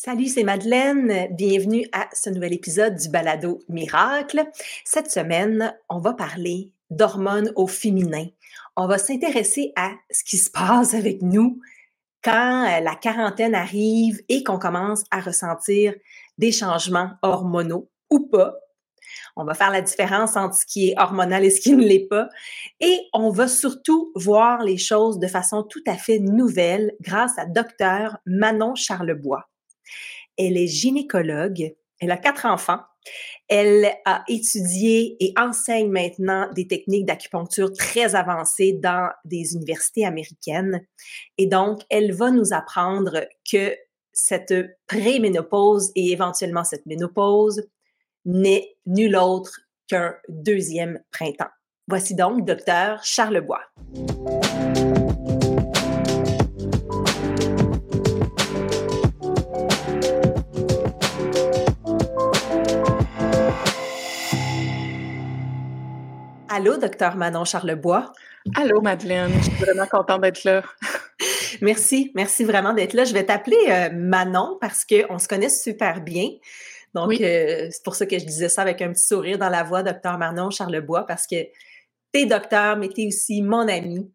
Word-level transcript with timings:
Salut, 0.00 0.28
c'est 0.28 0.44
Madeleine. 0.44 1.26
Bienvenue 1.32 1.84
à 1.90 2.06
ce 2.12 2.30
nouvel 2.30 2.52
épisode 2.52 2.94
du 2.94 3.08
Balado 3.08 3.58
Miracle. 3.68 4.44
Cette 4.84 5.10
semaine, 5.10 5.76
on 5.88 5.98
va 5.98 6.14
parler 6.14 6.70
d'hormones 6.88 7.52
au 7.56 7.66
féminin. 7.66 8.26
On 8.76 8.86
va 8.86 8.96
s'intéresser 8.96 9.72
à 9.74 9.90
ce 10.12 10.22
qui 10.22 10.36
se 10.36 10.52
passe 10.52 10.94
avec 10.94 11.20
nous 11.20 11.58
quand 12.22 12.64
euh, 12.68 12.78
la 12.78 12.94
quarantaine 12.94 13.56
arrive 13.56 14.22
et 14.28 14.44
qu'on 14.44 14.60
commence 14.60 15.02
à 15.10 15.18
ressentir 15.18 15.96
des 16.38 16.52
changements 16.52 17.10
hormonaux 17.22 17.90
ou 18.08 18.20
pas. 18.20 18.54
On 19.34 19.42
va 19.42 19.54
faire 19.54 19.72
la 19.72 19.82
différence 19.82 20.36
entre 20.36 20.54
ce 20.54 20.64
qui 20.64 20.90
est 20.90 20.94
hormonal 20.96 21.44
et 21.44 21.50
ce 21.50 21.60
qui 21.60 21.74
ne 21.74 21.82
l'est 21.82 22.06
pas. 22.06 22.28
Et 22.78 23.00
on 23.12 23.30
va 23.30 23.48
surtout 23.48 24.12
voir 24.14 24.62
les 24.62 24.78
choses 24.78 25.18
de 25.18 25.26
façon 25.26 25.64
tout 25.64 25.82
à 25.88 25.96
fait 25.96 26.20
nouvelle 26.20 26.92
grâce 27.00 27.36
à 27.36 27.46
docteur 27.46 28.18
Manon 28.26 28.76
Charlebois. 28.76 29.48
Elle 30.36 30.56
est 30.56 30.66
gynécologue. 30.66 31.74
Elle 32.00 32.10
a 32.10 32.16
quatre 32.16 32.46
enfants. 32.46 32.80
Elle 33.48 33.90
a 34.04 34.22
étudié 34.28 35.16
et 35.20 35.32
enseigne 35.38 35.90
maintenant 35.90 36.50
des 36.52 36.66
techniques 36.66 37.06
d'acupuncture 37.06 37.72
très 37.72 38.14
avancées 38.14 38.74
dans 38.74 39.10
des 39.24 39.54
universités 39.54 40.04
américaines. 40.04 40.86
Et 41.38 41.46
donc, 41.46 41.80
elle 41.88 42.12
va 42.12 42.30
nous 42.30 42.52
apprendre 42.52 43.26
que 43.50 43.74
cette 44.12 44.54
préménopause 44.86 45.92
et 45.94 46.12
éventuellement 46.12 46.64
cette 46.64 46.84
ménopause 46.86 47.62
n'est 48.24 48.76
nul 48.84 49.16
autre 49.16 49.60
qu'un 49.88 50.14
deuxième 50.28 51.00
printemps. 51.10 51.50
Voici 51.86 52.14
donc 52.14 52.44
docteur 52.44 53.02
Charlebois. 53.02 53.62
Allô, 66.58 66.76
docteur 66.76 67.14
Manon 67.14 67.44
Charlebois. 67.44 68.12
Allô, 68.56 68.80
Madeleine. 68.80 69.30
Je 69.32 69.44
suis 69.44 69.52
vraiment 69.52 69.86
contente 69.86 70.22
d'être 70.22 70.42
là. 70.42 70.64
merci, 71.62 72.10
merci 72.16 72.42
vraiment 72.42 72.72
d'être 72.72 72.94
là. 72.94 73.04
Je 73.04 73.14
vais 73.14 73.24
t'appeler 73.24 73.56
euh, 73.68 73.90
Manon 73.92 74.58
parce 74.60 74.84
qu'on 74.84 75.20
se 75.20 75.28
connaît 75.28 75.50
super 75.50 76.00
bien. 76.00 76.30
Donc, 76.94 77.12
euh, 77.20 77.68
c'est 77.70 77.84
pour 77.84 77.94
ça 77.94 78.06
que 78.06 78.18
je 78.18 78.24
disais 78.24 78.48
ça 78.48 78.62
avec 78.62 78.82
un 78.82 78.92
petit 78.92 79.06
sourire 79.06 79.38
dans 79.38 79.50
la 79.50 79.62
voix, 79.62 79.84
docteur 79.84 80.18
Manon 80.18 80.50
Charlebois, 80.50 81.06
parce 81.06 81.28
que 81.28 81.36
t'es 82.10 82.26
docteur, 82.26 82.76
mais 82.76 82.88
t'es 82.88 83.06
aussi 83.06 83.40
mon 83.40 83.68
ami. 83.68 84.10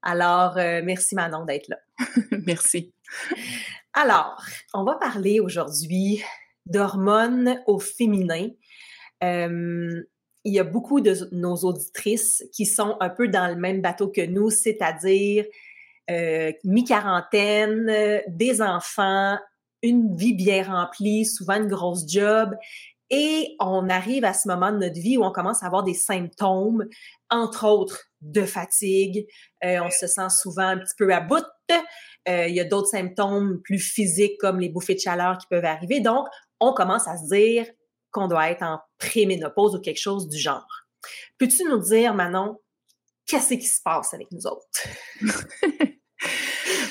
Alors, 0.00 0.58
euh, 0.58 0.82
merci 0.84 1.16
Manon 1.16 1.44
d'être 1.44 1.66
là. 1.66 1.78
merci. 2.46 2.94
Alors, 3.94 4.40
on 4.74 4.84
va 4.84 4.94
parler 4.94 5.40
aujourd'hui 5.40 6.22
d'hormones 6.66 7.60
au 7.66 7.80
féminin 7.80 8.46
il 10.44 10.54
y 10.54 10.58
a 10.58 10.64
beaucoup 10.64 11.00
de 11.00 11.14
nos 11.32 11.56
auditrices 11.56 12.44
qui 12.52 12.66
sont 12.66 12.96
un 13.00 13.10
peu 13.10 13.28
dans 13.28 13.48
le 13.48 13.56
même 13.56 13.82
bateau 13.82 14.08
que 14.08 14.24
nous, 14.24 14.50
c'est-à-dire 14.50 15.44
euh, 16.10 16.52
mi-quarantaine, 16.64 18.22
des 18.28 18.62
enfants, 18.62 19.38
une 19.82 20.16
vie 20.16 20.34
bien 20.34 20.64
remplie, 20.64 21.24
souvent 21.24 21.54
une 21.54 21.68
grosse 21.68 22.10
job. 22.10 22.54
Et 23.10 23.56
on 23.58 23.88
arrive 23.88 24.24
à 24.24 24.32
ce 24.32 24.48
moment 24.48 24.70
de 24.70 24.78
notre 24.78 25.00
vie 25.00 25.18
où 25.18 25.24
on 25.24 25.32
commence 25.32 25.62
à 25.62 25.66
avoir 25.66 25.82
des 25.82 25.94
symptômes, 25.94 26.86
entre 27.28 27.66
autres 27.66 28.04
de 28.20 28.42
fatigue. 28.42 29.26
Euh, 29.64 29.80
on 29.82 29.90
se 29.90 30.06
sent 30.06 30.30
souvent 30.30 30.68
un 30.68 30.78
petit 30.78 30.94
peu 30.96 31.12
à 31.12 31.20
bout. 31.20 31.44
Euh, 32.28 32.46
il 32.46 32.54
y 32.54 32.60
a 32.60 32.64
d'autres 32.64 32.88
symptômes 32.88 33.60
plus 33.62 33.78
physiques 33.78 34.38
comme 34.38 34.60
les 34.60 34.68
bouffées 34.68 34.94
de 34.94 35.00
chaleur 35.00 35.38
qui 35.38 35.46
peuvent 35.48 35.64
arriver. 35.64 36.00
Donc, 36.00 36.26
on 36.60 36.72
commence 36.72 37.08
à 37.08 37.16
se 37.16 37.34
dire, 37.34 37.66
qu'on 38.10 38.28
doit 38.28 38.50
être 38.50 38.62
en 38.62 38.80
préménopause 38.98 39.74
ou 39.74 39.80
quelque 39.80 40.00
chose 40.00 40.28
du 40.28 40.38
genre. 40.38 40.66
Peux-tu 41.38 41.64
nous 41.64 41.78
dire, 41.78 42.14
Manon, 42.14 42.60
qu'est-ce 43.26 43.54
qui 43.54 43.66
se 43.66 43.80
passe 43.82 44.14
avec 44.14 44.30
nous 44.32 44.46
autres? 44.46 44.66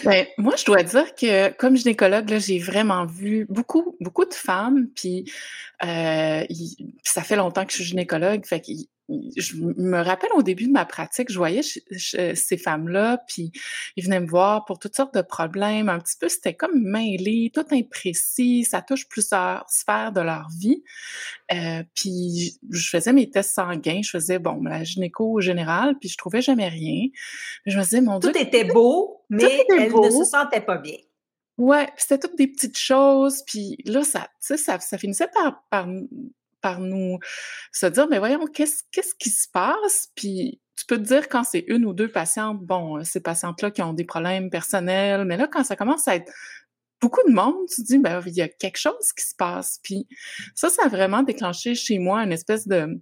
ben, 0.04 0.26
moi, 0.38 0.56
je 0.56 0.66
dois 0.66 0.84
dire 0.84 1.14
que 1.16 1.52
comme 1.54 1.76
gynécologue, 1.76 2.38
j'ai 2.38 2.60
vraiment 2.60 3.06
vu 3.06 3.46
beaucoup, 3.50 3.96
beaucoup 4.00 4.26
de 4.26 4.34
femmes, 4.34 4.88
puis 4.96 5.32
euh, 5.84 6.44
ça 7.04 7.22
fait 7.24 7.36
longtemps 7.36 7.66
que 7.66 7.72
je 7.72 7.78
suis 7.78 7.86
gynécologue, 7.86 8.46
je 9.36 9.56
me 9.58 10.02
rappelle 10.02 10.30
au 10.36 10.44
début 10.44 10.68
de 10.68 10.72
ma 10.72 10.86
pratique, 10.86 11.32
je 11.32 11.38
voyais 11.38 11.62
ces 11.64 12.58
femmes-là, 12.58 13.24
puis 13.28 13.52
ils 13.96 14.04
venaient 14.04 14.20
me 14.20 14.28
voir 14.28 14.66
pour 14.66 14.80
toutes 14.80 14.96
sortes 14.96 15.14
de 15.14 15.22
problèmes. 15.22 15.90
Un 15.90 16.00
petit 16.00 16.16
peu, 16.20 16.30
c'était 16.30 16.54
comme 16.54 16.82
mêlé, 16.82 17.52
tout 17.54 17.66
imprécis, 17.72 18.64
ça 18.64 18.82
touche 18.82 19.08
plusieurs 19.08 19.66
sphères 19.70 20.12
de 20.12 20.22
leur 20.22 20.48
vie. 20.60 20.84
Euh, 21.52 21.84
puis 21.96 22.60
je 22.70 22.90
faisais 22.90 23.14
mes 23.14 23.30
tests 23.30 23.56
sanguins, 23.56 24.02
je 24.04 24.12
faisais, 24.12 24.40
bon, 24.40 24.64
la 24.64 24.84
gynéco 24.84 25.42
générale, 25.42 25.96
puis 26.00 26.10
je 26.10 26.18
trouvais 26.18 26.42
jamais 26.42 26.68
rien. 26.68 27.08
Je 27.66 27.78
me 27.78 27.84
disais, 27.84 28.02
mon 28.02 28.20
Dieu... 28.20 28.32
Tout 28.32 28.38
était 28.38 28.66
beau, 28.66 29.24
mais 29.30 29.66
elle 29.70 29.92
ne 29.92 30.10
se 30.12 30.24
sentait 30.24 30.62
pas 30.62 30.78
bien. 30.78 30.98
Ouais, 31.58 31.90
c'était 31.98 32.20
toutes 32.20 32.38
des 32.38 32.48
petites 32.48 32.78
choses, 32.78 33.44
puis 33.46 33.78
là, 33.86 34.04
ça, 34.04 34.30
ça, 34.40 34.80
ça 34.80 34.98
finissait 34.98 35.28
par, 35.34 35.66
par 35.70 35.88
par 36.62 36.80
nous 36.80 37.20
se 37.72 37.86
dire, 37.86 38.08
mais 38.10 38.20
voyons, 38.20 38.46
qu'est-ce, 38.48 38.84
qu'est-ce 38.92 39.16
qui 39.18 39.30
se 39.30 39.48
passe? 39.52 40.10
Puis 40.16 40.62
tu 40.76 40.86
peux 40.86 40.98
te 40.98 41.04
dire 41.04 41.28
quand 41.28 41.44
c'est 41.44 41.66
une 41.68 41.86
ou 41.86 41.94
deux 41.94 42.08
patientes, 42.08 42.60
bon, 42.62 43.04
ces 43.04 43.22
patientes-là 43.22 43.72
qui 43.72 43.82
ont 43.82 43.94
des 43.94 44.06
problèmes 44.06 44.50
personnels, 44.50 45.26
mais 45.26 45.38
là, 45.38 45.48
quand 45.48 45.64
ça 45.64 45.76
commence 45.76 46.08
à 46.08 46.16
être 46.16 46.32
beaucoup 47.02 47.22
de 47.28 47.34
monde, 47.34 47.56
tu 47.74 47.82
te 47.82 47.88
dis, 47.88 47.98
ben, 47.98 48.22
il 48.26 48.34
y 48.34 48.42
a 48.42 48.48
quelque 48.48 48.78
chose 48.78 49.14
qui 49.18 49.26
se 49.26 49.36
passe. 49.38 49.80
Puis 49.84 50.08
ça, 50.56 50.70
ça 50.70 50.86
a 50.86 50.88
vraiment 50.88 51.24
déclenché 51.24 51.76
chez 51.76 52.00
moi 52.00 52.24
une 52.24 52.32
espèce 52.32 52.68
de 52.68 53.02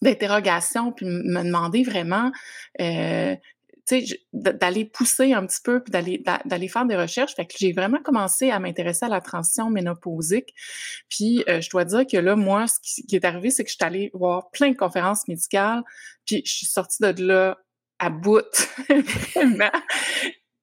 d'interrogation, 0.00 0.92
puis 0.92 1.06
me 1.06 1.42
demander 1.42 1.82
vraiment 1.82 2.30
euh, 2.80 3.34
d'aller 4.32 4.84
pousser 4.84 5.32
un 5.32 5.46
petit 5.46 5.60
peu, 5.62 5.82
puis 5.82 5.90
d'aller 5.92 6.68
faire 6.68 6.86
des 6.86 6.96
recherches. 6.96 7.34
Fait 7.34 7.46
que 7.46 7.54
j'ai 7.58 7.72
vraiment 7.72 8.00
commencé 8.02 8.50
à 8.50 8.58
m'intéresser 8.58 9.06
à 9.06 9.08
la 9.08 9.20
transition 9.20 9.70
ménopausique. 9.70 10.54
Puis 11.08 11.44
euh, 11.48 11.60
je 11.60 11.70
dois 11.70 11.84
dire 11.84 12.06
que 12.06 12.16
là, 12.16 12.36
moi, 12.36 12.66
ce 12.66 12.78
qui, 12.80 13.16
est 13.16 13.24
arrivé, 13.24 13.50
c'est 13.50 13.64
que 13.64 13.70
je 13.70 13.76
suis 13.76 13.84
allée 13.84 14.10
voir 14.14 14.50
plein 14.50 14.70
de 14.70 14.76
conférences 14.76 15.26
médicales, 15.28 15.82
puis 16.26 16.42
je 16.44 16.50
suis 16.50 16.66
sortie 16.66 17.02
de 17.02 17.22
là 17.22 17.58
à 17.98 18.10
bout, 18.10 18.44
vraiment 19.34 19.70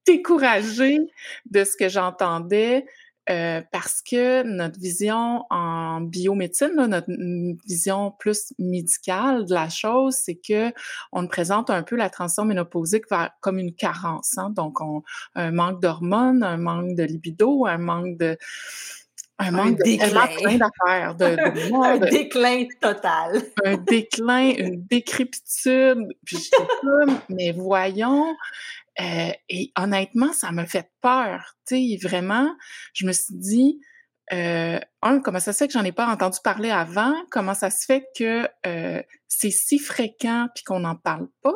découragée 0.05 0.99
de 1.49 1.63
ce 1.63 1.75
que 1.75 1.89
j'entendais. 1.89 2.85
Euh, 3.29 3.61
parce 3.71 4.03
que 4.03 4.43
notre 4.43 4.79
vision 4.79 5.45
en 5.49 6.01
biomédecine, 6.01 6.75
notre 6.75 7.09
vision 7.65 8.11
plus 8.11 8.53
médicale 8.59 9.45
de 9.45 9.53
la 9.53 9.69
chose, 9.69 10.15
c'est 10.15 10.35
que 10.35 10.71
on 11.11 11.25
présente 11.27 11.71
un 11.71 11.81
peu 11.81 11.95
la 11.95 12.09
transition 12.11 12.45
ménopausique 12.45 13.05
comme 13.39 13.57
une 13.57 13.73
carence. 13.73 14.37
Hein? 14.37 14.51
Donc, 14.51 14.79
on, 14.79 15.01
un 15.33 15.51
manque 15.51 15.81
d'hormones, 15.81 16.43
un 16.43 16.57
manque 16.57 16.95
de 16.95 17.03
libido, 17.03 17.65
un 17.65 17.79
manque 17.79 18.17
de 18.17 18.37
un 19.37 19.51
manque 19.51 19.79
d'affaires, 19.79 21.15
de, 21.15 21.25
de, 21.25 21.83
un 21.83 21.97
déclin 21.97 22.65
total. 22.79 23.41
un 23.65 23.77
déclin, 23.77 24.53
une 24.57 24.85
décrépitude. 24.85 26.15
Puis 26.23 26.37
je 26.37 26.49
comme, 26.81 27.19
mais 27.29 27.51
voyons, 27.51 28.33
euh, 28.99 29.31
et 29.49 29.71
honnêtement, 29.77 30.33
ça 30.33 30.51
m'a 30.51 30.65
fait 30.65 30.91
peur. 31.01 31.55
Tu 31.67 31.97
sais, 31.97 32.07
vraiment, 32.07 32.55
je 32.93 33.05
me 33.05 33.11
suis 33.11 33.35
dit, 33.35 33.79
euh, 34.33 34.79
un, 35.01 35.19
comment 35.19 35.39
ça 35.39 35.53
se 35.53 35.59
fait 35.59 35.67
que 35.67 35.73
j'en 35.73 35.83
ai 35.83 35.91
pas 35.91 36.07
entendu 36.07 36.39
parler 36.43 36.71
avant? 36.71 37.13
Comment 37.29 37.53
ça 37.53 37.69
se 37.69 37.85
fait 37.85 38.05
que 38.17 38.47
euh, 38.65 39.01
c'est 39.27 39.51
si 39.51 39.77
fréquent 39.79 40.47
puis 40.55 40.63
qu'on 40.63 40.79
n'en 40.79 40.95
parle 40.95 41.27
pas? 41.41 41.55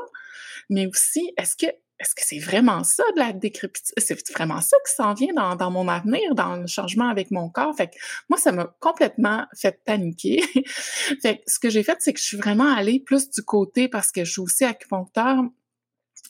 Mais 0.69 0.87
aussi, 0.87 1.33
est-ce 1.37 1.55
que 1.55 1.67
est-ce 1.99 2.15
que 2.15 2.21
c'est 2.23 2.39
vraiment 2.39 2.85
ça 2.85 3.03
de 3.15 3.19
la 3.19 3.33
décrépitude? 3.33 3.93
C'est 3.97 4.31
vraiment 4.31 4.61
ça 4.61 4.77
qui 4.87 4.93
s'en 4.95 5.13
vient 5.13 5.33
dans, 5.33 5.57
dans, 5.57 5.69
mon 5.69 5.89
avenir, 5.89 6.33
dans 6.33 6.55
le 6.55 6.65
changement 6.65 7.09
avec 7.09 7.29
mon 7.29 7.49
corps? 7.49 7.75
Fait 7.75 7.87
que 7.87 7.95
moi, 8.29 8.39
ça 8.39 8.53
m'a 8.53 8.73
complètement 8.79 9.45
fait 9.53 9.83
paniquer. 9.83 10.41
fait 11.21 11.39
que 11.39 11.43
ce 11.47 11.59
que 11.59 11.69
j'ai 11.69 11.83
fait, 11.83 11.97
c'est 11.99 12.13
que 12.13 12.19
je 12.19 12.23
suis 12.23 12.37
vraiment 12.37 12.73
allée 12.73 13.01
plus 13.01 13.29
du 13.29 13.43
côté, 13.43 13.89
parce 13.89 14.13
que 14.13 14.23
je 14.23 14.31
suis 14.31 14.39
aussi 14.41 14.63
acupuncteur, 14.63 15.43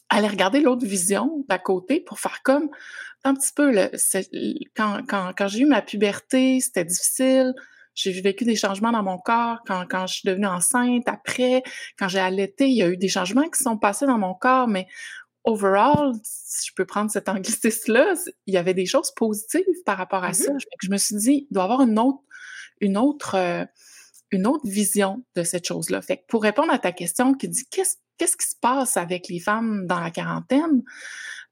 aller 0.09 0.27
regarder 0.27 0.59
l'autre 0.59 0.85
vision 0.85 1.45
d'à 1.47 1.59
côté 1.59 1.99
pour 2.01 2.19
faire 2.19 2.41
comme 2.43 2.69
un 3.23 3.33
petit 3.33 3.51
peu 3.53 3.71
le, 3.71 3.91
quand, 4.75 5.01
quand, 5.07 5.31
quand 5.37 5.47
j'ai 5.47 5.59
eu 5.59 5.65
ma 5.65 5.81
puberté, 5.81 6.59
c'était 6.59 6.85
difficile. 6.85 7.53
J'ai 7.95 8.19
vécu 8.21 8.45
des 8.45 8.55
changements 8.55 8.91
dans 8.91 9.03
mon 9.03 9.17
corps 9.17 9.59
quand, 9.67 9.85
quand 9.89 10.07
je 10.07 10.15
suis 10.15 10.29
devenue 10.29 10.47
enceinte. 10.47 11.03
Après, 11.07 11.63
quand 11.97 12.07
j'ai 12.07 12.19
allaité, 12.19 12.67
il 12.67 12.75
y 12.75 12.83
a 12.83 12.87
eu 12.87 12.97
des 12.97 13.09
changements 13.09 13.49
qui 13.49 13.61
sont 13.61 13.77
passés 13.77 14.05
dans 14.05 14.17
mon 14.17 14.33
corps, 14.33 14.67
mais 14.67 14.87
overall, 15.43 16.13
si 16.23 16.69
je 16.69 16.73
peux 16.75 16.85
prendre 16.85 17.11
cet 17.11 17.27
anglicisme-là, 17.27 18.13
il 18.45 18.53
y 18.53 18.57
avait 18.57 18.73
des 18.73 18.85
choses 18.85 19.11
positives 19.15 19.63
par 19.85 19.97
rapport 19.97 20.23
à 20.23 20.33
ça. 20.33 20.53
Mm-hmm. 20.53 20.65
Je 20.81 20.89
me 20.89 20.97
suis 20.97 21.15
dit, 21.15 21.47
il 21.49 21.53
doit 21.53 21.63
y 21.63 21.65
avoir 21.65 21.81
une 21.81 21.99
autre, 21.99 22.23
une 22.79 22.97
autre, 22.97 23.35
euh, 23.35 23.65
une 24.31 24.47
autre 24.47 24.65
vision 24.65 25.23
de 25.35 25.43
cette 25.43 25.67
chose-là. 25.67 26.01
Fait 26.01 26.17
que 26.17 26.23
pour 26.27 26.43
répondre 26.43 26.71
à 26.71 26.79
ta 26.79 26.91
question 26.91 27.33
qui 27.33 27.49
dit 27.49 27.65
qu'est-ce 27.69 27.97
qu'est-ce 28.19 28.37
qui 28.37 28.47
se 28.47 28.55
passe 28.61 28.97
avec 28.97 29.27
les 29.29 29.39
femmes 29.39 29.87
dans 29.87 29.99
la 29.99 30.11
quarantaine? 30.11 30.83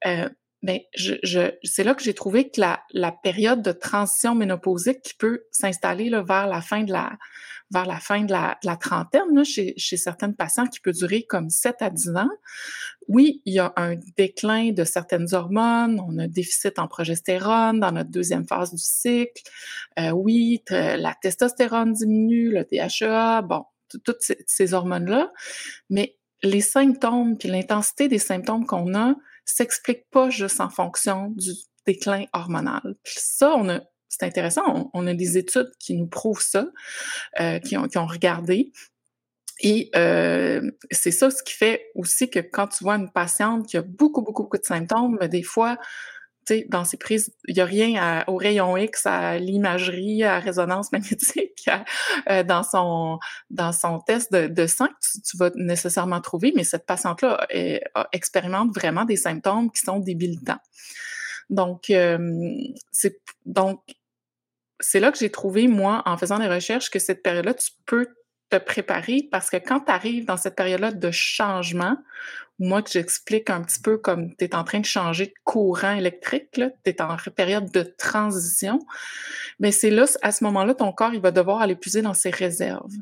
Euh, 0.05 0.29
ben, 0.63 0.79
je, 0.95 1.13
je, 1.23 1.51
c'est 1.63 1.83
là 1.83 1.95
que 1.95 2.03
j'ai 2.03 2.13
trouvé 2.13 2.49
que 2.49 2.59
la, 2.59 2.81
la 2.91 3.11
période 3.11 3.61
de 3.61 3.71
transition 3.71 4.35
ménopausique 4.35 5.01
qui 5.01 5.13
peut 5.13 5.43
s'installer 5.51 6.09
vers 6.09 6.47
la 6.47 6.61
fin 6.61 6.83
de 6.83 6.91
la 6.91 7.17
vers 7.71 7.85
la 7.85 7.99
fin 7.99 8.23
de 8.23 8.31
la, 8.31 8.77
trentaine, 8.77 9.33
là, 9.33 9.43
chez, 9.43 9.73
chez 9.77 9.97
certaines 9.97 10.35
patients, 10.35 10.67
qui 10.67 10.79
peut 10.79 10.91
durer 10.91 11.23
comme 11.23 11.49
7 11.49 11.75
à 11.81 11.89
10 11.89 12.15
ans. 12.15 12.29
Oui, 13.07 13.41
il 13.45 13.55
y 13.55 13.59
a 13.59 13.73
un 13.75 13.95
déclin 14.15 14.71
de 14.71 14.83
certaines 14.83 15.33
hormones, 15.33 15.99
on 15.99 16.17
a 16.17 16.23
un 16.23 16.27
déficit 16.27 16.79
en 16.79 16.87
progestérone 16.87 17.79
dans 17.79 17.91
notre 17.91 18.09
deuxième 18.09 18.47
phase 18.47 18.71
du 18.71 18.81
cycle. 18.81 19.43
Euh, 19.99 20.11
oui, 20.11 20.63
la 20.69 21.13
testostérone 21.21 21.93
diminue, 21.93 22.51
le 22.51 22.63
DHEA, 22.63 23.41
bon, 23.41 23.65
toutes 24.03 24.21
ces, 24.21 24.43
ces 24.47 24.73
hormones-là. 24.73 25.31
Mais 25.89 26.17
les 26.47 26.61
symptômes 26.61 27.37
puis 27.37 27.49
l'intensité 27.49 28.07
des 28.07 28.19
symptômes 28.19 28.65
qu'on 28.65 28.95
a 28.95 29.15
s'explique 29.45 30.09
pas 30.09 30.29
juste 30.29 30.59
en 30.59 30.69
fonction 30.69 31.29
du 31.29 31.51
déclin 31.85 32.25
hormonal. 32.33 32.95
Ça, 33.05 33.55
on 33.55 33.69
a 33.69 33.81
c'est 34.09 34.25
intéressant, 34.25 34.89
on, 34.93 35.05
a 35.05 35.13
des 35.13 35.37
études 35.37 35.71
qui 35.79 35.95
nous 35.95 36.07
prouvent 36.07 36.41
ça, 36.41 36.67
euh, 37.39 37.59
qui, 37.59 37.77
ont, 37.77 38.05
regardé. 38.05 38.71
Et 39.59 39.89
euh, 39.95 40.71
c'est 40.91 41.11
ça 41.11 41.29
ce 41.29 41.43
qui 41.43 41.53
fait 41.53 41.91
aussi 41.93 42.29
que 42.29 42.39
quand 42.39 42.67
tu 42.67 42.83
vois 42.83 42.95
une 42.95 43.11
patiente 43.11 43.67
qui 43.67 43.77
a 43.77 43.81
beaucoup, 43.81 44.21
beaucoup, 44.21 44.43
beaucoup 44.43 44.57
de 44.57 44.65
symptômes, 44.65 45.19
des 45.27 45.43
fois, 45.43 45.77
sais, 46.53 46.65
dans 46.69 46.83
ses 46.83 46.97
prises, 46.97 47.33
il 47.47 47.55
n'y 47.55 47.61
a 47.61 47.65
rien 47.65 48.23
au 48.27 48.35
rayon 48.35 48.77
X, 48.77 49.05
à 49.05 49.37
l'imagerie, 49.37 50.23
à 50.23 50.39
résonance 50.39 50.91
magnétique, 50.93 51.69
euh, 52.29 52.43
dans 52.43 52.63
son 52.63 53.19
dans 53.49 53.71
son 53.71 53.99
test 53.99 54.31
de, 54.31 54.47
de 54.47 54.67
sang 54.67 54.87
tu, 55.01 55.37
vas 55.37 55.51
nécessairement 55.55 56.21
trouver, 56.21 56.53
mais 56.55 56.63
cette 56.63 56.85
patiente-là 56.85 57.47
expérimente 58.11 58.73
vraiment 58.73 59.05
des 59.05 59.17
symptômes 59.17 59.71
qui 59.71 59.81
sont 59.81 59.99
débilitants. 59.99 60.59
Donc, 61.49 61.89
euh, 61.89 62.55
c'est 62.91 63.21
donc 63.45 63.81
c'est 64.79 64.99
là 64.99 65.11
que 65.11 65.17
j'ai 65.17 65.31
trouvé, 65.31 65.67
moi, 65.67 66.03
en 66.05 66.17
faisant 66.17 66.37
des 66.37 66.47
recherches, 66.47 66.89
que 66.91 66.99
cette 66.99 67.23
période-là, 67.23 67.53
tu 67.55 67.71
peux 67.85 68.07
te 68.49 68.57
préparer 68.57 69.27
parce 69.31 69.49
que 69.49 69.57
quand 69.57 69.81
tu 69.81 69.91
arrives 69.91 70.25
dans 70.25 70.37
cette 70.37 70.55
période-là 70.55 70.91
de 70.91 71.11
changement, 71.11 71.97
moi 72.59 72.81
que 72.81 72.89
j'explique 72.89 73.49
un 73.49 73.61
petit 73.61 73.79
peu 73.79 73.97
comme 73.97 74.35
tu 74.35 74.45
es 74.45 74.55
en 74.55 74.63
train 74.63 74.79
de 74.79 74.85
changer 74.85 75.27
de 75.27 75.33
courant 75.43 75.93
électrique, 75.93 76.49
tu 76.53 76.61
es 76.85 77.01
en 77.01 77.17
période 77.35 77.71
de 77.71 77.83
transition, 77.83 78.79
mais 79.59 79.71
c'est 79.71 79.91
là, 79.91 80.05
à 80.21 80.31
ce 80.31 80.43
moment-là, 80.45 80.73
ton 80.73 80.91
corps, 80.91 81.13
il 81.13 81.21
va 81.21 81.31
devoir 81.31 81.61
aller 81.61 81.75
puiser 81.75 82.01
dans 82.01 82.13
ses 82.13 82.29
réserves. 82.29 82.93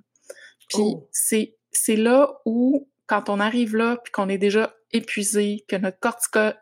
Puis 0.70 0.82
oh. 0.82 1.08
c'est, 1.12 1.56
c'est 1.72 1.96
là 1.96 2.34
où, 2.46 2.90
quand 3.06 3.30
on 3.30 3.40
arrive 3.40 3.76
là, 3.76 3.98
puis 4.04 4.12
qu'on 4.12 4.30
est 4.30 4.38
déjà 4.38 4.74
épuisé, 4.92 5.66
que 5.68 5.76
notre 5.76 6.00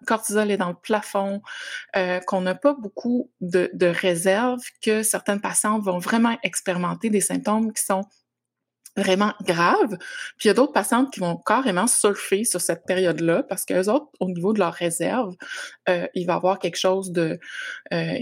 cortisol 0.05 0.51
est 0.51 0.57
dans 0.57 0.69
le 0.69 0.75
plafond, 0.75 1.41
euh, 1.95 2.19
qu'on 2.21 2.41
n'a 2.41 2.55
pas 2.55 2.73
beaucoup 2.73 3.31
de, 3.41 3.69
de 3.73 3.85
réserves, 3.85 4.61
que 4.81 5.03
certaines 5.03 5.39
patientes 5.39 5.83
vont 5.83 5.99
vraiment 5.99 6.37
expérimenter 6.43 7.09
des 7.09 7.21
symptômes 7.21 7.71
qui 7.71 7.83
sont 7.83 8.03
vraiment 8.95 9.33
graves. 9.41 9.97
Puis 10.37 10.45
il 10.45 10.47
y 10.47 10.51
a 10.51 10.53
d'autres 10.53 10.73
patientes 10.73 11.11
qui 11.11 11.19
vont 11.19 11.37
carrément 11.37 11.87
surfer 11.87 12.43
sur 12.43 12.61
cette 12.61 12.85
période-là 12.85 13.43
parce 13.43 13.65
qu'eux 13.65 13.89
autres, 13.89 14.07
au 14.19 14.29
niveau 14.29 14.53
de 14.53 14.59
leur 14.59 14.73
réserve, 14.73 15.35
euh, 15.89 16.07
il 16.13 16.25
va 16.25 16.35
avoir 16.35 16.59
quelque 16.59 16.77
chose 16.77 17.11
de... 17.11 17.39
Euh, 17.93 18.19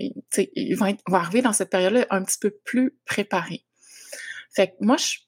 ils 0.56 0.76
vont, 0.76 0.96
vont 1.08 1.18
arriver 1.18 1.42
dans 1.42 1.54
cette 1.54 1.70
période-là 1.70 2.06
un 2.10 2.24
petit 2.24 2.40
peu 2.40 2.52
plus 2.64 2.96
préparés. 3.06 3.66
Fait 4.54 4.70
que 4.70 4.74
moi, 4.82 4.98
je 4.98 5.20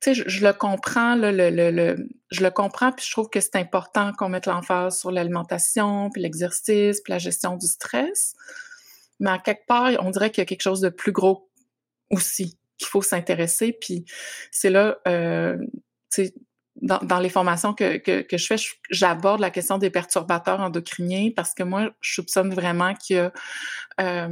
sais, 0.00 0.14
je, 0.14 0.44
le 0.44 0.52
comprends, 0.52 1.14
le, 1.14 1.30
le, 1.30 1.50
le, 1.50 2.08
je 2.30 2.42
le 2.42 2.50
comprends, 2.50 2.92
puis 2.92 3.04
je 3.06 3.10
trouve 3.10 3.28
que 3.28 3.40
c'est 3.40 3.56
important 3.56 4.12
qu'on 4.12 4.28
mette 4.28 4.46
l'emphase 4.46 4.98
sur 4.98 5.10
l'alimentation, 5.10 6.10
puis 6.10 6.22
l'exercice, 6.22 7.00
puis 7.00 7.12
la 7.12 7.18
gestion 7.18 7.56
du 7.56 7.66
stress. 7.66 8.34
Mais 9.18 9.30
à 9.30 9.38
quelque 9.38 9.66
part, 9.66 9.90
on 10.00 10.10
dirait 10.10 10.30
qu'il 10.30 10.40
y 10.40 10.42
a 10.42 10.46
quelque 10.46 10.62
chose 10.62 10.80
de 10.80 10.88
plus 10.88 11.12
gros 11.12 11.50
aussi 12.10 12.59
qu'il 12.80 12.88
faut 12.88 13.02
s'intéresser. 13.02 13.76
Puis 13.78 14.04
c'est 14.50 14.70
là, 14.70 14.96
euh, 15.06 15.56
sais, 16.08 16.34
dans, 16.80 17.18
les 17.18 17.28
formations 17.28 17.74
que, 17.74 17.98
que, 17.98 18.22
que 18.22 18.38
je 18.38 18.46
fais, 18.46 18.56
j'aborde 18.90 19.40
la 19.40 19.50
question 19.50 19.76
des 19.76 19.90
perturbateurs 19.90 20.60
endocriniens 20.60 21.30
parce 21.36 21.52
que 21.52 21.62
moi, 21.62 21.90
je 22.00 22.14
soupçonne 22.14 22.54
vraiment 22.54 22.94
qu'il 22.94 23.16
y 23.16 23.18
a, 23.18 23.32
euh, 24.00 24.28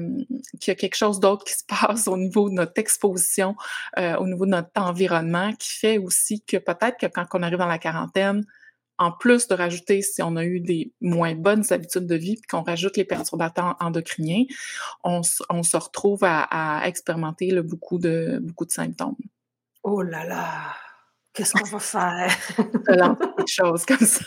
qu'il 0.59 0.69
y 0.69 0.71
a 0.71 0.75
quelque 0.75 0.95
chose 0.95 1.21
d'autre 1.21 1.45
qui 1.45 1.53
se 1.53 1.65
passe 1.67 2.09
au 2.09 2.17
niveau 2.17 2.49
de 2.49 2.55
notre 2.55 2.73
exposition, 2.77 3.55
euh, 3.99 4.17
au 4.17 4.27
niveau 4.27 4.47
de 4.47 4.53
notre 4.53 4.71
environnement, 4.77 5.53
qui 5.55 5.71
fait 5.71 5.99
aussi 5.99 6.43
que 6.43 6.56
peut-être 6.56 6.99
que 6.99 7.06
quand 7.06 7.27
on 7.35 7.43
arrive 7.43 7.59
dans 7.59 7.67
la 7.67 7.79
quarantaine, 7.79 8.45
en 8.99 9.12
plus 9.12 9.47
de 9.49 9.55
rajouter 9.55 10.03
si 10.03 10.23
on 10.23 10.37
a 10.37 10.45
eu 10.45 10.61
des 10.61 10.93
moins 11.00 11.35
bonnes 11.35 11.65
habitudes 11.71 12.06
de 12.06 12.17
vie, 12.17 12.37
puis 12.37 12.47
qu'on 12.49 12.62
rajoute 12.62 12.97
les 12.97 13.05
perturbateurs 13.05 13.77
endocriniens, 13.81 14.45
on, 15.05 15.23
on 15.50 15.62
se 15.62 15.77
retrouve 15.77 16.25
à, 16.25 16.43
à 16.43 16.87
expérimenter 16.89 17.50
là, 17.50 17.62
beaucoup 17.62 17.99
de 17.99 18.39
beaucoup 18.43 18.67
de 18.67 18.73
symptômes. 18.73 19.17
Oh 19.83 20.03
là 20.03 20.25
là! 20.25 20.75
Qu'est-ce 21.33 21.53
qu'on 21.53 21.69
va 21.69 21.79
faire? 21.79 22.37
quelque 22.56 23.47
chose 23.47 23.87
comme 23.87 23.99
ça. 23.99 24.25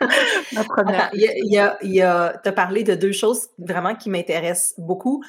La 0.52 0.64
première. 0.64 1.10
il 1.12 1.20
y 1.22 1.58
a, 1.58 1.78
il 1.82 1.92
y 1.92 2.02
a, 2.02 2.40
tu 2.42 2.48
as 2.48 2.52
parlé 2.52 2.82
de 2.82 2.94
deux 2.94 3.12
choses 3.12 3.50
vraiment 3.58 3.94
qui 3.94 4.10
m'intéressent 4.10 4.74
beaucoup. 4.78 5.22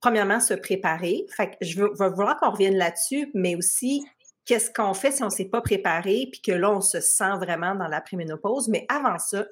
Premièrement, 0.00 0.38
se 0.38 0.54
préparer. 0.54 1.26
Fait 1.34 1.50
que 1.50 1.56
je 1.62 1.80
veux, 1.80 1.90
veux 1.98 2.10
vouloir 2.10 2.36
qu'on 2.36 2.50
revienne 2.50 2.76
là-dessus, 2.76 3.30
mais 3.34 3.56
aussi 3.56 4.04
qu'est-ce 4.44 4.70
qu'on 4.70 4.94
fait 4.94 5.12
si 5.12 5.22
on 5.22 5.26
ne 5.26 5.30
s'est 5.30 5.46
pas 5.46 5.60
préparé, 5.60 6.28
puis 6.30 6.40
que 6.40 6.52
là, 6.52 6.70
on 6.70 6.80
se 6.80 7.00
sent 7.00 7.36
vraiment 7.38 7.74
dans 7.74 7.88
la 7.88 8.00
préménopause. 8.00 8.68
Mais 8.68 8.86
avant 8.88 9.18
ça, 9.18 9.46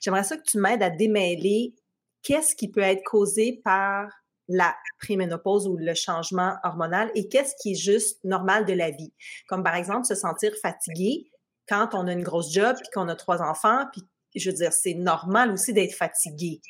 j'aimerais 0.00 0.24
ça 0.24 0.36
que 0.36 0.42
tu 0.42 0.58
m'aides 0.58 0.82
à 0.82 0.90
démêler 0.90 1.74
qu'est-ce 2.22 2.54
qui 2.54 2.70
peut 2.70 2.80
être 2.80 3.02
causé 3.04 3.60
par 3.64 4.10
la 4.48 4.74
préménopause 4.98 5.66
ou 5.68 5.76
le 5.76 5.94
changement 5.94 6.56
hormonal 6.64 7.10
et 7.14 7.28
qu'est-ce 7.28 7.54
qui 7.60 7.72
est 7.72 7.76
juste 7.76 8.22
normal 8.24 8.64
de 8.64 8.72
la 8.72 8.90
vie. 8.90 9.12
Comme 9.48 9.62
par 9.62 9.76
exemple 9.76 10.04
se 10.04 10.14
sentir 10.14 10.52
fatigué 10.60 11.30
quand 11.68 11.94
on 11.94 12.06
a 12.06 12.12
une 12.12 12.22
grosse 12.22 12.52
job 12.52 12.76
puis 12.76 12.88
qu'on 12.92 13.08
a 13.08 13.14
trois 13.14 13.40
enfants, 13.40 13.84
puis 13.92 14.02
je 14.34 14.50
veux 14.50 14.56
dire, 14.56 14.72
c'est 14.72 14.94
normal 14.94 15.52
aussi 15.52 15.72
d'être 15.72 15.94
fatigué. 15.94 16.60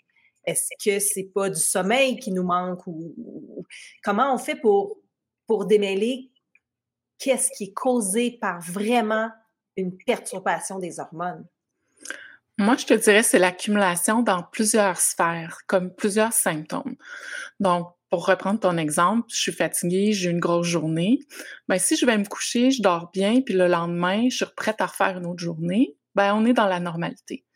Est-ce 0.44 0.69
que 0.84 0.99
c'est 0.99 1.31
pas 1.34 1.49
du 1.49 1.61
sommeil 1.61 2.19
qui 2.19 2.32
nous 2.32 2.43
manque 2.43 2.87
ou, 2.87 3.14
comment 4.02 4.34
on 4.34 4.38
fait 4.38 4.56
pour, 4.56 4.99
pour 5.46 5.67
démêler 5.67 6.31
qu'est-ce 7.23 7.51
qui 7.57 7.65
est 7.65 7.73
causé 7.73 8.39
par 8.41 8.61
vraiment 8.61 9.31
une 9.77 9.97
perturbation 9.97 10.79
des 10.79 10.99
hormones? 10.99 11.47
Moi, 12.59 12.77
je 12.77 12.85
te 12.85 12.95
dirais, 12.95 13.23
c'est 13.23 13.39
l'accumulation 13.39 14.23
dans 14.23 14.43
plusieurs 14.43 14.99
sphères, 14.99 15.59
comme 15.67 15.95
plusieurs 15.95 16.33
symptômes. 16.33 16.97
Donc, 17.61 17.89
pour 18.11 18.27
reprendre 18.27 18.61
ton 18.61 18.77
exemple, 18.77 19.27
je 19.31 19.41
suis 19.41 19.53
fatiguée, 19.53 20.13
j'ai 20.13 20.31
une 20.31 20.39
grosse 20.39 20.67
journée. 20.67 21.20
Ben, 21.69 21.79
si 21.79 21.96
je 21.96 22.05
vais 22.05 22.19
me 22.19 22.27
coucher, 22.27 22.70
je 22.70 22.82
dors 22.82 23.11
bien, 23.11 23.41
puis 23.41 23.55
le 23.55 23.69
lendemain, 23.69 24.29
je 24.29 24.37
suis 24.37 24.46
prête 24.55 24.81
à 24.81 24.87
refaire 24.87 25.17
une 25.17 25.27
autre 25.27 25.43
journée, 25.43 25.96
ben, 26.15 26.35
on 26.35 26.44
est 26.44 26.53
dans 26.53 26.67
la 26.67 26.79
normalité. 26.79 27.46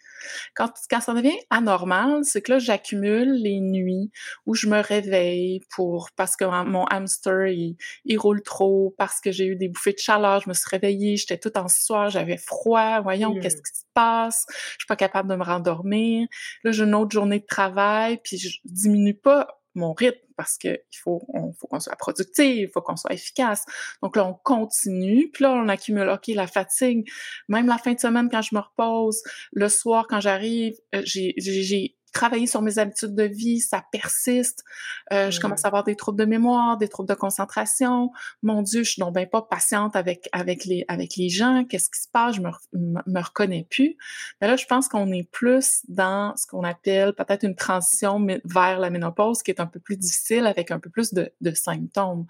Quand, 0.54 0.72
quand 0.90 1.00
ça 1.00 1.14
devient 1.14 1.36
anormal, 1.50 2.20
c'est 2.24 2.42
que 2.42 2.52
là, 2.52 2.58
j'accumule 2.58 3.32
les 3.34 3.60
nuits 3.60 4.10
où 4.46 4.54
je 4.54 4.68
me 4.68 4.80
réveille 4.80 5.60
pour 5.70 6.10
parce 6.16 6.36
que 6.36 6.44
mon 6.44 6.84
hamster, 6.86 7.46
il, 7.46 7.76
il 8.04 8.18
roule 8.18 8.42
trop, 8.42 8.94
parce 8.98 9.20
que 9.20 9.32
j'ai 9.32 9.46
eu 9.46 9.56
des 9.56 9.68
bouffées 9.68 9.92
de 9.92 9.98
chaleur, 9.98 10.40
je 10.40 10.48
me 10.48 10.54
suis 10.54 10.68
réveillée, 10.70 11.16
j'étais 11.16 11.38
toute 11.38 11.56
en 11.56 11.68
soir, 11.68 12.10
j'avais 12.10 12.38
froid, 12.38 13.00
voyons, 13.00 13.34
qu'est-ce 13.40 13.56
qui 13.56 13.78
se 13.78 13.84
passe? 13.94 14.46
Je 14.48 14.78
suis 14.80 14.86
pas 14.88 14.96
capable 14.96 15.30
de 15.30 15.36
me 15.36 15.44
rendormir. 15.44 16.26
Là, 16.64 16.72
j'ai 16.72 16.84
une 16.84 16.94
autre 16.94 17.12
journée 17.12 17.40
de 17.40 17.46
travail, 17.46 18.18
puis 18.22 18.38
je 18.38 18.58
diminue 18.64 19.14
pas 19.14 19.48
mon 19.76 19.92
rythme 19.92 20.18
parce 20.36 20.58
qu'il 20.58 20.78
faut, 21.02 21.22
on, 21.32 21.52
faut 21.52 21.66
qu'on 21.66 21.80
soit 21.80 21.96
productif, 21.96 22.68
il 22.68 22.70
faut 22.72 22.82
qu'on 22.82 22.96
soit 22.96 23.12
efficace. 23.12 23.64
Donc 24.02 24.16
là, 24.16 24.26
on 24.26 24.34
continue, 24.34 25.30
puis 25.30 25.44
là, 25.44 25.52
on 25.52 25.68
accumule, 25.68 26.08
OK, 26.08 26.28
la 26.28 26.46
fatigue. 26.46 27.08
Même 27.48 27.66
la 27.66 27.78
fin 27.78 27.94
de 27.94 28.00
semaine, 28.00 28.28
quand 28.30 28.42
je 28.42 28.54
me 28.54 28.60
repose, 28.60 29.22
le 29.52 29.68
soir, 29.68 30.06
quand 30.08 30.20
j'arrive, 30.20 30.74
euh, 30.94 31.02
j'ai 31.04 31.95
travailler 32.16 32.46
sur 32.46 32.62
mes 32.62 32.78
habitudes 32.78 33.14
de 33.14 33.24
vie, 33.24 33.60
ça 33.60 33.84
persiste. 33.92 34.64
Euh, 35.12 35.30
je 35.30 35.38
commence 35.38 35.64
à 35.64 35.68
avoir 35.68 35.84
des 35.84 35.96
troubles 35.96 36.18
de 36.18 36.24
mémoire, 36.24 36.78
des 36.78 36.88
troubles 36.88 37.08
de 37.08 37.14
concentration. 37.14 38.10
Mon 38.42 38.62
Dieu, 38.62 38.82
je 38.84 38.92
suis 38.92 39.00
donc 39.00 39.14
bien 39.14 39.26
pas 39.26 39.42
patiente 39.42 39.96
avec 39.96 40.28
avec 40.32 40.64
les 40.64 40.84
avec 40.88 41.16
les 41.16 41.28
gens. 41.28 41.64
Qu'est-ce 41.68 41.90
qui 41.90 42.00
se 42.00 42.08
passe? 42.10 42.36
Je 42.36 42.40
me 42.40 42.50
me 42.72 43.20
reconnais 43.20 43.66
plus. 43.70 43.96
Mais 44.40 44.48
là, 44.48 44.56
je 44.56 44.64
pense 44.64 44.88
qu'on 44.88 45.12
est 45.12 45.28
plus 45.30 45.82
dans 45.88 46.34
ce 46.36 46.46
qu'on 46.46 46.64
appelle 46.64 47.12
peut-être 47.12 47.44
une 47.44 47.54
transition 47.54 48.24
vers 48.44 48.78
la 48.78 48.90
ménopause, 48.90 49.42
qui 49.42 49.50
est 49.50 49.60
un 49.60 49.66
peu 49.66 49.80
plus 49.80 49.96
difficile 49.96 50.46
avec 50.46 50.70
un 50.70 50.80
peu 50.80 50.90
plus 50.90 51.12
de, 51.12 51.32
de 51.40 51.52
symptômes. 51.52 52.26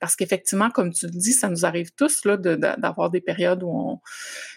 Parce 0.00 0.16
qu'effectivement, 0.16 0.70
comme 0.70 0.92
tu 0.92 1.06
le 1.06 1.12
dis, 1.12 1.32
ça 1.32 1.48
nous 1.48 1.64
arrive 1.64 1.92
tous 1.92 2.24
là 2.24 2.36
d'avoir 2.36 3.10
des 3.10 3.20
périodes 3.20 3.62
où 3.62 3.70
on 3.70 4.00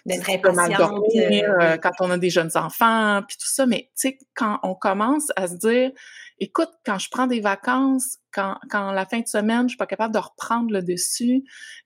d'être 0.05 0.29
impatiente, 0.29 1.03
euh, 1.15 1.41
euh, 1.61 1.77
quand 1.77 1.91
on 2.00 2.09
a 2.09 2.17
des 2.17 2.29
jeunes 2.29 2.51
enfants, 2.55 3.21
puis 3.27 3.38
tout 3.38 3.47
ça. 3.47 3.65
Mais 3.65 3.89
tu 3.95 4.09
sais, 4.09 4.17
quand 4.33 4.59
on 4.63 4.71
on 4.72 4.75
commence 4.75 5.32
à 5.36 5.48
se 5.48 5.56
dire, 5.56 5.92
écoute, 6.40 6.70
quand 6.86 6.98
je 6.98 7.10
prends 7.10 7.28
des 7.28 7.42
vacances, 7.42 8.20
quand, 8.32 8.56
quand 8.70 8.92
la 8.94 9.06
fin 9.06 9.20
de 9.20 9.28
semaine, 9.28 9.63
je 9.63 9.70
suis 9.70 9.78
pas 9.78 9.86
capable 9.86 10.13
de 10.13 10.20
reprendre 10.20 10.72
le 10.72 10.82
dessus, 10.82 11.44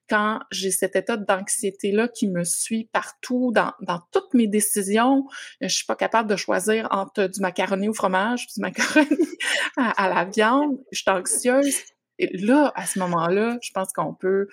quand 0.07 0.39
j'ai 0.51 0.69
cet 0.69 0.95
état 0.95 1.17
d'anxiété-là 1.17 2.07
qui 2.09 2.27
me 2.27 2.43
suit 2.43 2.87
partout, 2.93 3.51
dans, 3.53 3.73
dans 3.81 4.01
toutes 4.11 4.33
mes 4.35 4.45
décisions, 4.45 5.25
je 5.61 5.67
suis 5.67 5.85
pas 5.85 5.95
capable 5.95 6.29
de 6.29 6.35
choisir 6.35 6.87
entre 6.91 7.25
du 7.25 7.41
macaroni 7.41 7.89
au 7.89 7.93
fromage, 7.93 8.45
du 8.55 8.61
macaroni 8.61 9.07
à, 9.77 10.07
la 10.07 10.25
viande, 10.25 10.77
je 10.91 10.99
suis 10.99 11.09
anxieuse. 11.09 11.75
Et 12.19 12.37
là, 12.37 12.71
à 12.75 12.85
ce 12.85 12.99
moment-là, 12.99 13.57
je 13.63 13.71
pense 13.73 13.91
qu'on 13.93 14.13
peut, 14.13 14.47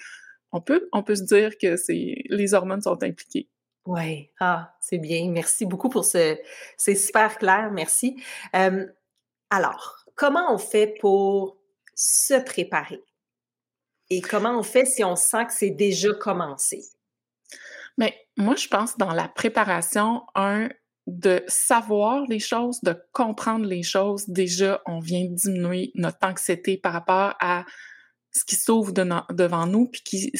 on 0.52 0.62
peut, 0.62 0.88
on 0.92 1.02
peut 1.02 1.16
se 1.16 1.24
dire 1.24 1.58
que 1.60 1.76
c'est 1.76 2.16
les 2.30 2.54
hormones 2.54 2.80
sont 2.80 3.02
impliquées. 3.02 3.48
Oui, 3.86 4.30
ah, 4.38 4.76
c'est 4.80 4.98
bien. 4.98 5.28
Merci 5.30 5.66
beaucoup 5.66 5.88
pour 5.88 6.04
ce. 6.04 6.38
C'est 6.76 6.94
super 6.94 7.36
clair, 7.38 7.70
merci. 7.72 8.22
alors, 9.50 10.04
comment 10.14 10.52
on 10.54 10.58
fait 10.58 10.94
pour 11.00 11.58
se 11.94 12.42
préparer? 12.44 13.02
Et 14.10 14.20
comment 14.20 14.58
on 14.58 14.62
fait 14.62 14.84
si 14.84 15.02
on 15.04 15.16
sent 15.16 15.46
que 15.46 15.52
c'est 15.52 15.70
déjà 15.70 16.12
commencé? 16.12 16.82
Mais 17.98 18.14
moi, 18.36 18.56
je 18.56 18.68
pense 18.68 18.96
dans 18.96 19.12
la 19.12 19.28
préparation, 19.28 20.22
un, 20.34 20.68
de 21.06 21.42
savoir 21.48 22.24
les 22.28 22.38
choses, 22.38 22.80
de 22.82 22.96
comprendre 23.12 23.66
les 23.66 23.82
choses, 23.82 24.28
déjà, 24.28 24.80
on 24.86 25.00
vient 25.00 25.26
diminuer 25.28 25.92
notre 25.94 26.18
anxiété 26.22 26.76
par 26.76 26.92
rapport 26.92 27.34
à 27.40 27.64
ce 28.30 28.44
qui 28.44 28.56
s'ouvre 28.56 28.92
devant 28.92 29.66
nous, 29.66 29.88
puis 29.88 30.02
qui, 30.02 30.32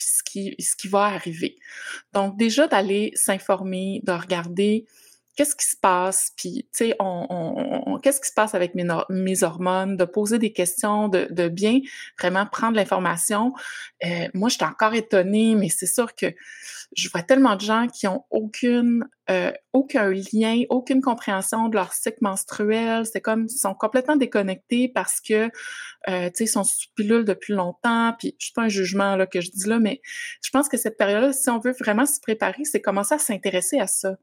ce 0.00 0.22
qui, 0.22 0.54
ce 0.58 0.76
qui 0.76 0.88
va 0.88 1.04
arriver. 1.04 1.56
Donc, 2.12 2.36
déjà 2.36 2.66
d'aller 2.66 3.12
s'informer, 3.14 4.00
de 4.04 4.12
regarder 4.12 4.86
qu'est-ce 5.36 5.56
qui 5.56 5.66
se 5.66 5.76
passe, 5.76 6.32
puis, 6.36 6.68
tu 6.74 6.86
sais, 6.86 6.96
on, 6.98 7.26
on, 7.86 7.98
qu'est-ce 7.98 8.20
qui 8.20 8.28
se 8.28 8.34
passe 8.34 8.54
avec 8.54 8.74
mes, 8.74 8.86
mes 9.08 9.42
hormones, 9.42 9.96
de 9.96 10.04
poser 10.04 10.38
des 10.38 10.52
questions, 10.52 11.08
de, 11.08 11.28
de 11.30 11.48
bien 11.48 11.80
vraiment 12.18 12.46
prendre 12.46 12.76
l'information. 12.76 13.52
Euh, 14.04 14.28
moi, 14.34 14.48
je 14.48 14.56
suis 14.56 14.64
encore 14.64 14.94
étonnée, 14.94 15.54
mais 15.54 15.68
c'est 15.68 15.86
sûr 15.86 16.14
que 16.14 16.26
je 16.96 17.08
vois 17.08 17.22
tellement 17.22 17.54
de 17.54 17.60
gens 17.60 17.86
qui 17.86 18.08
ont 18.08 18.24
aucune, 18.30 19.06
euh, 19.30 19.52
aucun 19.72 20.10
lien, 20.10 20.62
aucune 20.70 21.00
compréhension 21.00 21.68
de 21.68 21.76
leur 21.76 21.92
cycle 21.92 22.18
menstruel. 22.20 23.06
C'est 23.06 23.20
comme, 23.20 23.46
ils 23.48 23.58
sont 23.58 23.74
complètement 23.74 24.16
déconnectés 24.16 24.88
parce 24.88 25.20
que, 25.20 25.50
euh, 26.08 26.28
tu 26.28 26.30
sais, 26.34 26.44
ils 26.44 26.48
sont 26.48 26.64
sous 26.64 26.88
pilule 26.96 27.24
depuis 27.24 27.54
longtemps. 27.54 28.14
Puis, 28.18 28.34
je 28.38 28.46
suis 28.46 28.54
pas 28.54 28.62
un 28.62 28.68
jugement 28.68 29.16
là 29.16 29.26
que 29.26 29.40
je 29.40 29.50
dis 29.50 29.68
là, 29.68 29.78
mais 29.78 30.00
je 30.42 30.50
pense 30.50 30.68
que 30.68 30.76
cette 30.76 30.96
période-là, 30.96 31.32
si 31.32 31.48
on 31.50 31.60
veut 31.60 31.74
vraiment 31.78 32.06
se 32.06 32.20
préparer, 32.20 32.64
c'est 32.64 32.80
commencer 32.80 33.14
à 33.14 33.18
s'intéresser 33.18 33.78
à 33.78 33.86
ça 33.86 34.16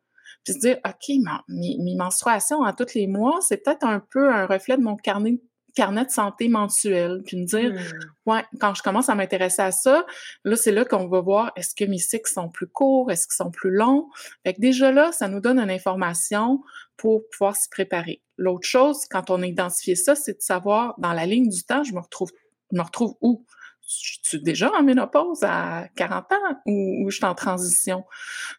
puis 0.47 0.53
se 0.53 0.59
dire, 0.59 0.77
OK, 0.85 1.13
mes, 1.49 1.77
mes 1.77 1.95
menstruations 1.95 2.63
à 2.63 2.71
tous 2.71 2.93
les 2.93 3.05
mois, 3.05 3.39
c'est 3.41 3.57
peut-être 3.57 3.83
un 3.83 3.99
peu 3.99 4.31
un 4.33 4.45
reflet 4.45 4.77
de 4.77 4.81
mon 4.81 4.95
carnet 4.95 5.41
carnet 5.75 6.05
de 6.05 6.09
santé 6.09 6.47
mensuel, 6.47 7.21
puis 7.23 7.37
me 7.37 7.45
dire, 7.45 7.71
mmh. 7.71 8.31
ouais, 8.31 8.43
quand 8.59 8.73
je 8.73 8.81
commence 8.81 9.09
à 9.09 9.15
m'intéresser 9.15 9.61
à 9.61 9.71
ça, 9.71 10.07
là, 10.43 10.55
c'est 10.55 10.71
là 10.71 10.85
qu'on 10.85 11.07
va 11.07 11.19
voir, 11.21 11.51
est-ce 11.55 11.75
que 11.75 11.85
mes 11.85 11.99
cycles 11.99 12.31
sont 12.31 12.49
plus 12.49 12.65
courts, 12.65 13.11
est-ce 13.11 13.27
qu'ils 13.27 13.35
sont 13.35 13.51
plus 13.51 13.69
longs? 13.69 14.09
Fait 14.43 14.55
que 14.55 14.59
déjà 14.59 14.91
là, 14.91 15.11
ça 15.11 15.27
nous 15.27 15.39
donne 15.39 15.59
une 15.59 15.69
information 15.69 16.63
pour 16.95 17.29
pouvoir 17.29 17.55
s'y 17.55 17.69
préparer. 17.69 18.23
L'autre 18.37 18.67
chose, 18.67 19.05
quand 19.07 19.29
on 19.29 19.43
a 19.43 19.45
identifié 19.45 19.93
ça, 19.93 20.15
c'est 20.15 20.37
de 20.37 20.41
savoir, 20.41 20.95
dans 20.97 21.13
la 21.13 21.27
ligne 21.27 21.49
du 21.49 21.63
temps, 21.63 21.83
je 21.83 21.93
me 21.93 21.99
retrouve, 21.99 22.31
je 22.71 22.77
me 22.77 22.81
retrouve 22.81 23.13
où? 23.21 23.45
je 23.87 24.17
suis 24.23 24.41
déjà 24.41 24.71
en 24.73 24.83
ménopause 24.83 25.43
à 25.43 25.87
40 25.95 26.31
ans 26.31 26.61
ou, 26.65 27.05
ou 27.05 27.09
je 27.11 27.17
suis 27.17 27.25
en 27.25 27.35
transition? 27.35 28.03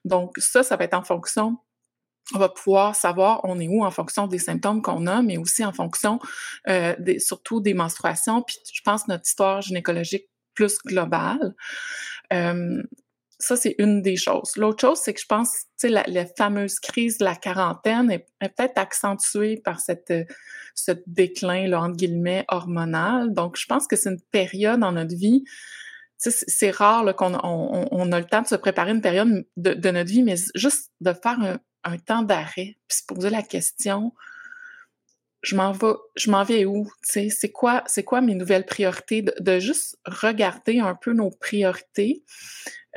Donc, 0.04 0.38
ça, 0.38 0.62
ça 0.62 0.76
va 0.76 0.84
être 0.84 0.94
en 0.94 1.02
fonction 1.02 1.58
on 2.34 2.38
va 2.38 2.48
pouvoir 2.48 2.94
savoir 2.94 3.40
on 3.44 3.58
est 3.58 3.68
où 3.68 3.84
en 3.84 3.90
fonction 3.90 4.26
des 4.26 4.38
symptômes 4.38 4.82
qu'on 4.82 5.06
a, 5.06 5.22
mais 5.22 5.38
aussi 5.38 5.64
en 5.64 5.72
fonction 5.72 6.18
euh, 6.68 6.94
des, 6.98 7.18
surtout 7.18 7.60
des 7.60 7.74
menstruations, 7.74 8.42
puis 8.42 8.58
je 8.72 8.80
pense 8.82 9.08
notre 9.08 9.26
histoire 9.26 9.62
gynécologique 9.62 10.28
plus 10.54 10.78
globale. 10.84 11.54
Euh, 12.32 12.82
ça, 13.40 13.54
c'est 13.54 13.76
une 13.78 14.02
des 14.02 14.16
choses. 14.16 14.56
L'autre 14.56 14.80
chose, 14.80 14.98
c'est 14.98 15.14
que 15.14 15.20
je 15.20 15.26
pense, 15.26 15.52
tu 15.52 15.62
sais, 15.76 15.88
la, 15.88 16.02
la, 16.08 16.26
fameuse 16.26 16.80
crise 16.80 17.18
de 17.18 17.24
la 17.24 17.36
quarantaine 17.36 18.10
est, 18.10 18.26
peut-être 18.40 18.76
accentuée 18.76 19.58
par 19.64 19.78
cette, 19.78 20.12
ce 20.74 20.90
déclin, 21.06 21.68
là, 21.68 21.82
entre 21.82 21.96
guillemets, 21.96 22.44
hormonal. 22.48 23.32
Donc, 23.32 23.56
je 23.56 23.66
pense 23.66 23.86
que 23.86 23.94
c'est 23.94 24.10
une 24.10 24.20
période 24.32 24.80
dans 24.80 24.90
notre 24.90 25.14
vie 25.14 25.44
c'est 26.18 26.70
rare 26.70 27.14
qu'on 27.14 27.34
on, 27.34 27.88
on, 27.90 28.12
a 28.12 28.18
le 28.18 28.26
temps 28.26 28.42
de 28.42 28.46
se 28.48 28.56
préparer 28.56 28.90
une 28.90 29.00
période 29.00 29.46
de, 29.56 29.74
de, 29.74 29.90
notre 29.90 30.10
vie, 30.10 30.22
mais 30.22 30.34
juste 30.54 30.90
de 31.00 31.12
faire 31.12 31.38
un, 31.40 31.60
un 31.88 31.98
temps 31.98 32.22
d'arrêt, 32.22 32.76
puis 32.86 32.98
se 32.98 33.02
poser 33.06 33.30
la 33.30 33.42
question, 33.42 34.12
je 35.42 35.56
m'en 35.56 35.72
vais, 35.72 35.94
je 36.16 36.30
m'en 36.30 36.44
vais 36.44 36.64
où? 36.64 36.90
C'est 37.02 37.52
quoi, 37.52 37.84
c'est 37.86 38.02
quoi 38.02 38.20
mes 38.20 38.34
nouvelles 38.34 38.66
priorités? 38.66 39.22
De, 39.22 39.58
juste 39.58 39.98
regarder 40.04 40.80
un 40.80 40.94
peu 40.94 41.12
nos 41.12 41.30
priorités. 41.30 42.24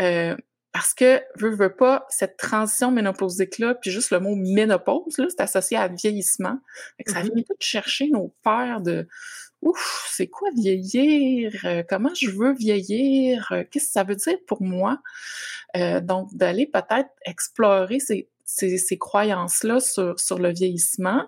Euh, 0.01 0.35
parce 0.71 0.93
que, 0.93 1.21
veux, 1.35 1.53
veux 1.53 1.75
pas, 1.75 2.05
cette 2.09 2.37
transition 2.37 2.91
ménopausique-là, 2.91 3.75
puis 3.75 3.91
juste 3.91 4.11
le 4.11 4.21
mot 4.21 4.35
ménopause, 4.35 5.17
là, 5.17 5.25
c'est 5.29 5.41
associé 5.41 5.77
à 5.77 5.89
vieillissement. 5.89 6.59
ça 7.05 7.21
mm-hmm. 7.21 7.33
vient 7.33 7.43
tout 7.43 7.55
chercher 7.59 8.07
nos 8.07 8.33
peurs 8.41 8.81
de 8.81 9.07
Ouf, 9.61 10.09
c'est 10.11 10.25
quoi 10.25 10.49
vieillir? 10.55 11.53
Euh, 11.65 11.83
comment 11.87 12.13
je 12.15 12.31
veux 12.31 12.53
vieillir? 12.53 13.47
Euh, 13.51 13.63
qu'est-ce 13.69 13.85
que 13.85 13.91
ça 13.91 14.03
veut 14.03 14.15
dire 14.15 14.37
pour 14.47 14.61
moi? 14.61 14.99
donc, 16.01 16.35
d'aller 16.35 16.65
peut-être 16.65 17.09
explorer 17.25 18.01
ces, 18.01 18.27
ces, 18.51 18.97
croyances-là 18.97 19.79
sur, 19.79 20.19
sur 20.19 20.39
le 20.39 20.51
vieillissement, 20.51 21.27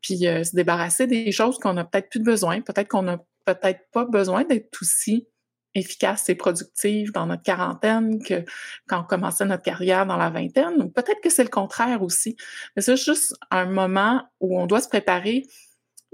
puis 0.00 0.26
euh, 0.26 0.44
se 0.44 0.54
débarrasser 0.54 1.06
des 1.06 1.32
choses 1.32 1.58
qu'on 1.58 1.74
n'a 1.74 1.84
peut-être 1.84 2.10
plus 2.10 2.22
besoin. 2.22 2.60
Peut-être 2.60 2.88
qu'on 2.88 3.02
n'a 3.02 3.18
peut-être 3.44 3.80
pas 3.92 4.04
besoin 4.04 4.44
d'être 4.44 4.68
aussi 4.80 5.26
efficace 5.74 6.28
et 6.28 6.34
productive 6.34 7.12
dans 7.12 7.26
notre 7.26 7.42
quarantaine 7.42 8.22
que 8.22 8.44
quand 8.88 9.00
on 9.00 9.04
commençait 9.04 9.44
notre 9.44 9.62
carrière 9.62 10.06
dans 10.06 10.16
la 10.16 10.30
vingtaine, 10.30 10.82
ou 10.82 10.88
peut-être 10.88 11.20
que 11.22 11.30
c'est 11.30 11.44
le 11.44 11.50
contraire 11.50 12.02
aussi. 12.02 12.36
Mais 12.74 12.82
c'est 12.82 12.96
juste 12.96 13.34
un 13.50 13.66
moment 13.66 14.24
où 14.40 14.60
on 14.60 14.66
doit 14.66 14.80
se 14.80 14.88
préparer 14.88 15.44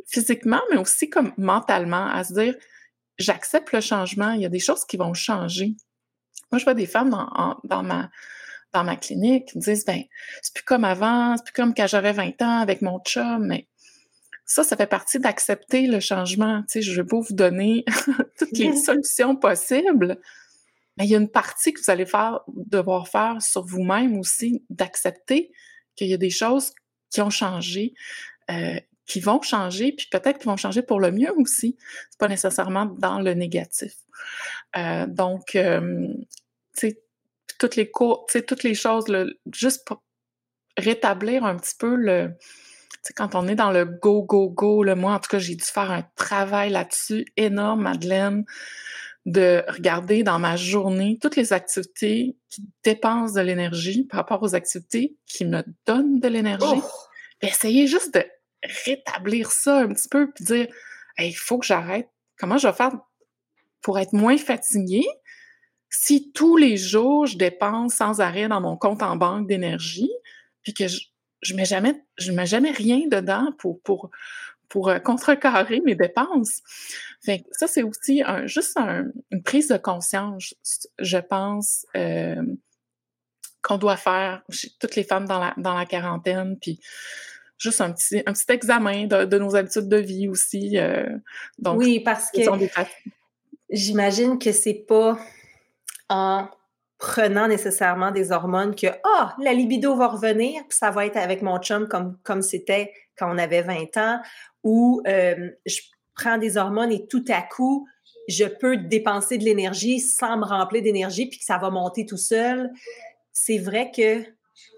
physiquement, 0.06 0.60
mais 0.70 0.76
aussi 0.76 1.08
comme 1.08 1.32
mentalement, 1.38 2.06
à 2.06 2.24
se 2.24 2.34
dire, 2.34 2.54
j'accepte 3.18 3.72
le 3.72 3.80
changement, 3.80 4.32
il 4.32 4.42
y 4.42 4.46
a 4.46 4.50
des 4.50 4.58
choses 4.58 4.84
qui 4.84 4.96
vont 4.96 5.14
changer. 5.14 5.76
Moi, 6.50 6.58
je 6.58 6.64
vois 6.64 6.74
des 6.74 6.86
femmes 6.86 7.10
dans, 7.10 7.58
dans 7.64 7.82
ma 7.82 8.10
dans 8.74 8.84
ma 8.84 8.96
clinique 8.96 9.54
me 9.54 9.60
disent 9.60 9.84
ben 9.84 10.02
c'est 10.42 10.52
plus 10.52 10.64
comme 10.64 10.84
avant, 10.84 11.36
c'est 11.36 11.44
plus 11.44 11.52
comme 11.52 11.74
quand 11.74 11.86
j'avais 11.86 12.12
20 12.12 12.42
ans 12.42 12.58
avec 12.58 12.82
mon 12.82 12.98
chum, 13.00 13.46
mais 13.46 13.68
ça, 14.44 14.62
ça 14.62 14.76
fait 14.76 14.86
partie 14.86 15.18
d'accepter 15.18 15.86
le 15.86 16.00
changement. 16.00 16.62
Tu 16.62 16.72
sais, 16.72 16.82
je 16.82 17.00
vais 17.00 17.06
pas 17.06 17.18
vous 17.18 17.34
donner 17.34 17.84
toutes 18.38 18.58
les 18.58 18.76
solutions 18.76 19.36
possibles, 19.36 20.18
mais 20.96 21.04
il 21.04 21.10
y 21.10 21.14
a 21.14 21.18
une 21.18 21.30
partie 21.30 21.72
que 21.72 21.80
vous 21.80 21.90
allez 21.90 22.04
faire, 22.04 22.40
devoir 22.48 23.08
faire 23.08 23.40
sur 23.40 23.64
vous-même 23.64 24.18
aussi, 24.18 24.64
d'accepter 24.68 25.50
qu'il 25.96 26.08
y 26.08 26.14
a 26.14 26.18
des 26.18 26.30
choses 26.30 26.72
qui 27.10 27.20
ont 27.20 27.30
changé, 27.30 27.94
euh, 28.50 28.78
qui 29.06 29.20
vont 29.20 29.40
changer, 29.40 29.92
puis 29.92 30.08
peut-être 30.10 30.38
qu'ils 30.38 30.50
vont 30.50 30.56
changer 30.56 30.82
pour 30.82 31.00
le 31.00 31.10
mieux 31.10 31.32
aussi. 31.36 31.76
C'est 32.10 32.18
pas 32.18 32.28
nécessairement 32.28 32.86
dans 32.86 33.20
le 33.20 33.34
négatif. 33.34 33.94
Euh, 34.76 35.06
donc, 35.06 35.54
euh, 35.56 36.08
tu 36.76 36.88
sais, 36.88 37.03
toutes 37.58 37.76
les 37.76 37.90
cours, 37.90 38.26
toutes 38.46 38.62
les 38.62 38.74
choses, 38.74 39.04
juste 39.52 39.86
pour 39.86 40.02
rétablir 40.76 41.44
un 41.44 41.56
petit 41.56 41.74
peu 41.78 41.94
le. 41.94 42.32
quand 43.16 43.34
on 43.34 43.48
est 43.48 43.54
dans 43.54 43.70
le 43.70 43.84
go, 43.84 44.22
go, 44.22 44.48
go, 44.48 44.82
le 44.82 44.94
moi, 44.94 45.14
en 45.14 45.20
tout 45.20 45.30
cas, 45.30 45.38
j'ai 45.38 45.54
dû 45.54 45.64
faire 45.64 45.90
un 45.90 46.04
travail 46.16 46.70
là-dessus 46.70 47.26
énorme, 47.36 47.82
Madeleine, 47.82 48.44
de 49.26 49.64
regarder 49.68 50.22
dans 50.22 50.38
ma 50.38 50.56
journée 50.56 51.18
toutes 51.20 51.36
les 51.36 51.52
activités 51.52 52.36
qui 52.50 52.64
dépensent 52.82 53.34
de 53.34 53.40
l'énergie 53.40 54.04
par 54.04 54.20
rapport 54.20 54.42
aux 54.42 54.54
activités 54.54 55.16
qui 55.26 55.44
me 55.44 55.62
donnent 55.86 56.20
de 56.20 56.28
l'énergie. 56.28 56.66
Oh! 56.68 56.82
Essayer 57.40 57.86
juste 57.86 58.14
de 58.14 58.24
rétablir 58.84 59.50
ça 59.50 59.80
un 59.80 59.88
petit 59.88 60.08
peu, 60.08 60.30
puis 60.30 60.44
dire, 60.44 60.66
il 61.18 61.36
faut 61.36 61.58
que 61.58 61.66
j'arrête. 61.66 62.08
Comment 62.38 62.58
je 62.58 62.66
vais 62.66 62.72
faire 62.72 62.92
pour 63.80 63.98
être 63.98 64.14
moins 64.14 64.38
fatiguée, 64.38 65.06
si 65.96 66.32
tous 66.32 66.56
les 66.56 66.76
jours 66.76 67.26
je 67.26 67.38
dépense 67.38 67.94
sans 67.94 68.20
arrêt 68.20 68.48
dans 68.48 68.60
mon 68.60 68.76
compte 68.76 69.02
en 69.02 69.14
banque 69.14 69.46
d'énergie, 69.46 70.10
puis 70.62 70.74
que 70.74 70.88
je, 70.88 71.02
je 71.40 71.54
mets 71.54 71.64
jamais, 71.64 71.94
je 72.18 72.32
mets 72.32 72.46
jamais 72.46 72.72
rien 72.72 73.02
dedans 73.08 73.52
pour, 73.58 73.80
pour, 73.82 74.10
pour 74.68 74.88
euh, 74.88 74.98
contrecarrer 74.98 75.80
mes 75.82 75.94
dépenses. 75.94 76.62
Fait 77.24 77.44
ça, 77.52 77.68
c'est 77.68 77.84
aussi 77.84 78.22
un, 78.26 78.44
juste 78.48 78.76
une 78.76 79.42
prise 79.44 79.68
de 79.68 79.76
conscience, 79.76 80.54
je 80.98 81.18
pense, 81.18 81.86
euh, 81.96 82.42
qu'on 83.62 83.78
doit 83.78 83.96
faire 83.96 84.42
chez 84.50 84.70
toutes 84.80 84.96
les 84.96 85.04
femmes 85.04 85.26
dans 85.26 85.38
la, 85.38 85.54
dans 85.58 85.74
la 85.74 85.86
quarantaine, 85.86 86.58
puis 86.60 86.80
juste 87.56 87.80
un 87.80 87.92
petit, 87.92 88.20
un 88.26 88.32
petit 88.32 88.50
examen 88.52 89.06
de, 89.06 89.38
nos 89.38 89.54
habitudes 89.54 89.88
de 89.88 89.98
vie 89.98 90.26
aussi. 90.26 90.76
Euh, 90.76 91.06
donc, 91.58 91.78
oui, 91.78 92.00
parce 92.00 92.32
que 92.32 92.40
j'imagine 93.70 94.40
que 94.40 94.50
c'est 94.50 94.84
pas 94.88 95.16
en 96.08 96.48
prenant 96.98 97.48
nécessairement 97.48 98.10
des 98.10 98.32
hormones 98.32 98.74
que 98.74 98.86
ah 99.04 99.34
la 99.38 99.52
libido 99.52 99.96
va 99.96 100.08
revenir 100.08 100.62
puis 100.68 100.78
ça 100.78 100.90
va 100.90 101.06
être 101.06 101.16
avec 101.16 101.42
mon 101.42 101.58
chum 101.58 101.88
comme 101.88 102.16
comme 102.22 102.40
c'était 102.40 102.92
quand 103.18 103.34
on 103.34 103.38
avait 103.38 103.62
20 103.62 103.96
ans 103.96 104.20
ou 104.62 105.02
euh, 105.06 105.50
je 105.66 105.80
prends 106.14 106.38
des 106.38 106.56
hormones 106.56 106.92
et 106.92 107.06
tout 107.06 107.24
à 107.28 107.42
coup 107.42 107.86
je 108.28 108.44
peux 108.44 108.76
dépenser 108.76 109.38
de 109.38 109.44
l'énergie 109.44 110.00
sans 110.00 110.36
me 110.38 110.44
remplir 110.44 110.82
d'énergie 110.82 111.26
puis 111.26 111.38
que 111.38 111.44
ça 111.44 111.58
va 111.58 111.70
monter 111.70 112.06
tout 112.06 112.16
seul. 112.16 112.70
C'est 113.32 113.58
vrai 113.58 113.90
que 113.94 114.24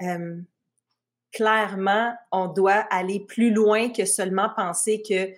euh, 0.03 0.41
clairement, 1.33 2.15
on 2.33 2.49
doit 2.49 2.87
aller 2.91 3.21
plus 3.21 3.53
loin 3.53 3.91
que 3.91 4.05
seulement 4.05 4.49
penser 4.55 5.03
que 5.03 5.31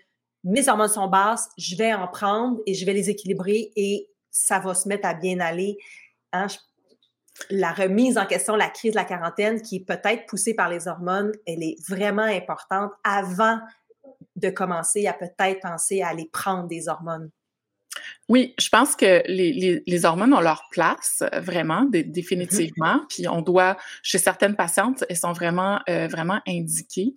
mes 0.45 0.69
hormones 0.69 0.89
sont 0.89 1.09
basses, 1.09 1.49
je 1.59 1.77
vais 1.77 1.93
en 1.93 2.07
prendre 2.07 2.59
et 2.67 2.75
je 2.75 2.87
vais 2.87 2.93
les 2.93 3.11
équilibrer 3.11 3.73
et 3.77 4.09
ça 4.31 4.59
va 4.59 4.75
se 4.75 4.89
mettre 4.89 5.07
à 5.07 5.15
bien 5.15 5.41
aller. 5.41 5.79
Hein? 6.33 6.47
La 7.51 7.73
remise 7.73 8.19
en 8.19 8.27
question, 8.27 8.57
la 8.57 8.69
crise 8.69 8.93
de 8.93 8.97
la 8.97 9.05
quarantaine 9.05 9.63
qui 9.63 9.77
est 9.77 9.87
peut-être 9.87 10.27
poussée 10.27 10.55
par 10.55 10.69
les 10.69 10.89
hormones, 10.89 11.33
elle 11.47 11.63
est 11.63 11.77
vraiment 11.89 12.23
importante 12.23 12.93
avant 13.05 13.61
de 14.37 14.51
commencer 14.51 15.07
à 15.07 15.13
peut-être 15.13 15.61
penser 15.61 16.03
à 16.03 16.09
aller 16.09 16.29
prendre 16.33 16.67
des 16.67 16.89
hormones. 16.89 17.31
Oui, 18.29 18.55
je 18.61 18.69
pense 18.69 18.95
que 18.95 19.23
les, 19.27 19.83
les, 19.85 20.05
hormones 20.05 20.35
ont 20.35 20.41
leur 20.41 20.65
place, 20.71 21.23
euh, 21.23 21.41
vraiment, 21.41 21.85
mm-hmm. 21.87 22.11
définitivement. 22.11 23.01
Puis 23.09 23.27
on 23.27 23.43
doit, 23.43 23.77
chez 24.03 24.19
certaines 24.19 24.55
patientes, 24.55 25.05
elles 25.09 25.17
sont 25.17 25.33
vraiment, 25.33 25.81
euh, 25.89 26.07
vraiment 26.07 26.41
indiquées. 26.47 27.17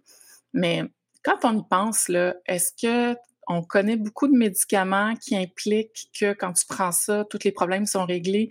Mais 0.53 0.84
quand 1.24 1.44
on 1.44 1.60
y 1.60 1.63
pense, 1.70 2.08
là, 2.08 2.36
est-ce 2.46 2.72
que 2.74 3.18
on 3.51 3.63
connaît 3.63 3.98
beaucoup 3.98 4.27
de 4.27 4.38
médicaments 4.38 5.15
qui 5.15 5.36
impliquent 5.36 6.10
que 6.17 6.34
quand 6.34 6.53
tu 6.53 6.65
prends 6.67 6.91
ça, 6.91 7.25
tous 7.29 7.39
les 7.43 7.51
problèmes 7.51 7.86
sont 7.86 8.05
réglés. 8.05 8.50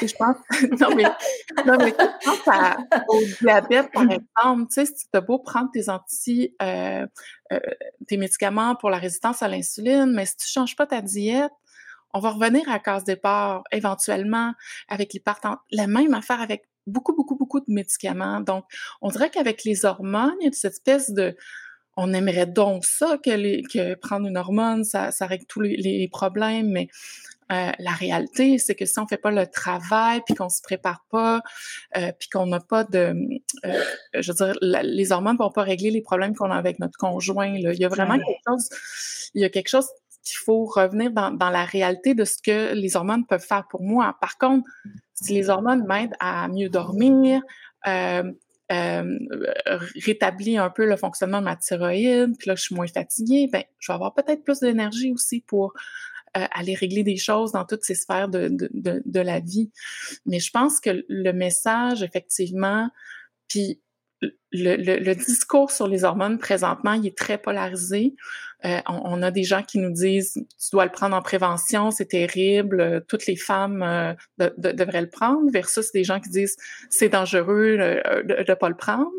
je 0.00 0.14
pense, 0.14 0.36
non 0.80 0.94
mais, 0.94 1.04
non 1.66 1.76
mais 1.78 1.94
au 3.08 3.20
diabète, 3.40 3.90
par 3.92 4.04
exemple, 4.04 4.68
tu 4.68 4.74
sais, 4.74 4.86
si 4.86 5.06
tu 5.12 5.20
beau 5.20 5.38
prendre 5.38 5.70
tes 5.72 5.88
anti, 5.88 6.54
euh, 6.62 7.06
tes 8.06 8.16
médicaments 8.16 8.76
pour 8.76 8.90
la 8.90 8.98
résistance 8.98 9.42
à 9.42 9.48
l'insuline, 9.48 10.12
mais 10.12 10.26
si 10.26 10.36
tu 10.36 10.46
changes 10.48 10.76
pas 10.76 10.86
ta 10.86 11.02
diète, 11.02 11.52
on 12.12 12.20
va 12.20 12.30
revenir 12.30 12.68
à 12.68 12.72
la 12.72 12.78
case 12.78 13.04
départ 13.04 13.62
éventuellement 13.72 14.52
avec 14.88 15.12
l'hypertension. 15.12 15.58
La 15.70 15.86
même 15.86 16.14
affaire 16.14 16.40
avec 16.40 16.64
beaucoup, 16.86 17.14
beaucoup, 17.14 17.36
beaucoup 17.36 17.60
de 17.60 17.66
médicaments. 17.68 18.40
Donc, 18.40 18.64
on 19.00 19.10
dirait 19.10 19.30
qu'avec 19.30 19.64
les 19.64 19.84
hormones, 19.84 20.34
il 20.40 20.46
y 20.46 20.48
a 20.48 20.52
cette 20.52 20.72
espèce 20.72 21.10
de... 21.10 21.36
On 21.96 22.12
aimerait 22.12 22.46
donc 22.46 22.84
ça, 22.84 23.18
que, 23.22 23.30
les, 23.30 23.62
que 23.62 23.94
prendre 23.94 24.26
une 24.26 24.36
hormone, 24.36 24.84
ça, 24.84 25.10
ça 25.10 25.26
règle 25.26 25.44
tous 25.46 25.60
les, 25.60 26.08
problèmes, 26.10 26.70
mais 26.70 26.88
euh, 27.52 27.72
la 27.78 27.90
réalité, 27.90 28.58
c'est 28.58 28.76
que 28.76 28.84
si 28.84 28.98
on 29.00 29.06
fait 29.06 29.16
pas 29.16 29.32
le 29.32 29.46
travail, 29.46 30.20
puis 30.24 30.34
qu'on 30.34 30.48
se 30.48 30.62
prépare 30.62 31.04
pas, 31.10 31.42
euh, 31.96 32.12
puis 32.18 32.28
qu'on 32.28 32.46
n'a 32.46 32.60
pas 32.60 32.84
de, 32.84 33.14
euh, 33.64 33.82
je 34.14 34.32
veux 34.32 34.36
dire, 34.36 34.56
les 34.60 35.12
hormones 35.12 35.36
vont 35.36 35.50
pas 35.50 35.62
régler 35.62 35.90
les 35.90 36.00
problèmes 36.00 36.34
qu'on 36.34 36.50
a 36.50 36.56
avec 36.56 36.78
notre 36.78 36.96
conjoint. 36.96 37.58
Là. 37.58 37.72
Il 37.72 37.80
y 37.80 37.84
a 37.84 37.88
vraiment 37.88 38.18
quelque 38.18 38.40
chose, 38.46 38.68
il 39.34 39.42
y 39.42 39.44
a 39.44 39.48
quelque 39.48 39.68
chose 39.68 39.86
qu'il 40.22 40.36
faut 40.36 40.64
revenir 40.64 41.10
dans, 41.10 41.32
dans, 41.32 41.50
la 41.50 41.64
réalité 41.64 42.14
de 42.14 42.24
ce 42.24 42.36
que 42.40 42.74
les 42.74 42.96
hormones 42.96 43.26
peuvent 43.26 43.44
faire 43.44 43.64
pour 43.68 43.82
moi. 43.82 44.16
Par 44.20 44.38
contre, 44.38 44.68
si 45.14 45.32
les 45.32 45.48
hormones 45.48 45.84
m'aident 45.86 46.14
à 46.20 46.46
mieux 46.48 46.68
dormir, 46.68 47.42
euh, 48.72 49.18
rétablir 50.04 50.62
un 50.62 50.70
peu 50.70 50.86
le 50.86 50.96
fonctionnement 50.96 51.40
de 51.40 51.44
ma 51.44 51.56
thyroïde, 51.56 52.36
puis 52.38 52.48
là, 52.48 52.54
je 52.54 52.62
suis 52.62 52.74
moins 52.74 52.86
fatiguée, 52.86 53.48
ben, 53.52 53.64
je 53.78 53.90
vais 53.90 53.94
avoir 53.94 54.14
peut-être 54.14 54.44
plus 54.44 54.60
d'énergie 54.60 55.12
aussi 55.12 55.40
pour 55.40 55.74
euh, 56.36 56.46
aller 56.52 56.74
régler 56.74 57.02
des 57.02 57.16
choses 57.16 57.50
dans 57.50 57.64
toutes 57.64 57.84
ces 57.84 57.96
sphères 57.96 58.28
de, 58.28 58.48
de, 58.48 58.70
de, 58.72 59.02
de, 59.04 59.20
la 59.20 59.40
vie. 59.40 59.72
Mais 60.26 60.38
je 60.38 60.52
pense 60.52 60.78
que 60.78 61.04
le 61.08 61.32
message, 61.32 62.04
effectivement, 62.04 62.88
puis 63.48 63.80
le, 64.52 65.14
discours 65.14 65.70
sur 65.70 65.86
les 65.86 66.04
hormones 66.04 66.38
présentement, 66.38 66.92
il 66.92 67.06
est 67.06 67.16
très 67.16 67.38
polarisé. 67.38 68.14
Euh, 68.64 68.78
on, 68.86 69.22
a 69.22 69.30
des 69.30 69.42
gens 69.42 69.62
qui 69.62 69.78
nous 69.78 69.90
disent 69.90 70.34
tu 70.34 70.70
dois 70.72 70.84
le 70.84 70.90
prendre 70.90 71.16
en 71.16 71.22
prévention, 71.22 71.90
c'est 71.90 72.06
terrible, 72.06 72.80
euh, 72.80 73.00
toutes 73.08 73.26
les 73.26 73.36
femmes 73.36 73.82
euh, 73.82 74.12
devraient 74.58 75.00
le 75.00 75.08
prendre, 75.08 75.50
versus 75.50 75.92
des 75.92 76.04
gens 76.04 76.20
qui 76.20 76.28
disent 76.28 76.56
c'est 76.90 77.08
dangereux 77.08 77.78
de 77.78 78.44
ne 78.46 78.54
pas 78.54 78.68
le 78.68 78.76
prendre, 78.76 79.10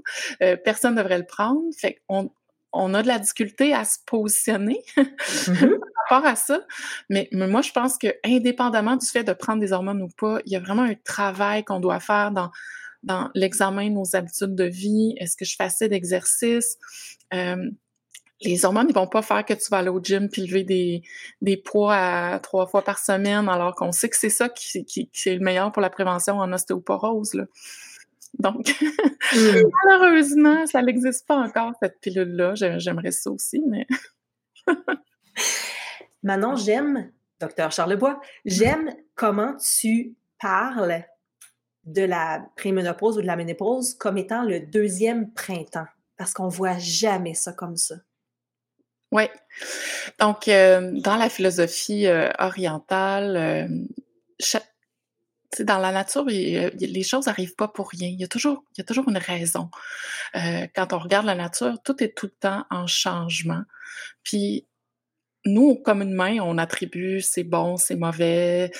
personne 0.63 0.93
ne 0.93 1.01
devrait 1.01 1.17
le 1.17 1.25
prendre. 1.25 1.62
Fait 1.79 2.01
on, 2.08 2.29
on 2.74 2.93
a 2.93 3.01
de 3.01 3.08
la 3.08 3.20
difficulté 3.20 3.74
à 3.74 3.84
se 3.84 3.98
positionner 4.05 4.81
mm-hmm. 4.98 5.79
par 6.10 6.22
rapport 6.22 6.29
à 6.29 6.36
ça. 6.36 6.62
Mais, 7.10 7.27
mais, 7.31 7.48
moi, 7.48 7.62
je 7.62 7.72
pense 7.72 7.98
que 7.98 8.08
indépendamment 8.24 8.96
du 8.96 9.08
fait 9.08 9.24
de 9.24 9.34
prendre 9.34 9.60
des 9.60 9.74
hormones 9.74 10.01
ou 10.01 10.08
pas, 10.08 10.39
il 10.46 10.53
y 10.53 10.55
a 10.55 10.60
vraiment 10.60 10.84
un 10.84 10.95
travail 11.04 11.63
qu'on 11.63 11.80
doit 11.80 11.99
faire 11.99 12.32
dans 12.32 12.52
dans 13.03 13.29
l'examen 13.33 13.89
de 13.89 13.95
nos 13.95 14.15
habitudes 14.15 14.55
de 14.55 14.65
vie. 14.65 15.15
Est-ce 15.17 15.35
que 15.35 15.45
je 15.45 15.55
fais 15.55 15.63
assez 15.63 15.89
d'exercice? 15.89 16.77
Euh, 17.33 17.69
les 18.43 18.65
hormones 18.65 18.87
ne 18.87 18.93
vont 18.93 19.07
pas 19.07 19.21
faire 19.21 19.45
que 19.45 19.53
tu 19.53 19.69
vas 19.69 19.77
aller 19.77 19.89
au 19.89 20.01
gym 20.01 20.27
puis 20.29 20.45
lever 20.45 20.63
des, 20.63 21.03
des 21.41 21.57
poids 21.57 21.95
à 21.95 22.39
trois 22.39 22.65
fois 22.67 22.83
par 22.83 22.97
semaine, 22.97 23.47
alors 23.49 23.75
qu'on 23.75 23.91
sait 23.91 24.09
que 24.09 24.17
c'est 24.17 24.29
ça 24.29 24.49
qui, 24.49 24.83
qui, 24.85 25.09
qui, 25.09 25.29
est 25.29 25.35
le 25.35 25.43
meilleur 25.43 25.71
pour 25.71 25.81
la 25.81 25.89
prévention 25.89 26.37
en 26.37 26.51
ostéoporose. 26.51 27.35
Là. 27.35 27.45
Donc, 28.39 28.75
malheureusement, 29.85 30.65
ça 30.65 30.81
n'existe 30.81 31.27
pas 31.27 31.37
encore, 31.37 31.73
cette 31.81 31.99
pilule-là. 31.99 32.55
J'aimerais 32.55 33.11
ça 33.11 33.29
aussi, 33.29 33.61
mais... 33.67 33.85
Manon, 36.23 36.55
j'aime, 36.55 37.11
docteur 37.39 37.71
Charlebois, 37.71 38.19
j'aime 38.45 38.93
comment 39.15 39.55
tu 39.57 40.15
parles 40.39 41.03
de 41.86 42.04
la 42.04 42.46
préménopause 42.56 43.17
ou 43.17 43.22
de 43.22 43.28
la 43.28 43.36
ménopause 43.36 43.96
comme 43.96 44.17
étant 44.17 44.44
le 44.44 44.60
deuxième 44.60 45.32
printemps, 45.32 45.88
parce 46.17 46.34
qu'on 46.34 46.48
voit 46.48 46.78
jamais 46.78 47.34
ça 47.34 47.54
comme 47.54 47.78
ça. 47.78 47.96
Oui. 49.12 49.24
Donc, 50.20 50.48
euh, 50.48 50.91
dans 51.02 51.17
la 51.17 51.30
philosophie 51.30 52.08
euh, 52.08 52.32
orientale, 52.39 53.38
euh, 53.38 54.60
dans 55.60 55.80
la 55.80 55.91
nature, 55.91 56.26
les 56.26 57.04
choses 57.04 57.26
n'arrivent 57.26 57.56
pas 57.56 57.67
pour 57.67 57.89
rien. 57.89 58.08
Il 58.08 58.20
y 58.20 58.24
a 58.24 58.28
toujours, 58.28 58.63
il 58.72 58.80
y 58.80 58.82
a 58.82 58.86
toujours 58.86 59.10
une 59.10 59.17
raison. 59.17 59.70
quand 60.34 60.94
on 60.94 61.00
regarde 61.00 61.26
la 61.26 61.36
nature, 61.36 61.78
tout 61.84 62.02
est 62.02 62.15
tout 62.15 62.28
le 62.28 62.32
temps 62.39 62.65
en 62.70 62.88
changement. 62.88 63.63
Puis, 64.24 64.65
nous, 65.44 65.76
comme 65.76 66.02
on 66.02 66.58
attribue 66.58 67.20
c'est 67.20 67.44
bon, 67.44 67.76
c'est 67.76 67.98
mauvais, 67.98 68.72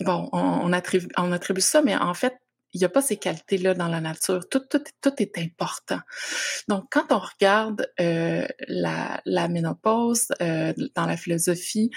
bon, 0.00 0.28
on, 0.32 0.72
attribue, 0.72 1.08
on 1.16 1.32
attribue 1.32 1.60
ça, 1.60 1.82
mais 1.82 1.96
en 1.96 2.14
fait, 2.14 2.34
il 2.74 2.78
n'y 2.78 2.84
a 2.84 2.88
pas 2.90 3.00
ces 3.00 3.16
qualités-là 3.16 3.74
dans 3.74 3.88
la 3.88 4.00
nature. 4.00 4.46
Tout, 4.50 4.60
tout, 4.68 4.82
tout 5.00 5.12
est 5.18 5.38
important. 5.38 6.00
Donc, 6.68 6.84
quand 6.90 7.10
on 7.10 7.18
regarde 7.18 7.90
euh, 8.00 8.46
la, 8.68 9.22
la, 9.24 9.48
ménopause 9.48 10.28
euh, 10.42 10.74
dans 10.94 11.06
la 11.06 11.16
philosophie 11.16 11.90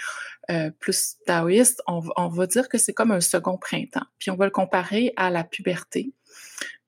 euh, 0.49 0.71
plus 0.79 1.15
taoïste, 1.25 1.81
on, 1.87 2.01
on, 2.15 2.29
va 2.29 2.47
dire 2.47 2.69
que 2.69 2.77
c'est 2.77 2.93
comme 2.93 3.11
un 3.11 3.19
second 3.19 3.57
printemps. 3.57 4.05
Puis 4.19 4.31
on 4.31 4.35
va 4.35 4.45
le 4.45 4.51
comparer 4.51 5.11
à 5.17 5.29
la 5.29 5.43
puberté. 5.43 6.13